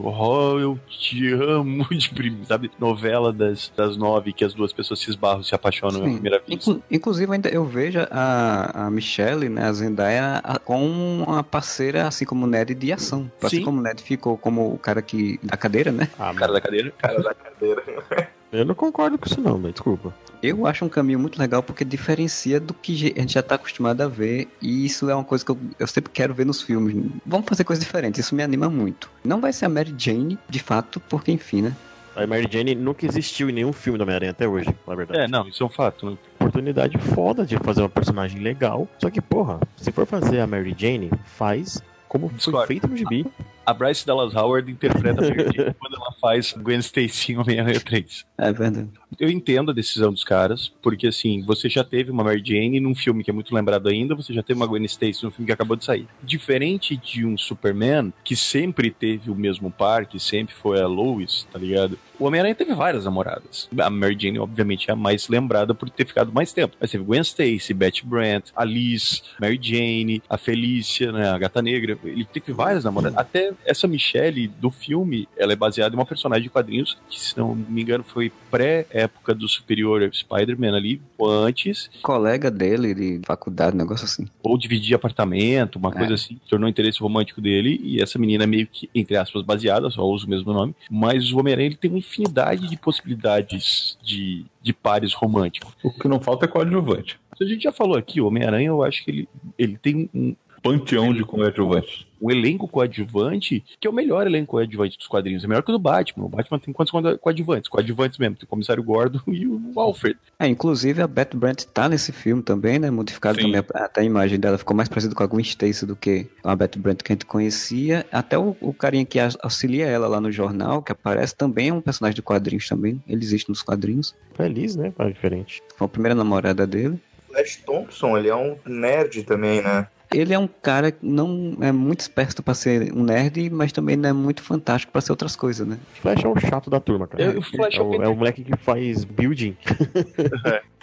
[0.04, 2.70] oh, eu te amo, de prim- sabe?
[2.78, 6.14] Novela das, das nove que as duas pessoas se esbarram, se apaixonam à Sim.
[6.16, 6.54] primeira vista.
[6.72, 10.86] Inclu- inclusive, ainda eu vejo a, a Michelle, né, a Zendaya, a- com
[11.26, 13.05] uma parceira, assim como o Ned, de ação.
[13.14, 13.64] Assim Sim.
[13.64, 16.10] como o Ned ficou como o cara que da cadeira, né?
[16.18, 16.91] Ah, O cara da cadeira.
[16.98, 17.84] Cara da cadeira.
[18.52, 20.14] eu não concordo com isso não, mas desculpa.
[20.41, 24.02] Eu acho um caminho muito legal porque diferencia do que a gente já tá acostumado
[24.02, 24.48] a ver.
[24.61, 26.95] E isso é uma coisa que eu, eu sempre quero ver nos filmes.
[27.26, 29.10] Vamos fazer coisas diferentes, isso me anima muito.
[29.23, 31.76] Não vai ser a Mary Jane, de fato, porque enfim, né?
[32.15, 35.19] A Mary Jane nunca existiu em nenhum filme do Homem-Aranha até hoje, na verdade.
[35.19, 36.18] É, não, isso é um fato, né?
[36.36, 38.88] Oportunidade foda de fazer uma personagem legal.
[38.99, 41.84] Só que, porra, se for fazer a Mary Jane, faz
[42.16, 43.26] como foi feito no gibi.
[43.66, 48.26] A Bryce Dallas Howard interpreta Jane quando ela faz Gwen Stacy em Homem-Aranha 3.
[48.38, 48.90] É verdade.
[49.20, 52.94] Eu entendo a decisão dos caras, porque assim, você já teve uma Mary Jane num
[52.94, 55.54] filme que é muito lembrado ainda, você já teve uma Gwen Stacy num filme que
[55.54, 56.08] acabou de sair.
[56.22, 61.48] Diferente de um Superman, que sempre teve o mesmo par, que sempre foi a Lois,
[61.52, 61.98] tá ligado?
[62.20, 63.70] O Homem-Aranha teve várias namoradas.
[63.78, 66.76] A Mary Jane, obviamente, é a mais lembrada por ter ficado mais tempo.
[66.80, 71.62] Mas teve Gwen Stacy, Betty Brant, a Liz, Mary Jane, a Felícia, né, a Gata
[71.62, 71.98] Negra.
[72.04, 73.18] Ele teve várias namoradas.
[73.18, 77.38] Até essa Michelle do filme, ela é baseada em uma personagem de quadrinhos que, se
[77.38, 83.76] não me engano, foi pré-época do Superior Spider-Man ali, ou antes, Colega dele de faculdade,
[83.76, 84.27] um negócio assim.
[84.44, 85.94] ou dividir apartamento, uma É.
[85.94, 89.90] coisa assim, tornou interesse romântico dele, e essa menina é meio que, entre aspas, baseada,
[89.90, 94.45] só usa o mesmo nome, mas o Homem-Aranha ele tem uma infinidade de possibilidades de,
[94.61, 95.72] de pares românticos.
[95.84, 97.19] O que não falta é coadjuvante.
[97.40, 100.36] A gente já falou aqui, o Homem-Aranha, eu acho que ele, ele tem um,
[100.66, 102.06] Panteão de coadjuvantes.
[102.22, 105.44] um elenco coadjuvante que é o melhor elenco coadjuvante dos quadrinhos.
[105.44, 106.26] É melhor que o do Batman.
[106.26, 107.70] O Batman tem quantos coad- coadjuvantes?
[107.70, 108.36] Coadjuvantes mesmo.
[108.36, 110.18] Tem o Comissário Gordon e o Alfred.
[110.40, 112.90] É, inclusive a Beth Brant tá nesse filme também, né?
[112.90, 113.52] Modificado Sim.
[113.52, 113.64] também.
[113.76, 116.78] Até a imagem dela ficou mais parecida com a Gwen Stacy do que a Beth
[116.78, 118.06] Brant que a gente conhecia.
[118.12, 121.82] Até o, o carinha que auxilia ela lá no jornal, que aparece, também é um
[121.82, 123.02] personagem de quadrinhos também.
[123.08, 124.16] Ele existe nos quadrinhos.
[124.34, 124.92] Feliz, né?
[124.96, 125.62] Para diferente.
[125.78, 127.00] Foi a primeira namorada dele.
[127.28, 129.88] Flash Thompson, ele é um nerd também, né?
[130.14, 133.95] Ele é um cara que não é muito esperto pra ser um nerd, mas também
[133.95, 135.77] não é muito fantástico pra ser outras coisas, né?
[136.02, 137.23] Flash é o chato da turma, cara.
[137.23, 139.57] É, o Flash é, é o é o moleque que faz building.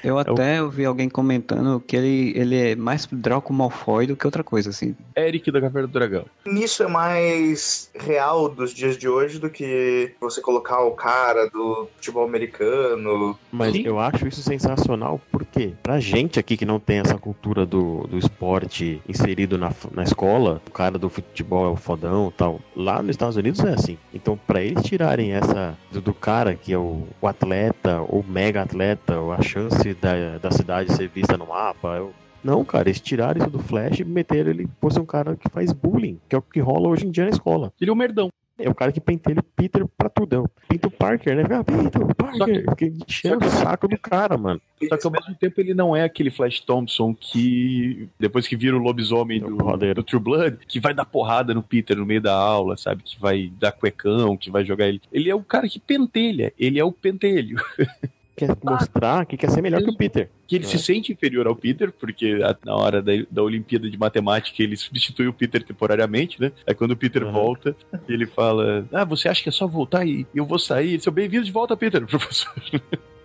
[0.02, 4.42] Eu até ouvi alguém comentando que ele, ele é mais Draco Malfoy do que outra
[4.42, 4.96] coisa, assim.
[5.16, 6.24] Eric da Caverna do Dragão.
[6.44, 11.88] Nisso é mais real dos dias de hoje do que você colocar o cara do
[11.96, 13.38] futebol americano.
[13.50, 13.82] Mas Sim.
[13.86, 18.18] eu acho isso sensacional porque pra gente aqui que não tem essa cultura do, do
[18.18, 22.60] esporte inserido na, na escola, o cara do futebol é o fodão e tal.
[22.74, 23.98] Lá nos Estados Unidos é assim.
[24.12, 28.62] Então, pra eles tirarem essa do, do cara que é o, o atleta, ou mega
[28.62, 32.12] atleta, ou a chance da, da cidade ser vista no mapa, eu-
[32.44, 35.48] não, cara, eles tiraram isso do Flash e meteram ele por ser um cara que
[35.48, 37.72] faz bullying, que é o que rola hoje em dia na escola.
[37.80, 38.30] Ele é um merdão.
[38.58, 40.44] É o cara que pentelha o Peter pra tudão.
[40.68, 41.42] Pinta o Parker, né?
[41.50, 42.64] Ah, Peter, o Parker.
[42.70, 44.60] Fiquei enchendo o saco do cara, mano.
[44.88, 48.76] Só que ao mesmo tempo ele não é aquele Flash Thompson que, depois que vira
[48.76, 52.20] o lobisomem É do, do True Blood, que vai dar porrada no Peter no meio
[52.20, 53.02] da aula, sabe?
[53.04, 55.00] Que vai dar cuecão, que vai jogar ele.
[55.12, 57.56] Ele é o cara que pentelha, ele é o pentelho.
[58.46, 60.28] quer mostrar que quer ser melhor que o Peter.
[60.46, 60.68] Que ele É.
[60.68, 65.26] se sente inferior ao Peter, porque na hora da, da Olimpíada de Matemática ele substitui
[65.28, 66.52] o Peter temporariamente, né?
[66.66, 67.32] Aí quando o Peter Uhum.
[67.32, 67.76] volta,
[68.08, 70.90] ele fala: Ah, você acha que é só voltar e eu vou sair?
[70.94, 72.52] Ele seu bem-vindo de volta, Peter, professor.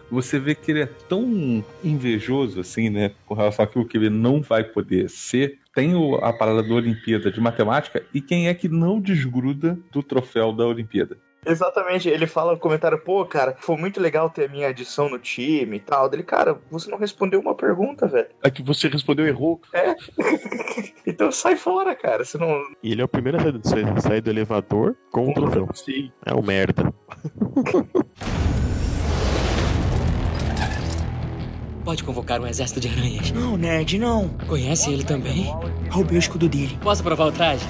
[0.10, 3.12] Você vê que ele é tão invejoso, assim, né?
[3.26, 5.60] Com relação àquilo que ele não vai poder ser.
[5.76, 10.02] Tem o- a parada da Olimpíada de Matemática e quem é que não desgruda do
[10.02, 11.18] troféu da Olimpíada?
[11.48, 15.18] Exatamente, ele fala no comentário, pô, cara, foi muito legal ter a minha adição no
[15.18, 16.10] time e tal.
[16.10, 18.28] Dele, cara, você não respondeu uma pergunta, velho.
[18.44, 19.62] A que você respondeu errou.
[21.06, 22.26] Então sai fora, cara.
[22.26, 22.62] Você não.
[22.84, 25.70] E ele é o primeiro a sair do, elevador com o troféu.
[25.74, 26.12] Sim.
[26.26, 26.94] É o merda.
[31.84, 33.32] Pode convocar um exército de aranhas.
[33.32, 34.28] Não, nerd, não.
[34.50, 35.46] Conhece ele também?
[35.90, 36.78] Roubei o escudo dele.
[36.84, 37.66] Posso provar o traje?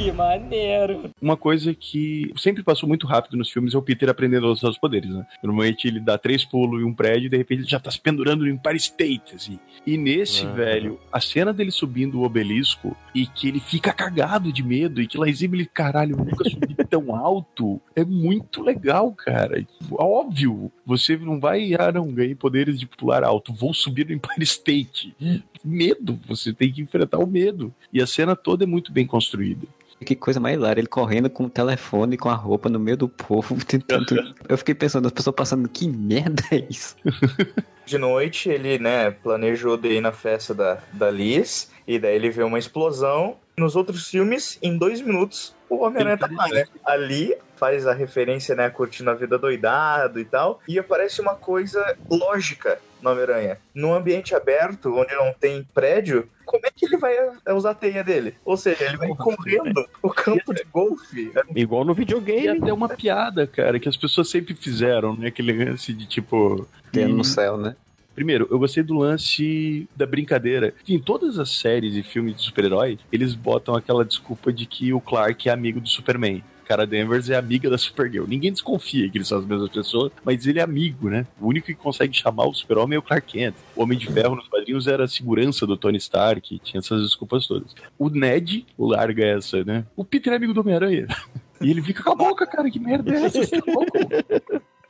[0.00, 1.10] Que maneiro!
[1.20, 4.70] Uma coisa que sempre passou muito rápido nos filmes é o Peter aprendendo a usar
[4.70, 5.26] os poderes, né?
[5.42, 8.00] Normalmente ele dá três pulos em um prédio e de repente ele já tá se
[8.00, 9.58] pendurando no Empire State, assim.
[9.86, 10.54] E nesse, Uhum.
[10.54, 15.06] velho, a cena dele subindo o obelisco e que ele fica cagado de medo e
[15.06, 19.62] que lá em cima ele, caralho, eu nunca subi tão alto, é muito legal, cara.
[19.92, 24.44] Óbvio, você não vai, ah, não, ganhei poderes de pular alto, vou subir no Empire
[24.44, 25.14] State.
[25.62, 27.72] Medo, você tem que enfrentar o medo.
[27.92, 29.66] E a cena toda é muito bem construída.
[30.04, 33.08] Que coisa mais hilária, ele correndo com o telefone, com a roupa no meio do
[33.08, 34.34] povo, tentando.
[34.48, 36.96] Eu fiquei pensando, as pessoas passando, que merda é isso?
[37.84, 42.30] De noite, ele, né, planejou de ir na festa da, da Liz, e daí ele
[42.30, 43.36] vê uma explosão.
[43.56, 46.66] Nos outros filmes, em dois minutos, o Homem-Aranha tá lá, né?
[46.84, 51.96] Ali faz a referência, né, curtindo a vida doidado e tal, e aparece uma coisa
[52.08, 53.58] lógica no Homem-Aranha.
[53.74, 57.14] Num ambiente aberto, onde não tem prédio, como é que ele vai
[57.54, 58.34] usar a teia dele?
[58.44, 61.32] Ou seja, ele vai correndo o campo de golfe.
[61.54, 62.48] Igual no E videogame.
[62.62, 65.28] até uma piada, cara, que as pessoas sempre fizeram, né?
[65.28, 66.66] Aquele lance de tipo.
[66.92, 67.76] Tendo e- no céu, né?
[68.14, 70.74] Primeiro, eu gostei do lance da brincadeira.
[70.86, 75.00] Em todas as séries e filmes de super-herói, eles botam aquela desculpa de que o
[75.00, 76.42] Clark é amigo do Superman.
[76.70, 78.28] Cara Danvers é amiga da Supergirl.
[78.28, 81.26] Ninguém desconfia que eles são as mesmas pessoas, mas ele é amigo, né?
[81.40, 83.56] O único que consegue chamar o Super-Homem é o Clark Kent.
[83.74, 87.48] O Homem de Ferro nos quadrinhos era a segurança do Tony Stark, tinha essas desculpas
[87.48, 87.74] todas.
[87.98, 89.84] O Ned larga essa, né?
[89.96, 91.08] O Peter é amigo do Homem-Aranha.
[91.62, 93.44] E ele fica com a boca, cara, que merda é essa?
[93.44, 93.92] Você tá louco?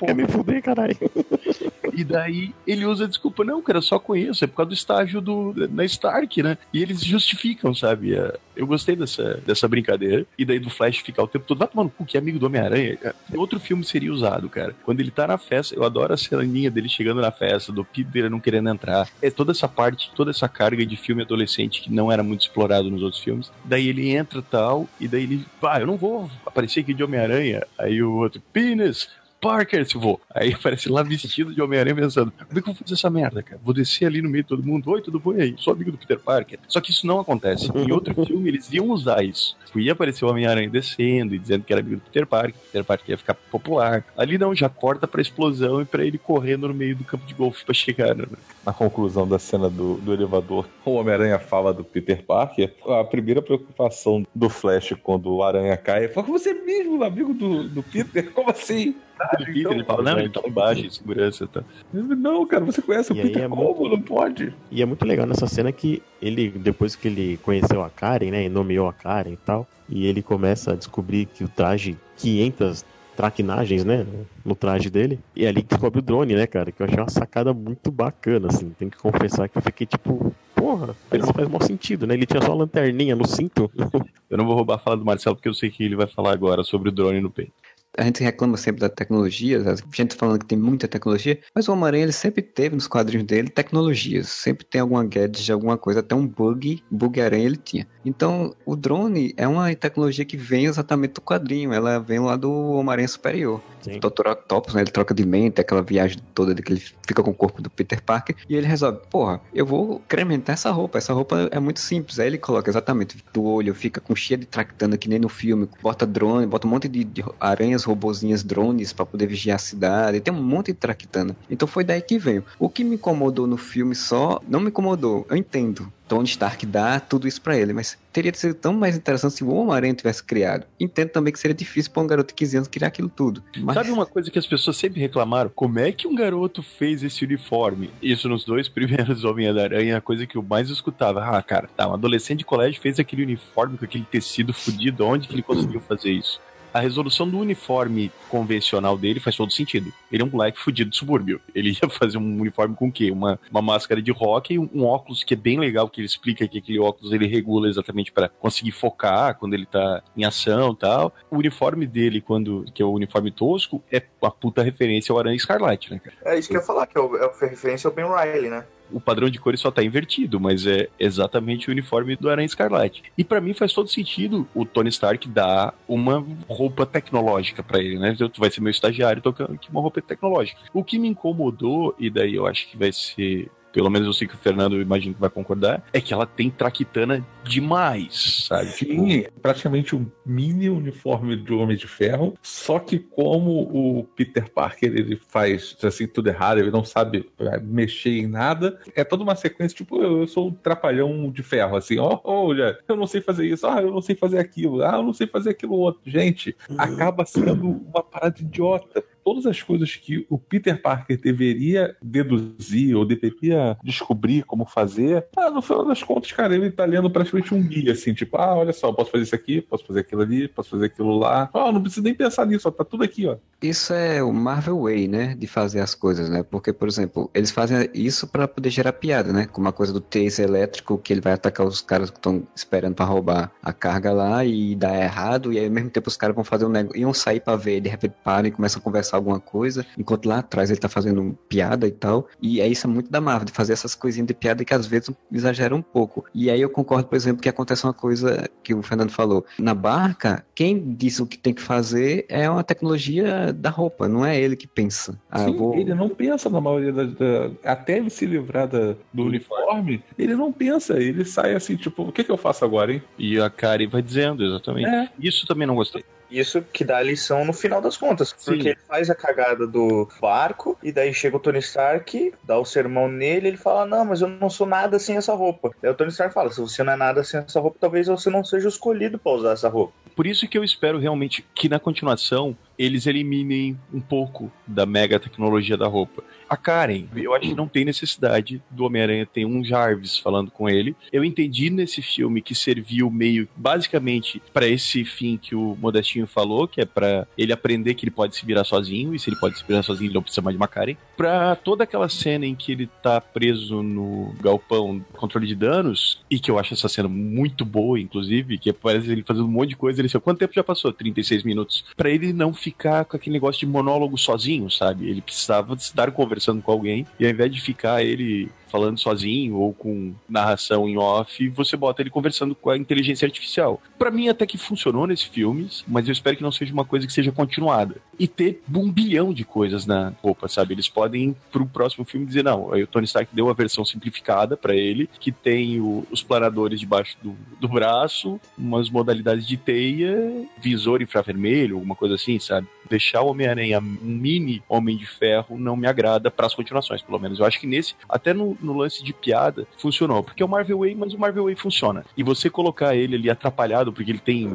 [0.07, 0.97] Quer me fuder, caralho.
[1.93, 4.75] E daí ele usa a desculpa, não, cara, eu só conheço, é por causa do
[4.75, 6.57] estágio do, na Stark, né?
[6.73, 8.15] E eles justificam, sabe?
[8.15, 10.25] É, Eu gostei dessa, dessa brincadeira.
[10.39, 12.39] E daí do Flash ficar o tempo todo, vai tomar no cu, que é amigo
[12.39, 12.97] do Homem-Aranha.
[12.97, 13.15] cara.
[13.35, 14.75] Outro filme seria usado, cara.
[14.85, 18.31] Quando ele tá na festa, eu adoro a ceninha dele chegando na festa, do Peter
[18.31, 19.09] não querendo entrar.
[19.21, 22.91] É toda essa parte, toda essa carga de filme adolescente que não era muito explorado
[22.91, 23.51] nos outros filmes.
[23.65, 27.67] Daí ele entra tal, e daí ele, pá, eu não vou aparecer aqui de Homem-Aranha.
[27.79, 29.09] Aí o outro, Penis,
[29.41, 30.21] Parker, se vou.
[30.33, 33.43] Aí aparece lá vestido de Homem-Aranha pensando: como é que eu vou fazer essa merda,
[33.43, 33.61] cara?
[33.65, 34.91] Vou descer ali no meio de todo mundo.
[34.91, 35.55] Oi, tudo bom E aí?
[35.59, 36.59] Sou amigo do Peter Parker.
[36.69, 37.71] Só que isso não acontece.
[37.75, 39.57] Em outro filme, eles iam usar isso.
[39.75, 42.55] Ia aparecer o Homem-Aranha descendo e dizendo que era amigo do Peter Parker.
[42.55, 44.05] Peter Parker ia ficar popular.
[44.17, 47.35] Ali não, já corta pra explosão e pra ele correndo no meio do campo de
[47.35, 48.15] golfe pra chegar.
[48.15, 48.27] Né?
[48.67, 52.75] Na conclusão da cena do, do elevador, o Homem-Aranha fala do Peter Parker.
[52.87, 57.69] A primeira preocupação do Flash quando o Aranha cai é: "Foi você mesmo, amigo do,
[57.69, 58.31] do Peter?
[58.33, 58.95] Como assim?
[59.21, 61.47] O Peter, ele fala: não, ele tá lá embaixo, em segurança.
[61.47, 61.63] Tá.
[61.93, 63.89] Não, cara, você conhece o E Peter é como?
[63.89, 64.53] Não pode.
[64.71, 68.45] E é muito legal nessa cena que ele, depois que ele conheceu a Karen, né,
[68.45, 72.85] e nomeou a Karen e tal, e ele começa a descobrir que o traje, 500
[73.17, 74.07] traquinagens, né,
[74.45, 76.99] no traje dele, e é ali que descobre o drone, né, cara, que eu achei
[76.99, 81.47] uma sacada muito bacana, assim, tem que confessar que eu fiquei tipo, porra, isso faz
[81.47, 83.71] mal sentido, né, ele tinha só lanterninha no cinto.
[84.31, 86.33] Eu não vou roubar a fala do Marcelo porque eu sei que ele vai falar
[86.33, 87.51] agora sobre o drone no peito.
[87.99, 91.73] A gente reclama sempre da tecnologia, a gente falando que tem muita tecnologia, mas o
[91.73, 94.29] Homem-Aranha ele sempre teve nos quadrinhos dele tecnologias.
[94.29, 97.87] Sempre tem alguma gadget, alguma coisa, até um bug, bug aranha ele tinha.
[98.05, 102.51] Então, o drone é uma tecnologia que vem exatamente do quadrinho, ela vem lá do
[102.51, 103.61] Homem-Aranha Superior.
[103.83, 103.97] Sim.
[103.97, 104.29] O Dr.
[104.29, 107.35] Octopus, né, ele troca de mente, aquela viagem toda de que ele fica com o
[107.35, 111.49] corpo do Peter Parker, e ele resolve, porra, eu vou incrementar essa roupa, essa roupa
[111.51, 112.19] é muito simples.
[112.19, 115.69] Aí ele coloca exatamente do olho, fica com cheia de tractana, que nem no filme,
[115.83, 120.21] bota drone, bota um monte de, de aranhas, robozinhas, drones pra poder vigiar a cidade,
[120.21, 121.37] tem um monte de tractana.
[121.51, 122.45] Então foi daí que veio.
[122.59, 125.91] O que me incomodou no filme só, não me incomodou, eu entendo.
[126.11, 129.55] Tony Stark dá tudo isso pra ele, mas teria sido tão mais interessante se o
[129.55, 130.67] Homem-Aranha tivesse criado.
[130.81, 133.45] Entendo também que seria difícil pra um garoto de 15 anos criar aquilo tudo.
[133.59, 133.75] Mas...
[133.75, 135.53] Sabe uma coisa que as pessoas sempre reclamaram?
[135.55, 137.93] Como é que um garoto fez esse uniforme?
[138.03, 141.23] Isso nos dois primeiros Homem-Aranha, a coisa que eu mais escutava.
[141.23, 145.29] Ah, cara, tá, um adolescente de colégio fez aquele uniforme com aquele tecido fudido, onde
[145.29, 146.41] que ele conseguiu fazer isso?
[146.73, 149.93] A resolução do uniforme convencional dele faz todo sentido.
[150.11, 151.41] Ele é um moleque fudido do subúrbio.
[151.55, 153.11] Ele ia fazer um uniforme com o quê?
[153.11, 156.07] Uma, uma máscara de rock e um, um óculos que é bem legal, que ele
[156.07, 160.75] explica que aquele óculos ele regula exatamente para conseguir focar quando ele tá em ação
[160.75, 161.15] tal.
[161.31, 165.37] O uniforme dele, quando que é o uniforme tosco, é a puta referência ao Aranha
[165.37, 166.17] Escarlate, né, cara?
[166.25, 168.51] É isso que eu ia falar, que é, o, é a referência ao Ben Riley,
[168.51, 168.65] né?
[168.93, 173.03] O padrão de cores só tá invertido, mas é exatamente o uniforme do Aranha Escarlate.
[173.17, 177.99] E para mim faz todo sentido o Tony Stark dar uma roupa tecnológica para ele,
[177.99, 178.15] né?
[178.15, 180.61] Tu vai ser meu estagiário tocando aqui uma roupa tecnológica.
[180.73, 184.27] O que me incomodou, e daí eu acho que vai ser pelo menos eu sei
[184.27, 188.67] que o Fernando imagino que vai concordar, é que ela tem traquitana demais, sabe?
[188.67, 194.93] Sim, praticamente um mini uniforme de Homem de Ferro, só que como o Peter Parker
[194.95, 197.29] ele faz assim tudo errado, ele não sabe
[197.63, 201.99] mexer em nada, é toda uma sequência tipo, eu sou um trapalhão de ferro, assim,
[201.99, 204.97] ó, oh, olha, eu não sei fazer isso, ah, eu não sei fazer aquilo, ah,
[204.97, 206.01] eu não sei fazer aquilo outro.
[206.05, 212.97] Gente, acaba sendo uma parada idiota todas as coisas que o Peter Parker deveria deduzir
[212.97, 217.55] ou deveria descobrir como fazer, ah, no final das contas, cara, ele tá lendo praticamente
[217.55, 220.49] um guia, assim, tipo, ah, olha só, posso fazer isso aqui, posso fazer aquilo ali,
[220.49, 221.49] posso fazer aquilo lá.
[221.55, 223.37] Ah, não precisa nem pensar nisso, ó, tá tudo aqui, ó.
[223.63, 226.43] Isso é o Marvel Way, né, de fazer as coisas, né?
[226.43, 229.47] Porque, por exemplo, eles fazem isso para poder gerar piada, né?
[229.47, 232.97] Como a coisa do taser elétrico, que ele vai atacar os caras que estão esperando
[232.97, 236.35] para roubar a carga lá e dá errado, e aí ao mesmo tempo os caras
[236.35, 239.20] vão fazer um negócio, iam sair para ver, de repente param e começam a conversar
[239.21, 242.29] alguma coisa, enquanto lá atrás ele tá fazendo piada e tal.
[242.41, 244.87] E é isso é muito da Marvel, de fazer essas coisinhas de piada que às
[244.87, 246.25] vezes exageram um pouco.
[246.35, 249.45] E aí eu concordo, por exemplo, que acontece uma coisa que o Fernando falou.
[249.59, 254.25] Na barca, quem disse o que tem que fazer é uma tecnologia da roupa, não
[254.25, 255.19] é ele que pensa.
[255.31, 255.75] Ah, Sim, vou...
[255.77, 257.51] ele não pensa na maioria da, da...
[257.65, 262.13] Até ele se livrar da, do uniforme, ele não pensa, ele sai assim, tipo, o
[262.13, 263.03] que, que eu faço agora, hein?
[263.19, 264.89] E a Kari vai dizendo, exatamente.
[264.89, 265.09] É.
[265.19, 266.05] Isso também não gostei.
[266.31, 268.33] Isso que dá a lição no final das contas.
[268.33, 268.69] Porque Sim.
[268.69, 273.09] ele faz a cagada do barco, e daí chega o Tony Stark, dá o sermão
[273.09, 275.71] nele, ele fala: Não, mas eu não sou nada sem essa roupa.
[275.83, 278.31] Daí o Tony Stark fala: Se você não é nada sem essa roupa, talvez você
[278.31, 279.93] não seja escolhido para usar essa roupa.
[280.15, 285.21] Por isso que eu espero realmente que na continuação eles eliminem um pouco da mega
[285.21, 287.05] tecnologia da roupa a Karen.
[287.15, 290.97] Eu acho que não tem necessidade do Homem-Aranha ter um Jarvis falando com ele.
[291.13, 296.67] Eu entendi nesse filme que serviu meio basicamente para esse fim que o Modestinho falou,
[296.67, 299.59] que é para ele aprender que ele pode se virar sozinho, e se ele pode
[299.59, 300.97] se virar sozinho, ele não precisa mais de uma Karen.
[301.17, 306.41] Pra toda aquela cena em que ele tá preso no galpão controle de danos, e
[306.41, 309.77] que eu acho essa cena muito boa, inclusive, que parece ele fazendo um monte de
[309.77, 310.93] coisa, ele disse, quanto tempo já passou?
[310.93, 311.85] 36 minutos.
[311.97, 312.70] para ele não ficar
[313.05, 315.09] com aquele negócio de monólogo sozinho, sabe?
[315.09, 319.73] Ele precisava estar conversando com alguém, e ao invés de ficar ele falando sozinho ou
[319.73, 323.83] com narração em off, você bota ele conversando com a inteligência artificial.
[323.99, 327.07] Para mim até que funcionou nesse filme, mas eu espero que não seja uma coisa
[327.07, 327.97] que seja continuada.
[328.19, 330.75] E ter um bilhão de coisas na roupa, sabe?
[330.75, 334.57] Eles podem pro próximo filme dizer não, aí o Tony Stark deu a versão simplificada
[334.57, 340.47] para ele, que tem o, os planadores debaixo do, do braço, umas modalidades de teia,
[340.59, 342.67] visor infravermelho, alguma coisa assim, sabe?
[342.89, 347.19] Deixar o Homem-Aranha um mini Homem de Ferro não me agrada para as continuações, pelo
[347.19, 347.39] menos.
[347.39, 350.23] Eu acho que nesse, até no, no lance de piada, funcionou.
[350.23, 352.05] Porque é o Marvel Way, mas o Marvel Way funciona.
[352.17, 354.51] E você colocar ele ali atrapalhado, porque ele tem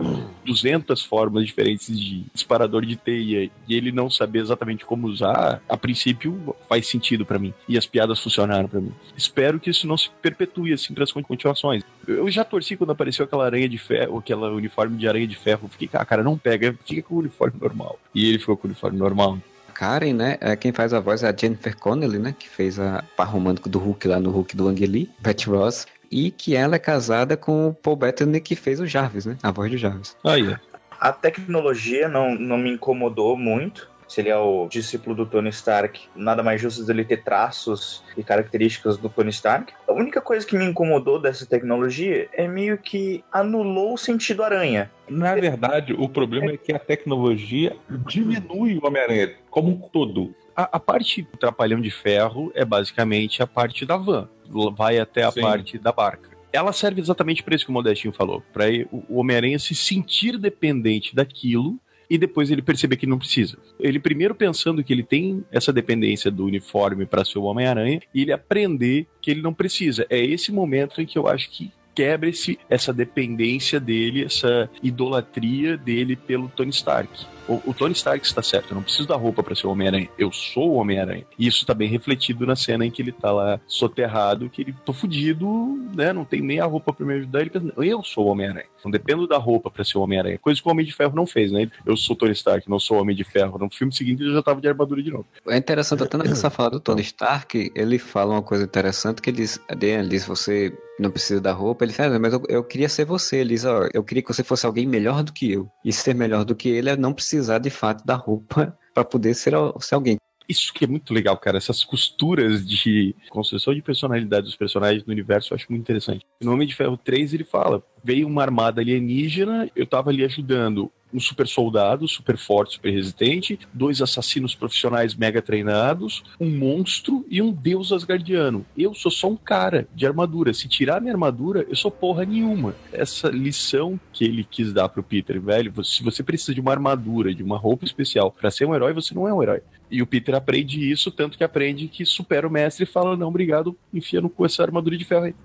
[0.46, 5.78] 200 formas diferentes de disparador de teia e ele não saber exatamente como usar, a
[5.78, 7.54] princípio faz sentido para mim.
[7.68, 8.92] E as piadas funcionaram para mim.
[9.18, 11.84] Espero que isso não se perpetue assim para as continuações.
[12.08, 15.68] Eu já torci quando apareceu aquela aranha de ferro, aquela uniforme de aranha de ferro.
[15.68, 18.00] Fiquei, ah, cara, não pega, fica com o uniforme normal.
[18.14, 19.40] E ele ficou com o uniforme normal.
[19.76, 20.38] Karen, né?
[20.40, 22.34] É, quem faz a voz é a Jennifer Connelly, né?
[22.38, 25.86] Que fez a par romântico do Hulk lá no Hulk do Ang Lee, Betty Ross.
[26.10, 29.38] E que ela é casada com o Paul Bettany, que fez o Jarvis, né?
[29.44, 30.16] A voz do Jarvis.
[30.24, 30.62] Ah, yeah.
[31.00, 36.08] A tecnologia não, não me incomodou muito se ele é o discípulo do Tony Stark,
[36.16, 39.74] nada mais justo dele ter traços e características do Tony Stark.
[39.88, 44.92] A única coisa que me incomodou dessa tecnologia é meio que anulou o sentido aranha.
[45.10, 47.76] Na verdade, o problema é que a tecnologia
[48.08, 50.34] diminui o Homem-Aranha como um todo.
[50.56, 54.30] A, a parte do trapalhão de ferro é basicamente a parte da van.
[54.76, 55.42] Vai até a Sim.
[55.42, 59.60] parte da barca ela serve exatamente para isso que o Modestinho falou, para o Homem-Aranha
[59.60, 61.78] se sentir dependente daquilo
[62.10, 63.58] e depois ele perceber que não precisa.
[63.80, 68.22] Ele primeiro pensando que ele tem essa dependência do uniforme para ser o Homem-Aranha e
[68.22, 70.06] ele aprender que ele não precisa.
[70.10, 75.78] É esse momento em que eu acho que quebra esse, essa dependência dele, essa idolatria
[75.78, 77.26] dele pelo Tony Stark.
[77.48, 80.10] O, o Tony Stark está certo, eu não preciso da roupa para ser o Homem-Aranha.
[80.18, 81.26] Eu sou o Homem-Aranha.
[81.38, 84.76] E isso tá bem refletido na cena em que ele tá lá soterrado, que ele
[84.86, 85.48] tô fudido,
[85.96, 86.12] né?
[86.12, 87.42] Não tem nem a roupa pra me ajudar.
[87.42, 88.66] Ele pensa, eu sou o Homem-Aranha.
[88.84, 90.38] Não dependo da roupa para ser o Homem-Aranha.
[90.40, 91.70] Coisa que o Homem de Ferro não fez, né?
[91.86, 93.58] Eu sou Tony Stark, não sou o Homem de Ferro.
[93.58, 95.26] No filme seguinte ele já tava de armadura de novo.
[95.48, 99.38] É interessante, até nessa fala do Tony Stark, ele fala uma coisa interessante que ele
[99.38, 101.84] diz, ele diz você não precisa da roupa.
[101.84, 103.38] Ele fala, mas eu, eu queria ser você.
[103.38, 105.70] Ele diz, ó, eu queria que você fosse alguém melhor do que eu.
[105.84, 109.34] E ser melhor do que ele é não precisar de fato da roupa para poder
[109.34, 110.18] ser, ser alguém.
[110.48, 111.58] Isso que é muito legal, cara.
[111.58, 116.24] Essas costuras de construção de personalidade dos personagens no universo eu acho muito interessante.
[116.40, 120.92] No Homem de Ferro 3 ele fala: veio uma armada alienígena, eu tava ali ajudando
[121.16, 127.42] um super soldado, super forte, super resistente, dois assassinos profissionais mega treinados, um monstro e
[127.42, 128.66] um deus asgardiano.
[128.78, 130.54] Eu sou só um cara de armadura.
[130.54, 132.76] Se tirar minha armadura, eu sou porra nenhuma.
[132.92, 137.34] Essa lição que ele quis dar pro Peter, velho, se você precisa de uma armadura,
[137.34, 139.62] de uma roupa especial para ser um herói, você não é um herói.
[139.90, 143.28] E o Peter aprende isso, tanto que aprende que supera o mestre e fala: Não,
[143.28, 145.36] obrigado, enfia no cu essa armadura de ferro aí.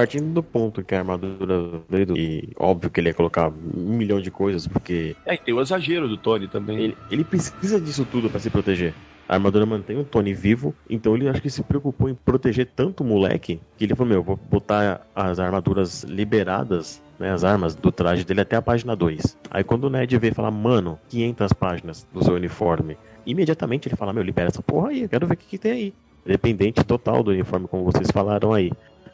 [0.00, 4.18] Partindo do ponto que a armadura veio, e óbvio que ele ia colocar um milhão
[4.18, 5.14] de coisas, porque.
[5.26, 6.78] É, e tem o exagero do Tony também.
[6.78, 8.94] Ele, ele precisa disso tudo para se proteger.
[9.28, 13.04] A armadura mantém o Tony vivo, então ele acho que se preocupou em proteger tanto
[13.04, 17.92] o moleque que ele falou: Meu, vou botar as armaduras liberadas, né, as armas do
[17.92, 19.36] traje dele até a página 2.
[19.50, 22.96] Aí quando o Ned vê falar: Mano, 500 páginas do seu uniforme,
[23.26, 25.72] imediatamente ele fala: Meu, libera essa porra aí, eu quero ver o que, que tem
[25.72, 25.94] aí.
[26.24, 28.70] Dependente total do uniforme, como vocês falaram aí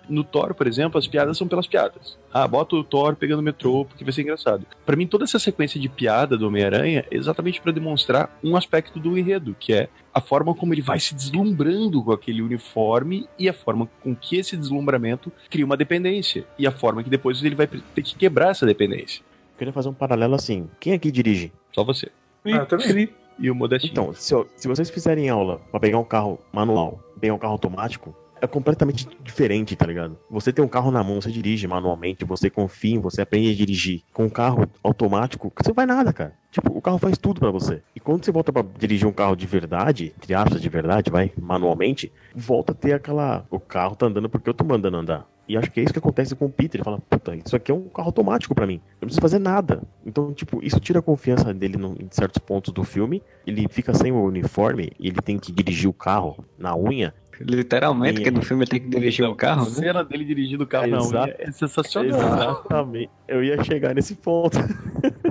[0.08, 2.18] no Thor, por exemplo, as piadas são pelas piadas.
[2.32, 4.66] Ah, bota o Thor pegando o metrô porque vai ser engraçado.
[4.84, 8.98] Para mim, toda essa sequência de piada do Homem-Aranha é exatamente para demonstrar um aspecto
[8.98, 13.48] do enredo, que é a forma como ele vai se deslumbrando com aquele uniforme e
[13.48, 16.46] a forma com que esse deslumbramento cria uma dependência.
[16.58, 19.22] E a forma que depois ele vai ter que quebrar essa dependência.
[19.22, 20.68] Eu queria fazer um paralelo assim.
[20.80, 21.52] Quem aqui dirige?
[21.72, 22.10] Só você.
[22.44, 23.08] Ah, eu também.
[23.38, 23.92] E o Modestinho.
[23.92, 28.16] Então, se, se vocês fizerem aula para pegar um carro manual, pegar um carro automático,
[28.46, 30.18] é completamente diferente, tá ligado?
[30.30, 34.02] Você tem um carro na mão, você dirige manualmente, você confia, você aprende a dirigir.
[34.12, 36.34] Com um carro automático, você vai nada, cara.
[36.50, 37.82] Tipo, o carro faz tudo para você.
[37.94, 41.30] E quando você volta para dirigir um carro de verdade, entre aspas de verdade, vai,
[41.38, 43.44] manualmente, volta a ter aquela.
[43.50, 45.28] O carro tá andando porque eu tô mandando andar.
[45.48, 46.78] E acho que é isso que acontece com o Peter.
[46.78, 48.74] Ele fala, puta, isso aqui é um carro automático para mim.
[48.74, 49.82] Eu não preciso fazer nada.
[50.04, 53.22] Então, tipo, isso tira a confiança dele no, em certos pontos do filme.
[53.46, 57.14] Ele fica sem o uniforme ele tem que dirigir o carro na unha.
[57.40, 59.70] Literalmente, que no filme ele tem que dirigir o um carro, A né?
[59.70, 61.34] cena dele dirigindo o carro na Exato.
[61.38, 62.10] é sensacional.
[62.10, 63.10] Exatamente.
[63.28, 64.58] Eu ia chegar nesse ponto.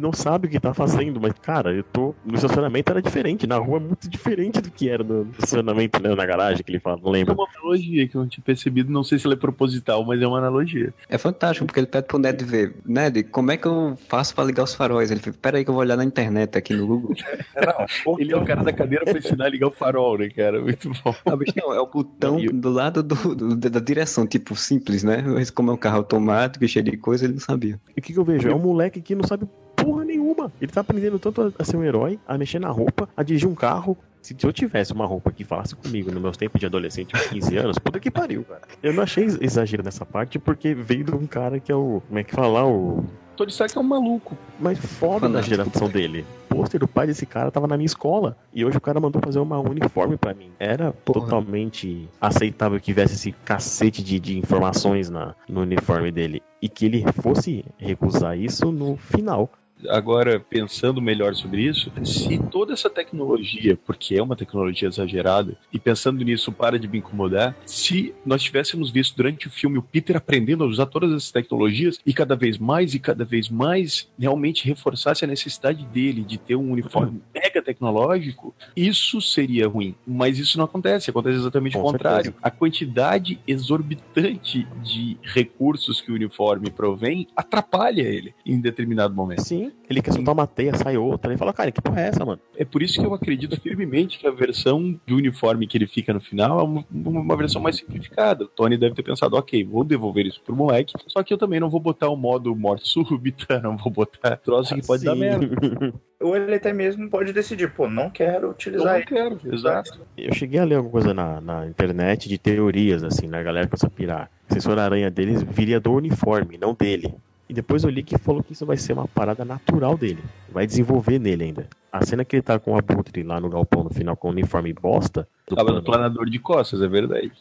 [0.00, 2.14] Não sabe o que tá fazendo, mas, cara, eu tô.
[2.24, 6.14] No estacionamento era diferente, na rua é muito diferente do que era no estacionamento, né?
[6.14, 7.34] Na garagem que ele fala, não É lembro.
[7.34, 10.26] uma analogia que eu não tinha percebido, não sei se ela é proposital, mas é
[10.26, 10.94] uma analogia.
[11.08, 12.74] É fantástico, porque ele pede pro Ned ver.
[12.84, 15.10] Ned, como é que eu faço pra ligar os faróis?
[15.10, 17.14] Ele fica, peraí que eu vou olhar na internet aqui no Google.
[18.18, 20.60] Ele é o cara da cadeira pra ensinar a ligar o farol, né, cara?
[20.60, 21.14] Muito bom.
[21.26, 25.22] Ah, não, é o botão do lado do, do- da direção, tipo, simples, né?
[25.26, 27.78] Mas como é um carro automático e cheio de coisa, ele não sabia.
[27.96, 28.48] E o que, que eu vejo?
[28.48, 29.46] É um moleque que não sabe
[29.84, 30.52] porra nenhuma.
[30.60, 33.54] Ele tá aprendendo tanto a, ser um herói, a mexer na roupa, a dirigir um
[33.54, 33.96] carro.
[34.22, 37.56] Se eu tivesse uma roupa que falasse comigo nos meus tempos de adolescente, uns 15
[37.56, 38.60] anos, puta que pariu, cara.
[38.82, 42.02] Eu não achei exagero nessa parte porque veio de um cara que é o.
[42.06, 42.66] Como é que fala?
[42.66, 43.02] O.
[43.34, 44.36] Tony Stark é um maluco.
[44.58, 45.48] mais foda da Fanático.
[45.56, 46.26] geração dele.
[46.50, 48.36] O pôster do pai desse cara tava na minha escola.
[48.52, 50.50] E hoje o cara mandou fazer uma uniforme pra mim.
[50.58, 51.20] Era Porra.
[51.20, 56.42] totalmente aceitável que tivesse esse cacete de, de informações na, no uniforme dele.
[56.60, 59.48] E que ele fosse recusar isso no final.
[59.88, 65.78] Agora, pensando melhor sobre isso, se toda essa tecnologia, porque é uma tecnologia exagerada, e
[65.78, 70.16] pensando nisso para de me incomodar, se nós tivéssemos visto durante o filme o Peter
[70.16, 74.66] aprendendo a usar todas essas tecnologias e cada vez mais e cada vez mais realmente
[74.66, 79.94] reforçasse a necessidade dele de ter um uniforme mega tecnológico, isso seria ruim.
[80.06, 82.34] Mas isso não acontece, acontece exatamente o Com contrário.
[82.42, 89.42] A quantidade exorbitante de recursos que o uniforme provém atrapalha ele em determinado momento.
[89.42, 91.30] Sim, ele quer soltar uma teia, sai outra.
[91.30, 92.40] Ele fala, cara, que porra é essa, mano?
[92.56, 96.12] É por isso que eu acredito firmemente que a versão do uniforme que ele fica
[96.12, 98.44] no final é uma, uma versão mais simplificada.
[98.44, 101.58] O Tony deve ter pensado, ok, vou devolver isso pro moleque, só que eu também
[101.58, 105.48] não vou botar o modo morte súbita, não vou botar troço que pode dar merda.
[106.20, 109.06] Ou ele até mesmo pode decidir, pô, não quero Eu utilizar não ele.
[109.06, 110.00] quero, exato.
[110.18, 113.38] Eu cheguei a ler alguma coisa na, na internet de teorias, assim, né?
[113.38, 114.30] A galera começa a pirar.
[114.48, 117.14] A assessora aranha deles viria do uniforme, não dele.
[117.50, 120.22] E depois eu li que falou que isso vai ser uma parada natural dele.
[120.52, 121.68] Vai desenvolver nele ainda.
[121.90, 124.30] A cena que ele tá com o Abutre lá no galpão no final com o
[124.30, 125.26] uniforme bosta.
[125.48, 127.32] Do Tava no planador de costas, é verdade.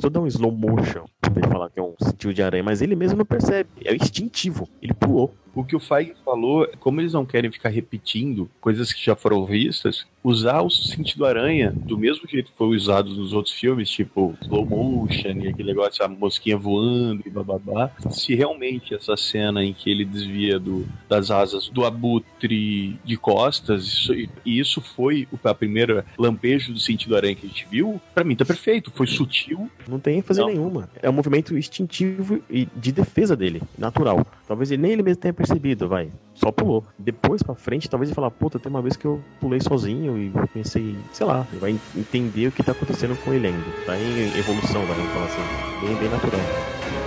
[0.00, 2.80] Só dá um slow motion pra ele falar que é um sentido de aranha, mas
[2.80, 3.68] ele mesmo não percebe.
[3.84, 4.68] É instintivo.
[4.80, 5.34] Ele pulou.
[5.56, 9.46] O que o Feig falou, como eles não querem ficar repetindo coisas que já foram
[9.46, 14.36] vistas, usar o sentido aranha do mesmo jeito que foi usado nos outros filmes, tipo
[14.42, 17.90] slow motion e aquele negócio, a mosquinha voando e bababá.
[18.10, 23.86] Se realmente essa cena em que ele desvia do, das asas do abutre de costas,
[23.86, 28.00] isso, e isso foi o a primeira lampejo do sentido aranha que a gente viu,
[28.12, 28.90] pra mim tá perfeito.
[28.90, 29.70] Foi sutil.
[29.88, 30.48] Não tem ênfase Não.
[30.48, 30.90] nenhuma.
[31.00, 34.26] É um movimento instintivo e de defesa dele, natural.
[34.46, 36.10] Talvez ele nem ele mesmo tenha percebido, vai.
[36.34, 36.84] Só pulou.
[36.98, 40.32] Depois pra frente, talvez ele falar, puta, tem uma vez que eu pulei sozinho e
[40.34, 43.64] eu pensei, sei lá, ele vai entender o que tá acontecendo com ele ainda.
[43.84, 45.42] Tá em evolução, vai, vamos falar assim.
[45.80, 47.05] Bem, bem natural.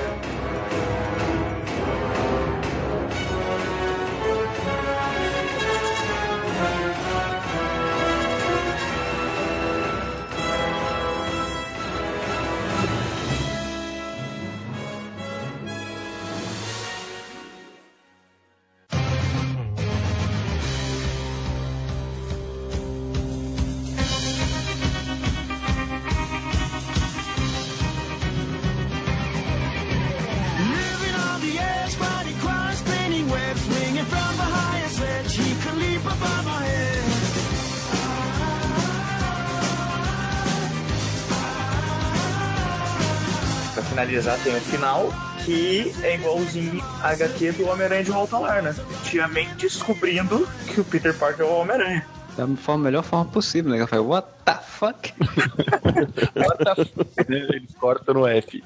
[44.30, 45.10] Finalizar, tem o final,
[45.46, 48.76] que é igualzinho a HQ do Homem-Aranha de Volta ao Lar, né?
[49.04, 52.06] Tia May descobrindo que o Peter Parker é o Homem-Aranha.
[52.38, 53.80] Da forma, melhor forma possível, né?
[53.80, 55.14] Ela fala, what the fuck?
[56.36, 58.64] What the f- Eles cortam no F.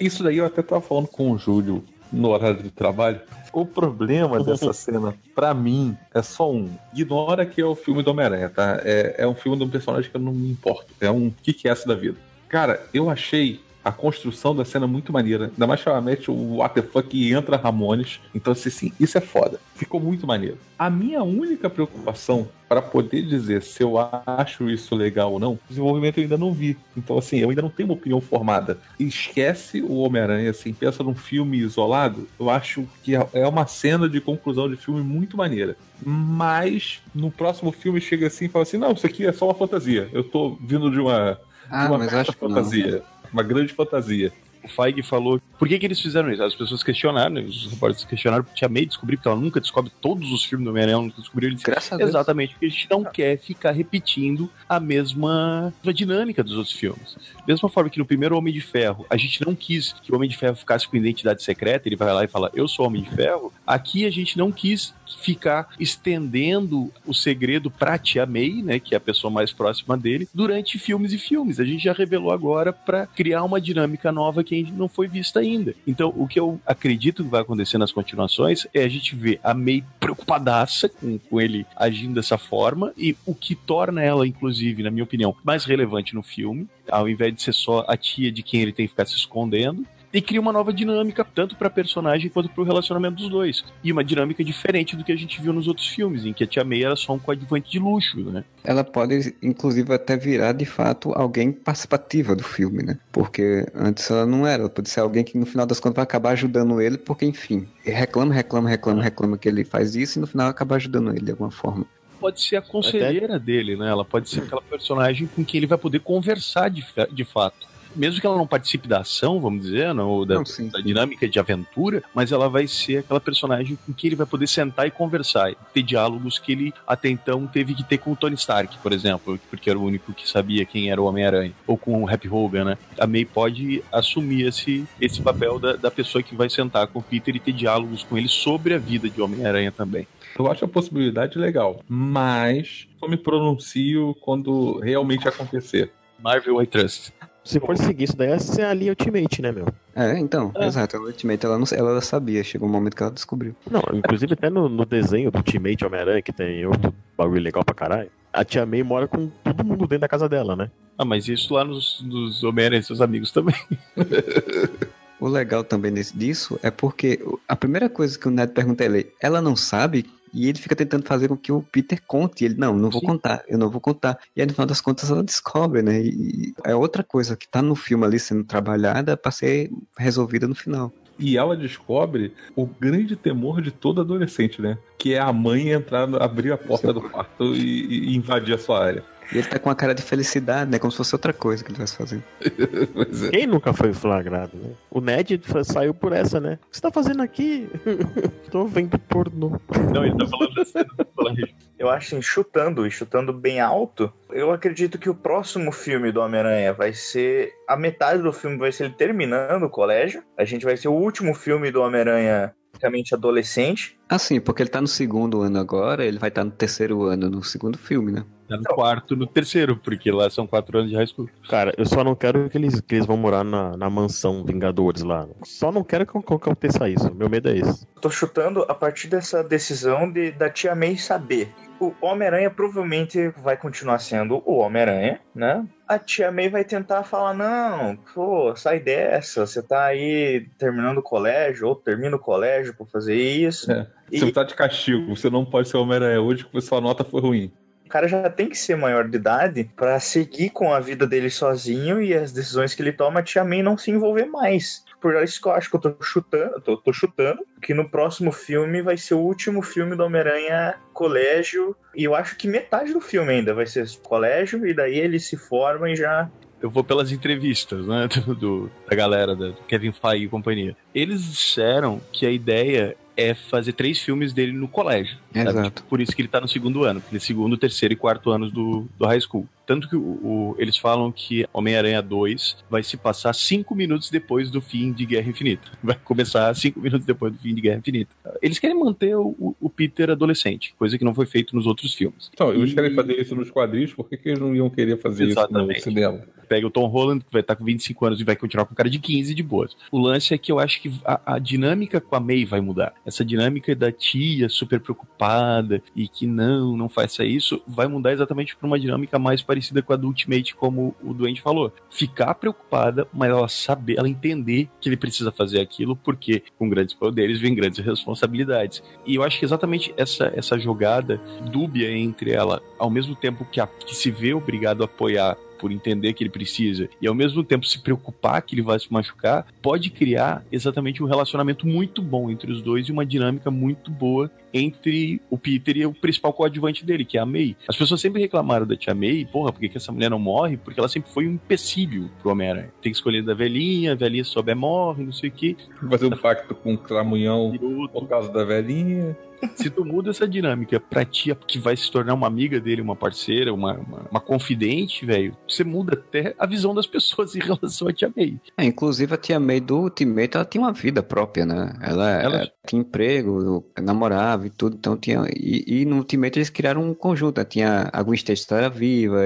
[0.00, 3.20] Isso daí eu até tava falando com o Júlio no horário de trabalho.
[3.52, 6.68] O problema dessa cena, pra mim, é só um.
[6.92, 8.80] Ignora que é o filme do Homem-Aranha, tá?
[8.84, 10.88] É, é um filme de um personagem que eu não me importo.
[11.00, 12.16] É um que que é essa da vida.
[12.48, 15.46] Cara, eu achei a construção da cena muito maneira.
[15.46, 18.20] Ainda mais que ela mete o what the fuck e entra Ramones.
[18.34, 19.60] Então, assim, sim, isso é foda.
[19.74, 20.56] Ficou muito maneiro.
[20.78, 23.94] A minha única preocupação para poder dizer se eu
[24.26, 26.76] acho isso legal ou não, desenvolvimento eu ainda não vi.
[26.96, 28.78] Então, assim, eu ainda não tenho uma opinião formada.
[28.98, 34.20] Esquece o Homem-Aranha, assim, pensa num filme isolado, eu acho que é uma cena de
[34.20, 35.76] conclusão de filme muito maneira.
[36.04, 39.54] Mas no próximo filme chega assim e fala assim: não, isso aqui é só uma
[39.54, 40.08] fantasia.
[40.12, 41.38] Eu tô vindo de uma, de
[41.70, 43.13] Ah, uma mas acho que não.
[43.34, 43.42] Fantasia.
[43.42, 44.32] Uma grande fantasia.
[44.64, 45.40] O Feig falou.
[45.58, 46.42] Por que, que eles fizeram isso?
[46.42, 50.42] As pessoas questionaram, os repórteres questionaram, Tia May descobrir, porque ela nunca descobre todos os
[50.42, 51.48] filmes do Homem-Aranha, ela nunca descobriu.
[51.48, 52.08] Ele disse, Graças a Deus.
[52.08, 57.16] Exatamente, porque a gente não quer ficar repetindo a mesma a dinâmica dos outros filmes.
[57.46, 60.30] Mesma forma que no primeiro Homem de Ferro, a gente não quis que o Homem
[60.30, 63.10] de Ferro ficasse com identidade secreta, ele vai lá e fala, eu sou Homem de
[63.10, 63.52] Ferro.
[63.66, 68.98] Aqui a gente não quis ficar estendendo o segredo pra Tia May, né, que é
[68.98, 71.60] a pessoa mais próxima dele, durante filmes e filmes.
[71.60, 75.74] A gente já revelou agora pra criar uma dinâmica nova que não foi vista ainda.
[75.86, 79.54] Então, o que eu acredito que vai acontecer nas continuações é a gente ver a
[79.54, 84.90] May preocupadaça com, com ele agindo dessa forma e o que torna ela, inclusive, na
[84.90, 88.60] minha opinião, mais relevante no filme, ao invés de ser só a tia de quem
[88.60, 89.84] ele tem que ficar se escondendo.
[90.14, 93.64] E cria uma nova dinâmica, tanto pra personagem quanto pro relacionamento dos dois.
[93.82, 96.46] E uma dinâmica diferente do que a gente viu nos outros filmes, em que a
[96.46, 98.44] Tia May era só um coadjuvante de luxo, né?
[98.62, 102.96] Ela pode, inclusive, até virar de fato alguém participativa do filme, né?
[103.10, 104.62] Porque antes ela não era.
[104.62, 107.66] Ela pode ser alguém que no final das contas vai acabar ajudando ele, porque, enfim,
[107.82, 111.32] reclama, reclama, reclama, reclama que ele faz isso e no final acaba ajudando ele de
[111.32, 111.84] alguma forma.
[112.20, 113.88] Pode ser a conselheira dele, né?
[113.88, 117.73] Ela pode ser aquela personagem com quem ele vai poder conversar de, de fato.
[117.94, 120.78] Mesmo que ela não participe da ação, vamos dizer, não, ou da, Não, sim, da
[120.78, 120.84] sim.
[120.84, 124.86] dinâmica de aventura, mas ela vai ser aquela personagem com quem ele vai poder sentar
[124.86, 128.34] e conversar, e ter diálogos que ele até então teve que ter com o Tony
[128.34, 132.02] Stark, por exemplo, porque era o único que sabia quem era o Homem-Aranha, ou com
[132.02, 132.78] o Happy Hogan, né?
[132.98, 137.02] A May pode assumir esse, esse papel da, da pessoa que vai sentar com o
[137.02, 140.06] Peter e ter diálogos com ele sobre a vida de Homem-Aranha também.
[140.38, 145.92] Eu acho a possibilidade legal, mas eu me pronuncio quando realmente acontecer.
[146.20, 147.12] Marvel I Trust.
[147.44, 149.66] Se for seguir isso daí, essa é a linha Ultimate, né, meu?
[149.94, 150.96] É, então, exato.
[150.96, 153.54] A Ultimate, ela, não, ela sabia, chegou um momento que ela descobriu.
[153.70, 157.74] Não, inclusive até no, no desenho do Ultimate Homem-Aranha, que tem outro bagulho legal pra
[157.74, 160.70] caralho, a Tia May mora com todo mundo dentro da casa dela, né?
[160.98, 163.54] Ah, mas isso lá nos, nos Homem-Aranha e seus amigos também.
[165.20, 167.18] O legal também disso é porque
[167.48, 170.04] a primeira coisa que o Ned pergunta a ele, ela não sabe,
[170.34, 172.42] e ele fica tentando fazer com que o Peter conte.
[172.42, 173.06] E ele, não, não vou Sim.
[173.06, 174.18] contar, eu não vou contar.
[174.34, 176.00] E aí, no final das contas, ela descobre, né?
[176.00, 180.54] E é outra coisa que tá no filme ali sendo trabalhada pra ser resolvida no
[180.54, 180.92] final.
[181.18, 184.76] E ela descobre o grande temor de todo adolescente, né?
[184.98, 188.84] Que é a mãe entrar, abrir a porta do quarto e, e invadir a sua
[188.84, 189.04] área.
[189.32, 190.78] E ele tá com uma cara de felicidade, né?
[190.78, 192.24] Como se fosse outra coisa que ele estivesse fazendo.
[193.24, 193.30] É.
[193.30, 194.70] Quem nunca foi flagrado, né?
[194.90, 196.58] O Ned saiu por essa, né?
[196.66, 197.68] O que você tá fazendo aqui?
[198.50, 199.60] Tô vendo pornô.
[199.92, 201.48] Não, ele tá falando do colégio.
[201.78, 206.20] Eu acho assim, chutando e chutando bem alto, eu acredito que o próximo filme do
[206.20, 207.52] Homem-Aranha vai ser.
[207.68, 210.22] A metade do filme vai ser ele terminando o colégio.
[210.38, 213.98] A gente vai ser o último filme do Homem-Aranha praticamente adolescente.
[214.08, 217.42] Assim, porque ele tá no segundo ano agora, ele vai estar no terceiro ano no
[217.42, 218.24] segundo filme, né?
[218.62, 221.28] Tá no quarto, no terceiro, porque lá são quatro anos de high school.
[221.48, 225.02] Cara, eu só não quero que eles, que eles vão morar na, na mansão Vingadores
[225.02, 225.26] lá.
[225.44, 227.14] Só não quero que, que aconteça isso.
[227.14, 227.86] Meu medo é esse.
[228.00, 231.48] Tô chutando a partir dessa decisão de, da Tia May saber.
[231.80, 235.66] O Homem-Aranha provavelmente vai continuar sendo o Homem-Aranha, né?
[235.88, 241.02] A Tia May vai tentar falar: não, pô, sai dessa, você tá aí terminando o
[241.02, 243.70] colégio, ou termina o colégio pra fazer isso.
[243.70, 243.86] É.
[244.10, 247.52] Você tá de castigo, você não pode ser Homem-Aranha hoje porque sua nota foi ruim.
[247.94, 252.02] Cara já tem que ser maior de idade pra seguir com a vida dele sozinho
[252.02, 254.84] e as decisões que ele toma, a Tia May não se envolver mais.
[255.00, 258.32] Por isso que eu acho que eu tô chutando, tô, tô chutando, que no próximo
[258.32, 261.76] filme vai ser o último filme do Homem-Aranha colégio.
[261.94, 265.36] E eu acho que metade do filme ainda vai ser colégio, e daí ele se
[265.36, 266.28] forma e já.
[266.60, 268.08] Eu vou pelas entrevistas, né,
[268.40, 270.76] do, da galera, da Kevin Feige e companhia.
[270.92, 275.16] Eles disseram que a ideia é fazer três filmes dele no colégio.
[275.34, 275.84] Exato.
[275.84, 278.30] Por isso que ele tá no segundo ano, porque ele é segundo, terceiro e quarto
[278.30, 279.46] anos do, do high school.
[279.66, 284.50] Tanto que o, o- eles falam que Homem-Aranha 2 vai se passar cinco minutos depois
[284.50, 285.70] do fim de Guerra Infinita.
[285.82, 288.10] Vai começar cinco minutos depois do fim de Guerra Infinita.
[288.42, 292.30] Eles querem manter o, o- Peter adolescente, coisa que não foi feito nos outros filmes.
[292.32, 294.96] Então, eles E- querem fazer isso nos quadrinhos, por que, que eles não iam querer
[295.00, 295.76] fazer isso Exatamente.
[295.78, 296.20] no cinema?
[296.48, 298.88] Pega o Tom Holland, que vai estar com 25 anos e vai continuar com cara
[298.90, 299.74] de 15 de boas.
[299.90, 302.92] O lance é que eu acho que a, a dinâmica com a May vai mudar.
[303.04, 308.54] Essa dinâmica da tia super preocupada e que não, não faça isso, vai mudar exatamente
[308.54, 311.72] para uma dinâmica mais parecida com a do Ultimate, como o Duende falou.
[311.90, 316.94] Ficar preocupada, mas ela saber, ela entender que ele precisa fazer aquilo, porque com grandes
[316.94, 318.82] poderes vem grandes responsabilidades.
[319.06, 321.20] E eu acho que exatamente essa, essa jogada
[321.50, 325.72] dúbia entre ela, ao mesmo tempo que, a, que se vê obrigado a apoiar por
[325.72, 329.46] entender que ele precisa e ao mesmo tempo se preocupar que ele vai se machucar,
[329.62, 334.30] pode criar exatamente um relacionamento muito bom entre os dois e uma dinâmica muito boa
[334.52, 337.56] entre o Peter e o principal coadjuvante dele, que é a May.
[337.66, 340.58] As pessoas sempre reclamaram da tia May, porra, por que, que essa mulher não morre?
[340.58, 342.70] Porque ela sempre foi um empecilho pro Homem-Aranha.
[342.82, 345.56] Tem que escolher da velhinha, a velhinha sobe morre, não sei o que.
[345.90, 347.52] Fazer um pacto com o Cramunhão
[347.90, 349.16] por causa da velhinha.
[349.56, 352.96] Se tu muda essa dinâmica pra tia que vai se tornar uma amiga dele, uma
[352.96, 357.88] parceira, uma, uma, uma confidente, velho, você muda até a visão das pessoas em relação
[357.88, 358.38] a tia May.
[358.56, 361.72] É, inclusive a tia May do Ultimate, ela tinha uma vida própria, né?
[361.82, 365.24] Ela, Ela- ela tinha emprego, namorava e tudo, então tinha...
[365.34, 367.44] E, e no Ultimate eles criaram um conjunto, né?
[367.44, 369.20] Tinha a Gwen Stacy era viva,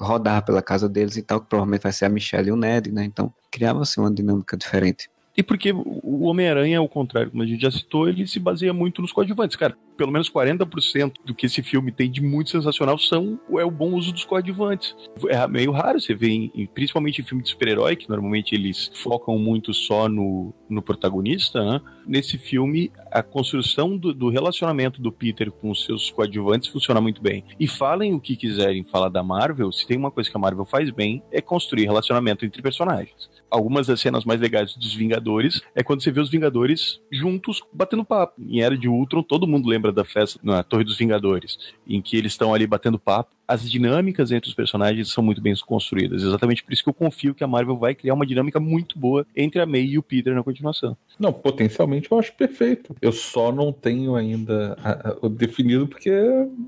[0.00, 2.90] rodava pela casa deles e tal, que provavelmente vai ser a Michelle e o Ned,
[2.92, 3.04] né?
[3.04, 5.08] Então criava-se uma dinâmica diferente.
[5.36, 9.02] E porque o Homem-Aranha, ao contrário, como a gente já citou, ele se baseia muito
[9.02, 9.54] nos coadjuvantes.
[9.56, 13.70] Cara, pelo menos 40% do que esse filme tem de muito sensacional são é o
[13.70, 14.94] bom uso dos coadjuvantes.
[15.28, 19.38] É meio raro você ver, em- principalmente em filme de super-herói, que normalmente eles focam
[19.38, 21.80] muito só no, no protagonista, né?
[22.06, 27.20] Nesse filme, a construção do, do relacionamento do Peter com os seus coadjuvantes funciona muito
[27.20, 27.44] bem.
[27.58, 30.64] E falem o que quiserem falar da Marvel, se tem uma coisa que a Marvel
[30.64, 33.28] faz bem, é construir relacionamento entre personagens.
[33.50, 38.04] Algumas das cenas mais legais dos Vingadores é quando você vê os Vingadores juntos batendo
[38.04, 38.40] papo.
[38.40, 42.16] Em Era de Ultron, todo mundo lembra da festa na Torre dos Vingadores, em que
[42.16, 43.35] eles estão ali batendo papo.
[43.48, 46.22] As dinâmicas entre os personagens são muito bem construídas.
[46.22, 49.26] Exatamente por isso que eu confio que a Marvel vai criar uma dinâmica muito boa
[49.36, 50.96] entre a May e o Peter na continuação.
[51.18, 52.94] Não, potencialmente eu acho perfeito.
[53.00, 56.10] Eu só não tenho ainda a- a- o definido porque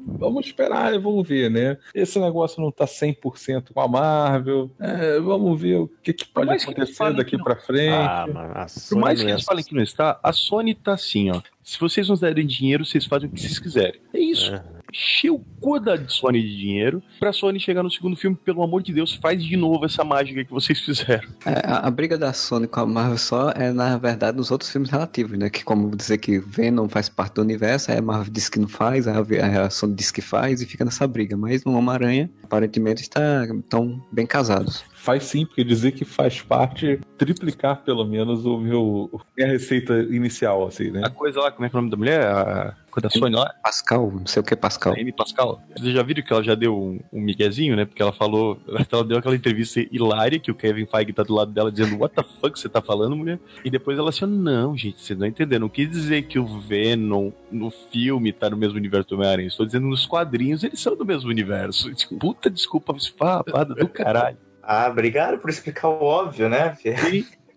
[0.06, 1.76] vamos esperar e vamos ver, né?
[1.94, 4.70] Esse negócio não tá 100% com a Marvel.
[4.78, 7.92] É, vamos ver o que, que pode acontecer daqui que não- pra frente.
[7.92, 11.40] Ah, a Por mais que eles falem que não está, a Sony tá assim, ó.
[11.62, 14.00] Se vocês nos derem dinheiro, vocês fazem o que vocês quiserem.
[14.14, 14.54] É isso.
[14.54, 14.77] É.
[14.92, 18.82] Encher o cu da Sony de dinheiro pra Sony chegar no segundo filme, pelo amor
[18.82, 21.28] de Deus, faz de novo essa mágica que vocês fizeram.
[21.44, 24.70] É, a, a briga da Sony com a Marvel só é, na verdade, nos outros
[24.70, 25.50] filmes relativos, né?
[25.50, 28.68] Que como dizer que Venom faz parte do universo, aí a Marvel diz que não
[28.68, 31.36] faz, a, a Sony diz que faz e fica nessa briga.
[31.36, 34.84] Mas no Homem-Aranha, aparentemente, está, estão bem casados.
[34.94, 40.66] Faz sim, porque dizer que faz parte, triplicar pelo menos o meu minha receita inicial,
[40.66, 41.02] assim, né?
[41.04, 42.26] A coisa lá, como é que é o nome da mulher?
[42.26, 43.54] A da Sony lá?
[43.62, 44.94] Pascal, não sei o que é Pascal.
[44.94, 45.62] Amy Pascal.
[45.76, 47.84] Vocês já viram que ela já deu um, um miguezinho, né?
[47.84, 51.52] Porque ela falou, ela deu aquela entrevista hilária que o Kevin Feige tá do lado
[51.52, 53.38] dela dizendo What the fuck você tá falando, mulher?
[53.64, 55.62] E depois ela assim, não, gente, vocês não entenderam.
[55.62, 59.48] Não quis dizer que o Venom no filme tá no mesmo universo do Homem-Aranha.
[59.48, 61.90] Estou dizendo nos quadrinhos eles são do mesmo universo.
[62.18, 64.36] Puta desculpa esfarrapada do caralho.
[64.62, 66.76] Ah, obrigado por explicar o óbvio, né?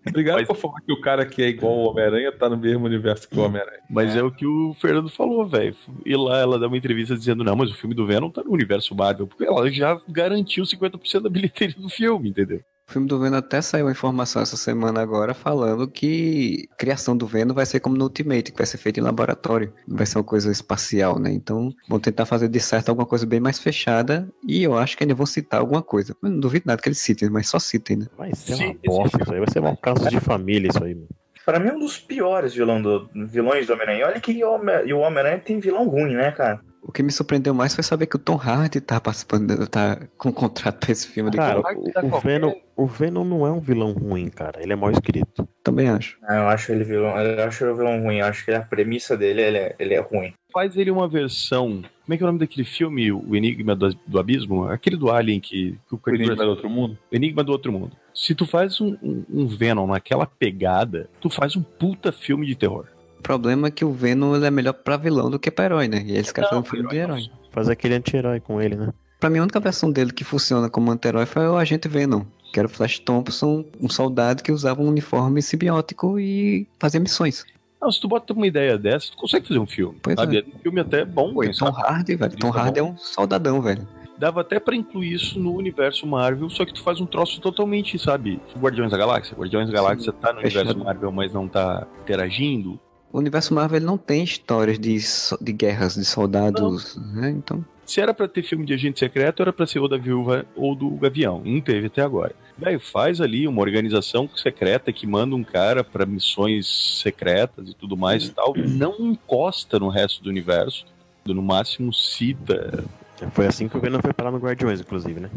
[0.07, 2.86] Obrigado Mas- por falar que o cara que é igual ao Homem-Aranha tá no mesmo
[2.86, 3.82] universo que o Homem-Aranha.
[3.90, 4.23] Mas é.
[4.23, 5.76] o que o Fernando falou, velho.
[6.06, 8.52] E lá ela dá uma entrevista dizendo, não, mas o filme do Venom tá no
[8.52, 9.28] universo Marvel.
[9.28, 12.61] Porque ela já garantiu 50% da bilheteria do filme, entendeu?
[12.91, 17.15] O filme do Venom até saiu a informação essa semana agora falando que a criação
[17.15, 19.73] do Venom vai ser como no Ultimate, que vai ser feito em laboratório.
[19.88, 21.31] Vai ser uma coisa espacial, né?
[21.31, 25.05] Então vão tentar fazer de certo alguma coisa bem mais fechada e eu acho que
[25.05, 26.13] ainda vão citar alguma coisa.
[26.22, 28.07] Eu não duvido nada que eles citem, mas só citem, né?
[28.18, 30.93] Vai ser Sim, uma bosta isso aí, vai ser um caso de família isso aí,
[30.93, 31.07] mano.
[31.45, 34.07] Pra mim é um dos piores vilão do, vilões do Homem-Aranha.
[34.07, 36.59] Olha que o Homem-Aranha tem vilão ruim, né, cara?
[36.84, 40.32] O que me surpreendeu mais foi saber que o Tom Hardy tá participando, tá com
[40.34, 41.30] contrato pra esse filme.
[41.32, 44.62] Cara, Cara, o, o Venom, o Venom não é um vilão ruim, cara.
[44.64, 45.48] Ele é mal escrito.
[45.64, 46.18] também acho.
[46.28, 48.18] Ah, eu acho ele vilão, eu acho ele vilão ruim.
[48.18, 50.34] Eu acho que a premissa dele ele é, ele é ruim.
[50.52, 51.84] Faz ele uma versão.
[52.03, 54.66] Como é que é o nome daquele filme, O Enigma do, do Abismo?
[54.66, 56.98] Aquele do Alien que, que o O Enigma do Outro Mundo?
[57.12, 57.95] Enigma do Outro Mundo.
[58.14, 62.56] Se tu faz um, um- um Venom naquela pegada, tu faz um puta filme de
[62.56, 62.88] terror.
[63.22, 65.88] O problema é que o Venom ele é melhor pra vilão do que pra herói,
[65.88, 66.02] né?
[66.03, 67.30] E eles querem fazer um filme de herói.
[67.52, 68.91] Fazer aquele anti-herói com ele, né?
[69.19, 72.23] Pra mim, a única versão dele que funciona como anti-herói foi o Agente Venom.
[72.52, 77.45] Que era o Flash Thompson, um soldado que usava um uniforme simbiótico e fazia missões.
[77.80, 79.99] Não, se tu bota uma ideia dessa, tu consegue fazer um filme.
[80.02, 80.39] Pois sabe?
[80.39, 80.41] é.
[80.41, 81.31] um filme até bom.
[81.31, 81.72] Pô, pensar.
[81.72, 82.38] Tom Hardy, velho.
[82.38, 83.88] Tom é Hardy é um soldadão, velho.
[84.18, 87.99] Dava até pra incluir isso no universo Marvel, só que tu faz um troço totalmente,
[87.99, 88.41] sabe?
[88.57, 89.38] Guardiões da Galáxia.
[89.38, 90.65] Guardiões da Galáxia tá no fechado.
[90.65, 92.80] universo Marvel, mas não tá interagindo.
[93.13, 94.97] O universo Marvel ele não tem histórias de,
[95.41, 97.29] de guerras, de soldados, né?
[97.29, 100.45] Então, Se era pra ter filme de agente secreto, era pra ser ou da Viúva
[100.55, 101.41] ou do Gavião.
[101.43, 102.33] Não teve até agora.
[102.57, 107.97] Velho, faz ali uma organização secreta que manda um cara pra missões secretas e tudo
[107.97, 108.53] mais e tal.
[108.55, 110.85] Não encosta no resto do universo.
[111.25, 112.83] No máximo cita.
[113.31, 115.29] Foi assim que o Venom foi parar no Guardiões, inclusive, né?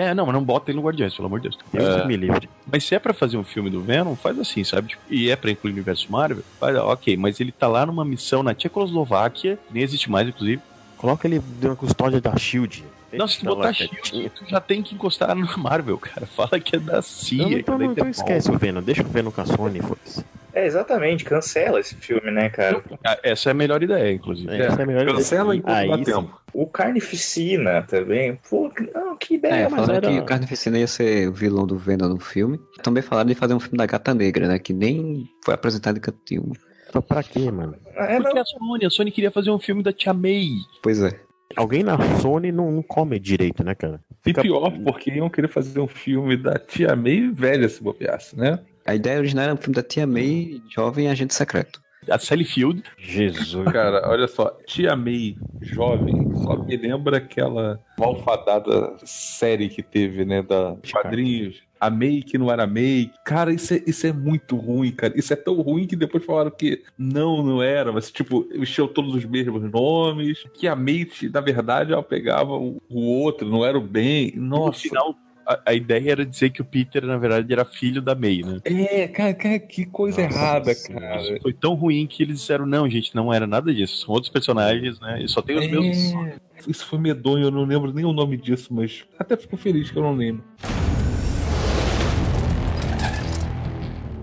[0.00, 1.58] É, não, mas não bota ele no Guardiões, pelo amor de Deus.
[1.70, 2.48] Deus É, me livre.
[2.72, 4.88] Mas se é pra fazer um filme do Venom, faz assim, sabe?
[4.88, 8.02] Tipo, e é pra incluir o universo Marvel, faz, ok, mas ele tá lá numa
[8.02, 10.62] missão na Tchecoslováquia, nem existe mais, inclusive.
[10.96, 12.82] Coloca ele na custódia da SHIELD.
[13.12, 16.26] Não, se tu Deixa botar lá Shield, tu já tem que encostar no Marvel, cara.
[16.36, 17.42] Fala que é da CIA.
[17.42, 20.24] Não, então, é da então esquece o Venom, deixa o Venom com a Sony, foda-se.
[20.52, 22.82] É, exatamente, cancela esse filme, né, cara?
[23.06, 24.52] Ah, Essa é a melhor ideia, inclusive.
[24.52, 25.84] Essa é a melhor Cancela ideia.
[25.84, 26.40] enquanto dá tempo.
[26.52, 28.36] O Carnificina também.
[28.50, 29.54] Pô, que- não, que ideia.
[29.54, 32.60] é, mas falaram era- que o Carnificina ia ser o vilão do Venom no filme.
[32.82, 34.58] Também falaram de fazer um filme da Gata Negra, né?
[34.58, 36.52] Que nem foi apresentado em canto nenhum.
[36.90, 37.76] Pra, pra quê, mano?
[37.94, 40.48] É, Porque não, a Sony, a Sony queria fazer um filme da Tia May.
[40.82, 41.16] Pois é.
[41.56, 44.00] Alguém na Sony não, não come direito, né, cara?
[44.24, 48.58] E pior, porque iam querer fazer um filme da Tia May velha se bobeasse, né?
[48.86, 51.80] A ideia original era um filme da Tia May, jovem agente secreto.
[52.08, 52.82] A Sally Field.
[52.98, 53.70] Jesus.
[53.72, 60.42] Cara, olha só, Tia May jovem, só me lembra aquela malfadada série que teve, né,
[60.42, 61.62] da quadrinhos.
[61.80, 63.10] A May que não era May.
[63.24, 65.14] Cara, isso é, isso é muito ruim, cara.
[65.16, 69.14] Isso é tão ruim que depois falaram que não, não era, mas tipo, encheu todos
[69.14, 70.44] os mesmos nomes.
[70.52, 74.32] Que a May, na verdade, ela pegava o, o outro, não era o bem.
[74.36, 74.80] No Nossa.
[74.80, 75.16] final,
[75.46, 78.60] a, a ideia era dizer que o Peter, na verdade, era filho da May, né?
[78.64, 81.40] É, cara, cara, que coisa Nossa errada, cara.
[81.42, 84.04] Foi tão ruim que eles disseram, não, gente, não era nada disso.
[84.04, 85.22] São outros personagens, né?
[85.22, 86.14] E só tem os mesmos.
[86.26, 86.36] É,
[86.68, 89.96] Isso foi medonho, eu não lembro nem o nome disso, mas até fico feliz que
[89.96, 90.44] eu não lembro.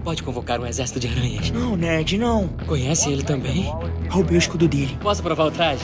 [0.07, 1.51] Pode convocar um exército de aranhas.
[1.51, 2.47] Não, Ned, não.
[2.65, 3.65] Conhece ele também?
[4.09, 4.97] Roubei o escudo dele.
[5.01, 5.83] Posso provar o traje?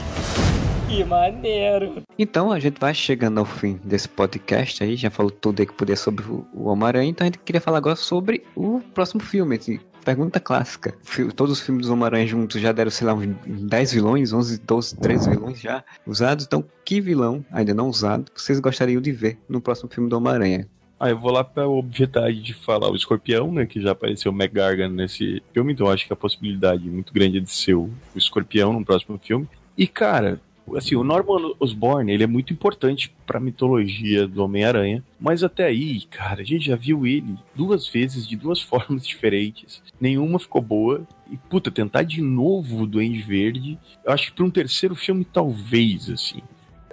[0.87, 2.01] Que maneiro!
[2.17, 5.73] Então a gente vai chegando ao fim desse podcast aí, já falou tudo aí que
[5.73, 9.57] podia sobre o Homem-Aranha, então a gente queria falar agora sobre o próximo filme.
[9.57, 10.95] assim, Pergunta clássica.
[11.35, 14.95] Todos os filmes do Homem-Aranha juntos já deram, sei lá, uns 10 vilões, 11, 12,
[14.99, 16.45] 13 vilões já usados.
[16.45, 20.65] Então, que vilão, ainda não usado, vocês gostariam de ver no próximo filme do Homem-Aranha?
[21.03, 23.65] Ah, eu vou lá pra obviedade de falar o Escorpião, né?
[23.65, 27.41] Que já apareceu o McGargan nesse filme, então acho que a possibilidade muito grande é
[27.41, 29.45] de ser o, Escorpião no próximo filme.
[29.77, 30.39] E, cara,
[30.77, 36.03] assim, o Norman Osborn, ele é muito importante pra mitologia do Homem-Aranha, mas até aí,
[36.03, 39.83] cara, a gente já viu ele duas vezes, de duas formas diferentes.
[39.99, 41.05] Nenhuma ficou boa.
[41.29, 45.25] E, puta, tentar de novo o Duende Verde, eu acho que pra um terceiro filme,
[45.25, 46.41] talvez, assim.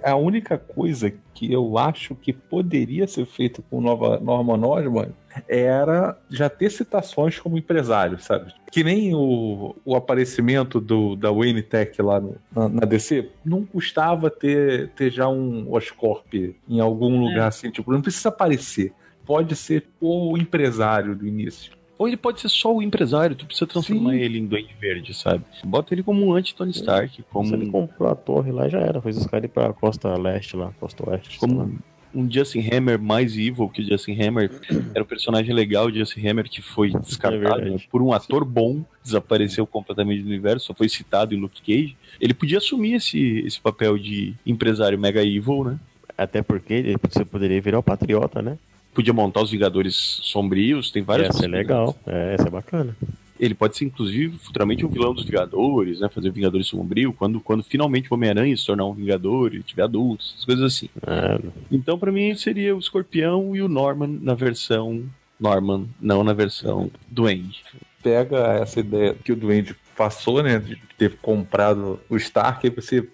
[0.02, 5.12] A única coisa que eu acho que poderia ser feito com nova Norman Osborn
[5.48, 8.52] era já ter citações como empresário, sabe?
[8.70, 13.64] Que nem o, o aparecimento do, da Wayne Tech lá no- na, na DC, não
[13.64, 16.34] custava ter, ter já um Oscorp
[16.68, 18.92] em algum lugar assim, tipo, não precisa aparecer.
[19.24, 21.72] Pode ser o empresário do início.
[22.00, 24.20] Ou ele pode ser só o empresário, tu precisa transformar Sim.
[24.20, 25.44] ele em Duende Verde, sabe?
[25.62, 29.02] Bota ele como um anti-Tony Stark, como Se ele comprou a torre lá, já era.
[29.02, 31.38] Fez os caras ir pra costa leste lá, costa oeste.
[31.38, 31.78] como
[32.14, 34.50] um Justin Hammer mais evil que o Justin Hammer.
[34.96, 37.70] Era um personagem legal, o Justin Hammer, que foi descartado verdade.
[37.70, 41.98] né, por um ator bom, desapareceu completamente do universo, só foi citado em Luke Cage.
[42.18, 45.78] Ele podia assumir esse, esse papel de empresário mega evil, né?
[46.16, 48.56] Até porque ele, você poderia virar o patriota, né?
[48.94, 51.94] Podia montar os Vingadores sombrios, tem várias Ia ser possibilidades.
[51.94, 51.98] legal.
[52.06, 52.96] É, ia ser bacana.
[53.38, 56.08] Ele pode ser, inclusive, futuramente um vilão dos Vingadores, né?
[56.10, 59.82] Fazer o Vingadores Sombrio, quando, quando finalmente o Homem-Aranha se tornar um Vingador e tiver
[59.84, 60.90] adultos, essas coisas assim.
[61.06, 61.40] É,
[61.70, 65.04] Então, pra mim, seria o Escorpião e o Norman na versão
[65.38, 67.62] Norman, não na versão Duende.
[68.02, 73.06] Pega essa ideia que o Duende passou, né, de ter comprado o Stark, e você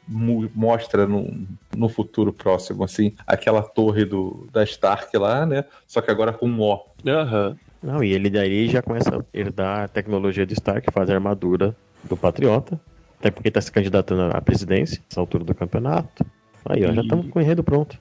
[0.54, 1.36] mostra no,
[1.76, 6.46] no futuro próximo, assim, aquela torre do, da Stark lá, né, só que agora com
[6.48, 6.80] um O.
[7.04, 7.56] Aham.
[7.82, 11.74] Não, e ele daí já começa a herdar a tecnologia do Stark, faz a armadura
[12.04, 12.80] do Patriota.
[13.18, 16.24] Até porque tá se candidatando à presidência, nessa altura do campeonato.
[16.68, 17.96] Aí, ó, já E- estamos com o enredo pronto.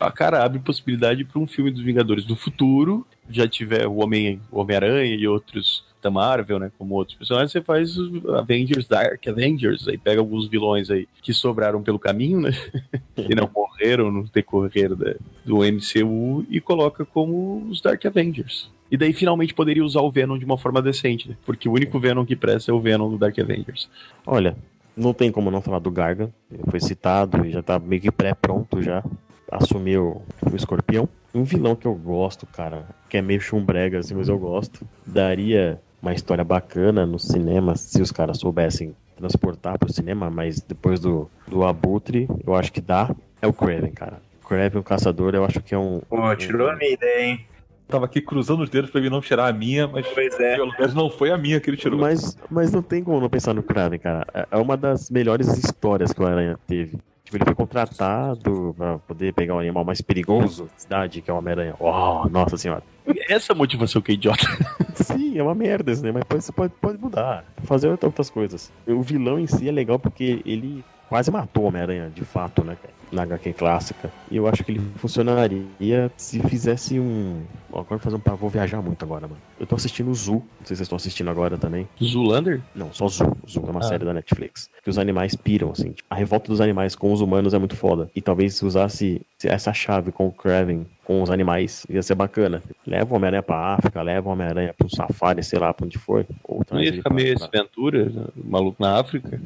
[0.00, 3.06] A cara abre possibilidade pra um filme dos Vingadores do futuro.
[3.28, 6.70] Já tiver o Homem- o Homem-Aranha e outros Marvel, né?
[6.78, 7.96] Como outros personagens, você faz
[8.38, 9.86] Avengers, Dark Avengers.
[9.88, 12.50] Aí pega alguns vilões aí que sobraram pelo caminho, né?
[13.16, 15.14] e não morreram no decorrer da-
[15.44, 18.70] do MCU e coloca como os Dark Avengers.
[18.90, 21.36] E daí finalmente poderia usar o Venom de uma forma decente, né?
[21.44, 23.88] Porque o único Venom que presta é o Venom do Dark Avengers.
[24.26, 24.56] Olha,
[24.96, 26.30] não tem como não falar do Gargan.
[26.70, 29.02] Foi citado e já tá meio que pré-pronto já.
[29.50, 31.08] Assumiu o escorpião.
[31.34, 34.86] Um vilão que eu gosto, cara, que é meio chumbrega, assim, mas eu gosto.
[35.04, 41.00] Daria uma história bacana no cinema se os caras soubessem transportar pro cinema, mas depois
[41.00, 43.10] do, do Abutre, eu acho que dá.
[43.40, 44.20] É o Kraven, cara.
[44.46, 46.00] Kraven, o caçador, eu acho que é um.
[46.08, 47.46] Pô, tirou a minha ideia, hein?
[47.88, 50.56] Tava aqui cruzando os dedos pra ele não tirar a minha, mas Pois é.
[50.56, 51.98] pelo menos não foi a minha que ele tirou.
[52.00, 54.26] Mas, mas não tem como não pensar no Kraven, cara.
[54.34, 56.98] É- É uma das melhores histórias que o Aranha teve.
[57.34, 61.34] Tipo, ele foi contratado pra poder pegar o animal mais perigoso da cidade, que é
[61.34, 61.74] o Homem-Aranha.
[61.80, 62.82] Oh, nossa senhora.
[63.28, 64.46] Essa motivação que é idiota.
[64.94, 66.12] Sim, é uma merda isso, né?
[66.12, 67.44] Mas pode, pode, pode mudar.
[67.64, 68.72] Fazer outras coisas.
[68.86, 70.84] O vilão em si é legal porque ele
[71.14, 72.76] quase matou Homem-Aranha, de fato, né?
[73.12, 74.10] Na HQ clássica.
[74.28, 77.42] E eu acho que ele funcionaria se fizesse um.
[77.70, 78.36] Ó, Agora vou fazer um.
[78.36, 79.40] Vou viajar muito agora, mano.
[79.60, 80.38] Eu tô assistindo o Zoo.
[80.58, 81.88] Não sei se vocês estão assistindo agora também.
[82.02, 82.60] Zulander?
[82.74, 83.36] Não, só Zoo.
[83.48, 83.84] Zoo é uma Ah.
[83.84, 84.68] série da Netflix.
[84.82, 85.92] Que os animais piram, assim.
[85.92, 88.10] Tipo, A revolta dos animais com os humanos é muito foda.
[88.16, 92.62] E talvez se usasse essa chave com o Kraven, com os animais, ia ser bacana.
[92.86, 96.26] Leva o Homem-Aranha pra África, leva o Homem-Aranha pro safari, sei lá pra onde for.
[96.42, 98.24] Ou Não ia ficar pra- meio pra- esse Ventura, né?
[98.42, 99.40] maluco na África.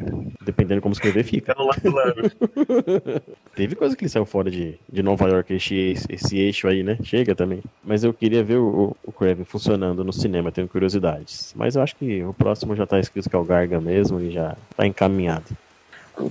[0.44, 1.54] Dependendo de como escrever, fica.
[1.54, 2.22] Do lado.
[3.54, 6.96] Teve coisa que ele saiu fora de, de Nova York, esse, esse eixo aí, né?
[7.02, 7.60] Chega também.
[7.84, 11.52] Mas eu queria ver o, o Kraven funcionando no cinema, tenho curiosidades.
[11.56, 14.30] Mas eu acho que o próximo já tá escrito que é o Garga mesmo e
[14.30, 15.44] já tá encaminhado.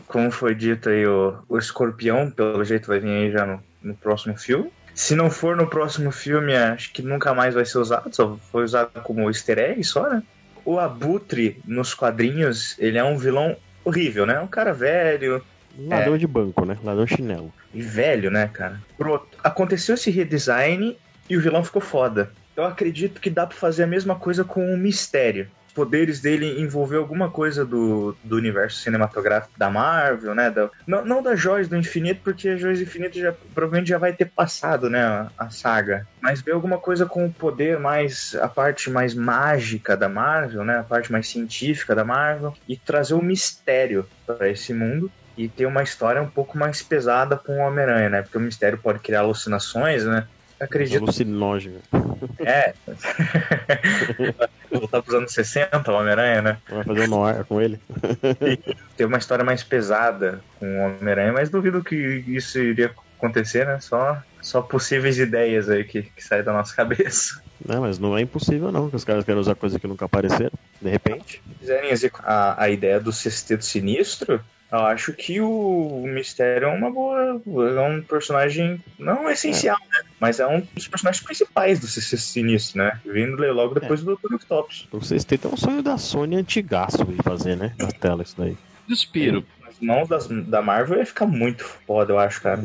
[0.07, 3.93] Como foi dito aí, o, o escorpião, pelo jeito, vai vir aí já no, no
[3.95, 4.69] próximo filme.
[4.98, 8.64] Se não for no próximo filme, acho que nunca mais vai ser usado, só foi
[8.64, 10.24] usado como easter egg só, né?
[10.65, 13.56] O Abutre, nos quadrinhos, ele é um vilão
[13.86, 14.40] horrível, né?
[14.40, 15.44] Um cara velho,
[15.78, 16.76] Ladrão de banco, né?
[16.84, 17.53] Ladrão chinelo.
[17.72, 18.82] e velho, né, cara?
[18.98, 19.28] Pronto.
[19.44, 20.98] Aconteceu esse redesign
[21.30, 22.32] e o vilão ficou foda.
[22.56, 25.48] Eu acredito que dá pra fazer a mesma coisa com o mistério.
[25.77, 30.49] Poderes dele envolver alguma coisa do, do universo cinematográfico da Marvel, né?
[30.49, 33.99] Da- não, não da Joias do Infinito, porque a Joias do Infinito já, provavelmente já
[33.99, 35.03] vai ter passado, né?
[35.05, 36.03] A, a saga.
[36.19, 38.35] Mas ver alguma coisa com o poder mais.
[38.41, 40.79] a parte mais mágica da Marvel, né?
[40.79, 42.53] A parte mais científica da Marvel.
[42.67, 47.37] E trazer o mistério para esse mundo e ter uma história um pouco mais pesada
[47.37, 48.21] com o Homem-Aranha, né?
[48.23, 50.25] Porque o mistério pode criar alucinações, né?
[50.59, 51.03] Acredito.
[51.03, 51.79] Alucinógeno.
[52.39, 52.73] É.
[54.71, 56.57] Voltar pros anos 60, o Homem-Aranha, né?
[56.69, 57.79] Vai fazer um noir com ele.
[58.95, 63.79] Ter uma história mais pesada com o Homem-Aranha, mas duvido que isso iria acontecer, né?
[63.79, 67.41] Só, só possíveis ideias aí que, que saem da nossa cabeça.
[67.63, 70.57] Não, mas não é impossível não, que os caras querem usar coisas que nunca apareceram,
[70.81, 71.41] de repente.
[71.43, 71.91] Se quiserem
[72.23, 74.41] a, a ideia do sexteto sinistro,
[74.72, 77.41] eu acho que o, Mistério é uma boa.
[77.76, 80.02] É um personagem não essencial, né?
[80.19, 82.99] Mas é um dos personagens principais do sexteto sinistro, né?
[83.06, 84.35] Vindo logo depois do Dr.
[84.35, 84.88] Octopus.
[84.91, 87.73] O sexteto é um sonho da Sony antigaço de fazer, né?
[87.77, 88.57] Na tela, isso daí.
[88.88, 89.45] Despiro.
[89.65, 92.61] nas mãos das, da Marvel ia ficar muito foda, eu acho, cara.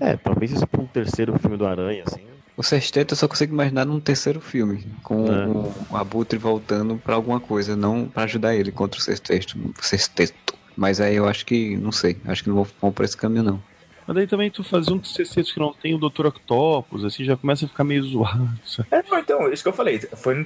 [0.00, 2.20] É, talvez isso pra um terceiro filme do Aranha, assim.
[2.56, 5.46] O sexteto eu só consigo imaginar num terceiro filme, com É.
[5.46, 9.58] o, o Abutre voltando pra alguma coisa, não pra ajudar ele contra o sexteto.
[9.58, 10.56] o sexteto.
[10.76, 13.42] Mas aí eu acho que, não sei, acho que não vou, vão por esse caminho
[13.42, 13.62] não.
[14.06, 16.26] Mas daí também tu fazer um sexteto que não tem o Dr.
[16.26, 18.48] Octopus, assim, já começa a ficar meio zoado.
[18.64, 18.88] sabe?
[18.92, 19.98] É, não, então, isso que eu falei.
[19.98, 20.40] Foram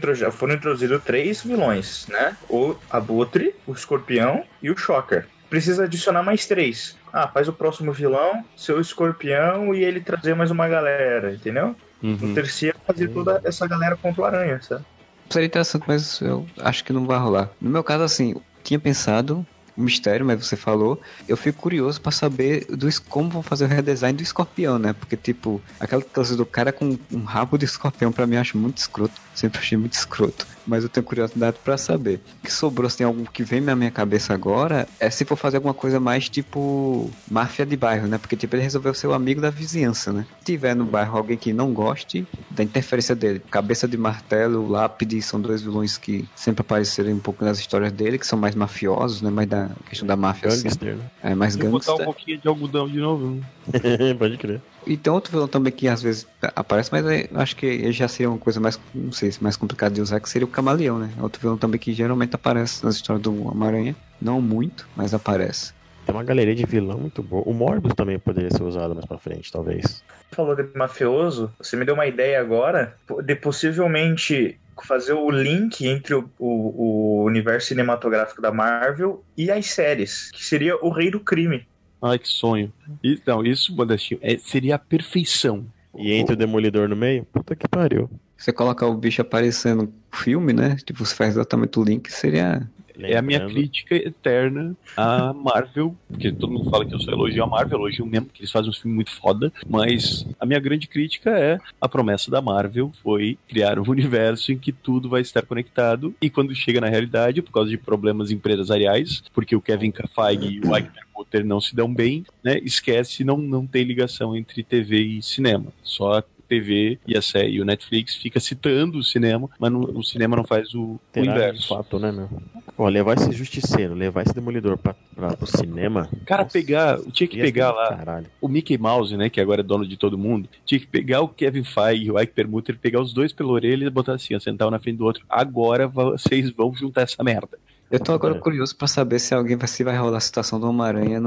[0.55, 2.37] introduzidos três vilões, né?
[2.49, 5.27] O Abutre, o Escorpião e o Shocker.
[5.51, 6.97] Precisa adicionar mais três.
[7.13, 11.75] Ah, faz o próximo vilão, seu escorpião e ele trazer mais uma galera, entendeu?
[12.01, 12.17] Uhum.
[12.23, 14.85] O terceiro fazer toda essa galera contra o aranha, sabe?
[15.29, 17.51] Seria interessante, mas eu acho que não vai rolar.
[17.61, 19.45] No meu caso, assim, eu tinha pensado
[19.81, 21.01] mistério, mas você falou.
[21.29, 24.93] Eu fico curioso pra saber do, como vão fazer o redesign do escorpião, né?
[24.93, 28.79] Porque, tipo, aquela coisa do cara com um rabo de escorpião, pra mim, acho muito
[28.79, 29.15] escroto.
[29.35, 30.47] Sempre achei muito escroto.
[30.67, 32.21] Mas eu tenho curiosidade pra saber.
[32.43, 35.37] O que sobrou, se tem algo que vem na minha cabeça agora, é se for
[35.37, 38.19] fazer alguma coisa mais tipo máfia de bairro, né?
[38.19, 40.27] Porque, tipo, ele resolveu ser o amigo da vizinhança, né?
[40.41, 45.21] Se tiver no bairro alguém que não goste da interferência dele, Cabeça de Martelo, Lápide,
[45.23, 49.23] são dois vilões que sempre apareceram um pouco nas histórias dele, que são mais mafiosos,
[49.23, 49.31] né?
[49.31, 50.65] Mais da questão da máfia, assim.
[50.65, 51.05] Gangster, né?
[51.23, 52.05] É mais Vou botar um gangster.
[52.05, 53.27] pouquinho de algodão de novo.
[53.31, 54.15] né?
[54.19, 54.61] Pode crer.
[54.87, 56.27] E tem outro vilão também que às vezes
[56.57, 57.05] aparece, mas
[57.35, 60.21] acho que ele já seria uma coisa mais, não sei, se mais complicada de usar,
[60.21, 61.15] que seria o Camaleão, né?
[61.21, 63.97] Outro vilão também que geralmente aparece nas histórias do Homem-Aranha.
[64.21, 65.73] Não muito, mas aparece.
[66.05, 67.43] Tem uma galeria de vilão muito boa.
[67.47, 70.03] O Morbius também poderia ser usado mais pra frente, talvez.
[70.35, 76.15] falou de mafioso, você me deu uma ideia agora de possivelmente fazer o link entre
[76.15, 81.23] o, o- o universo cinematográfico da Marvel e as séries, que seria o Rei do
[81.23, 81.69] Crime.
[82.03, 82.73] Ai, que sonho.
[83.05, 85.65] E- Não, isso, Modestinho, é, seria a perfeição.
[85.97, 87.25] E entre o Demolidor no meio?
[87.33, 88.09] Puta que pariu.
[88.37, 90.77] Você colocar o bicho aparecendo no filme, né?
[90.85, 92.67] Tipo, você faz exatamente o link, seria.
[93.09, 97.11] É a minha Lembrando- crítica eterna à Marvel, porque todo mundo fala que eu só
[97.11, 100.61] elogio a Marvel, elogio mesmo, que eles fazem um filme muito foda, mas a minha
[100.61, 105.21] grande crítica é a promessa da Marvel foi criar um universo em que tudo vai
[105.21, 109.93] estar conectado, e quando chega na realidade, por causa de problemas empresariais, porque o Kevin
[110.15, 114.37] Feige e o Ike Perlmutter não se dão bem, né, esquece, não, não tem ligação
[114.37, 119.05] entre TV e cinema, só TV e a série, e o Netflix fica citando o
[119.05, 121.69] cinema, mas não- o cinema não faz o, o inverso.
[121.69, 122.29] fato, né, meu?
[122.77, 126.09] Ó, levar esse justiceiro, levar esse demolidor pra, pra, pro cinema.
[126.27, 128.27] Cara, nossa, pegar, tinha que pegar lá Caralho.
[128.41, 131.29] o Mickey Mouse, né, que agora é dono de todo mundo, tinha que pegar o
[131.29, 134.41] Kevin Feige e o Ike Perlmutter, pegar os dois pela orelha e botar assim, ó,
[134.41, 135.23] sentar um na frente do outro.
[135.29, 137.59] Agora vocês vão juntar essa merda.
[137.91, 138.39] Eu tô agora É.
[138.39, 141.21] curioso pra saber se alguém vai, se vai rolar a situação do Homem-Aranha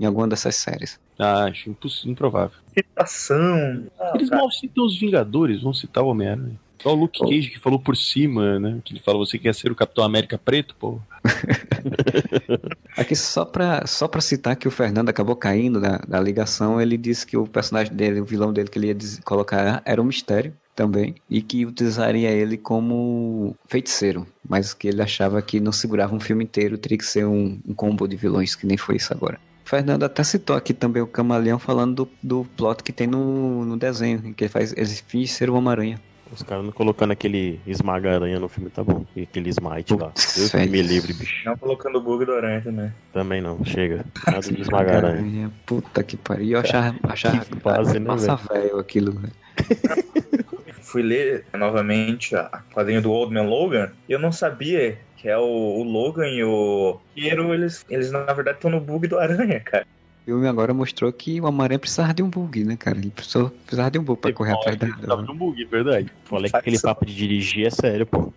[0.00, 0.98] em alguma dessas séries.
[1.18, 2.56] Ah, acho imposs- improvável.
[2.74, 3.84] Citação.
[4.00, 6.58] Ah, Eles cara, mal citam os Vingadores, vão citar o Homem-Aranha.
[6.82, 8.80] Só o Luke Cage que falou por cima, né?
[8.84, 10.98] Que ele fala, você quer ser o Capitão América preto, pô?
[12.96, 16.96] Aqui só pra, só pra citar que o Fernando acabou caindo da, da ligação, ele
[16.96, 20.52] disse que o personagem dele, o vilão dele que ele ia colocar era um mistério
[20.74, 26.20] também, e que utilizaria ele como feiticeiro, mas que ele achava que não segurava um
[26.20, 29.38] filme inteiro, teria que ser um, um combo de vilões, que nem foi isso agora.
[29.64, 33.76] Fernando até citou aqui também o Camaleão falando do, do plot que tem no, no
[33.76, 36.00] desenho, em que ele faz, ele finge ser o Homem-Aranha.
[36.32, 39.04] Os caras não colocando aquele esmaga-aranha no filme, tá bom.
[39.14, 40.12] E aquele smite lá.
[40.14, 41.44] Deus que me livre, bicho.
[41.44, 42.92] não colocando o bug do Aranha também.
[43.12, 44.04] Também não, chega.
[44.26, 45.52] Nada de esmaga-aranha.
[45.66, 46.46] Puta que pariu.
[46.46, 49.32] E eu achava, achava Que fase, né, massa velho aquilo, velho.
[50.80, 55.38] Fui ler novamente a quadrinha do Old Man Logan e eu não sabia que é
[55.38, 59.60] o, o Logan e o Piero, eles, eles na verdade estão no bug do Aranha,
[59.60, 59.86] cara.
[60.22, 62.96] O filme agora mostrou que o Homem-Aranha precisava de um bug, né, cara?
[62.96, 64.86] Ele precisou, precisava de um bug pra correr atrás da.
[64.88, 66.12] Tava no bug, verdade.
[66.24, 68.32] Falei que aquele papo de dirigir é sério, pô.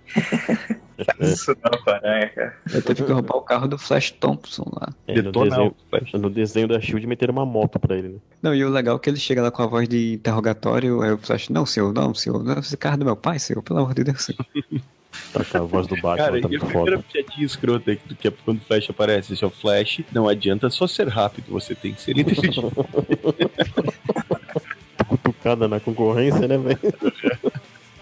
[1.22, 2.58] Isso não Aranha, cara.
[2.72, 4.90] Ele teve que roubar o carro do Flash Thompson lá.
[5.08, 5.76] É, no, desenho,
[6.14, 8.20] no desenho da Shield meteram uma moto pra ele, né?
[8.42, 11.12] Não, e o legal é que ele chega lá com a voz de interrogatório, aí
[11.12, 13.80] o Flash, não, senhor, não, senhor, não, esse carro é do meu pai, senhor, pelo
[13.80, 14.46] amor de Deus, senhor.
[15.34, 17.06] Tá com a voz do Batman, Cara, tá e a muito primeira foda.
[17.12, 20.70] piadinha escrota aí, que é quando o Flash aparece, esse é o Flash, não adianta
[20.70, 22.62] só ser rápido, você tem que ser inteligente.
[25.08, 26.80] Cutucada na concorrência, né, velho?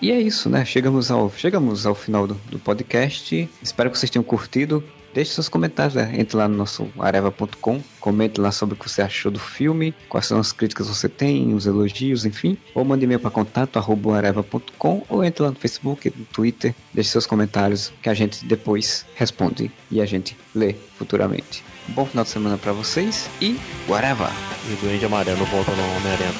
[0.02, 0.66] E é isso, né?
[0.66, 3.50] Chegamos ao, chegamos ao final do, do podcast.
[3.62, 4.84] Espero que vocês tenham curtido.
[5.14, 6.14] Deixe seus comentários, né?
[6.18, 10.26] Entre lá no nosso areva.com, comente lá sobre o que você achou do filme, quais
[10.26, 12.58] são as críticas que você tem, os elogios, enfim.
[12.74, 17.12] Ou mande e-mail para contato, arroba areva.com, ou entre lá no Facebook, no Twitter, deixe
[17.12, 21.64] seus comentários que a gente depois responde e a gente lê futuramente.
[21.90, 24.30] Bom final de semana para vocês e whatever!
[24.70, 26.34] E o Duende Amarelo volta no Homem-Aranha.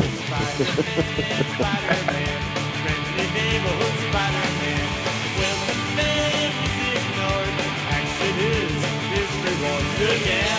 [10.00, 10.53] man is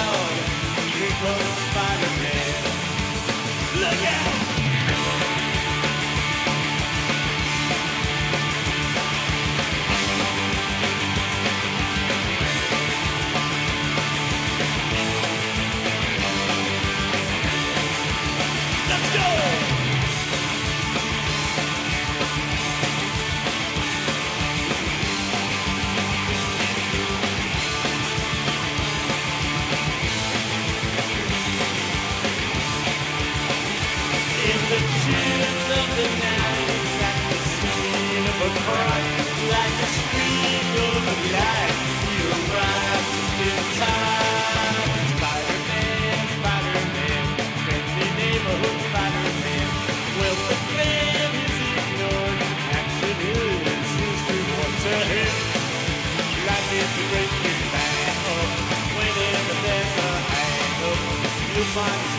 [61.75, 62.14] find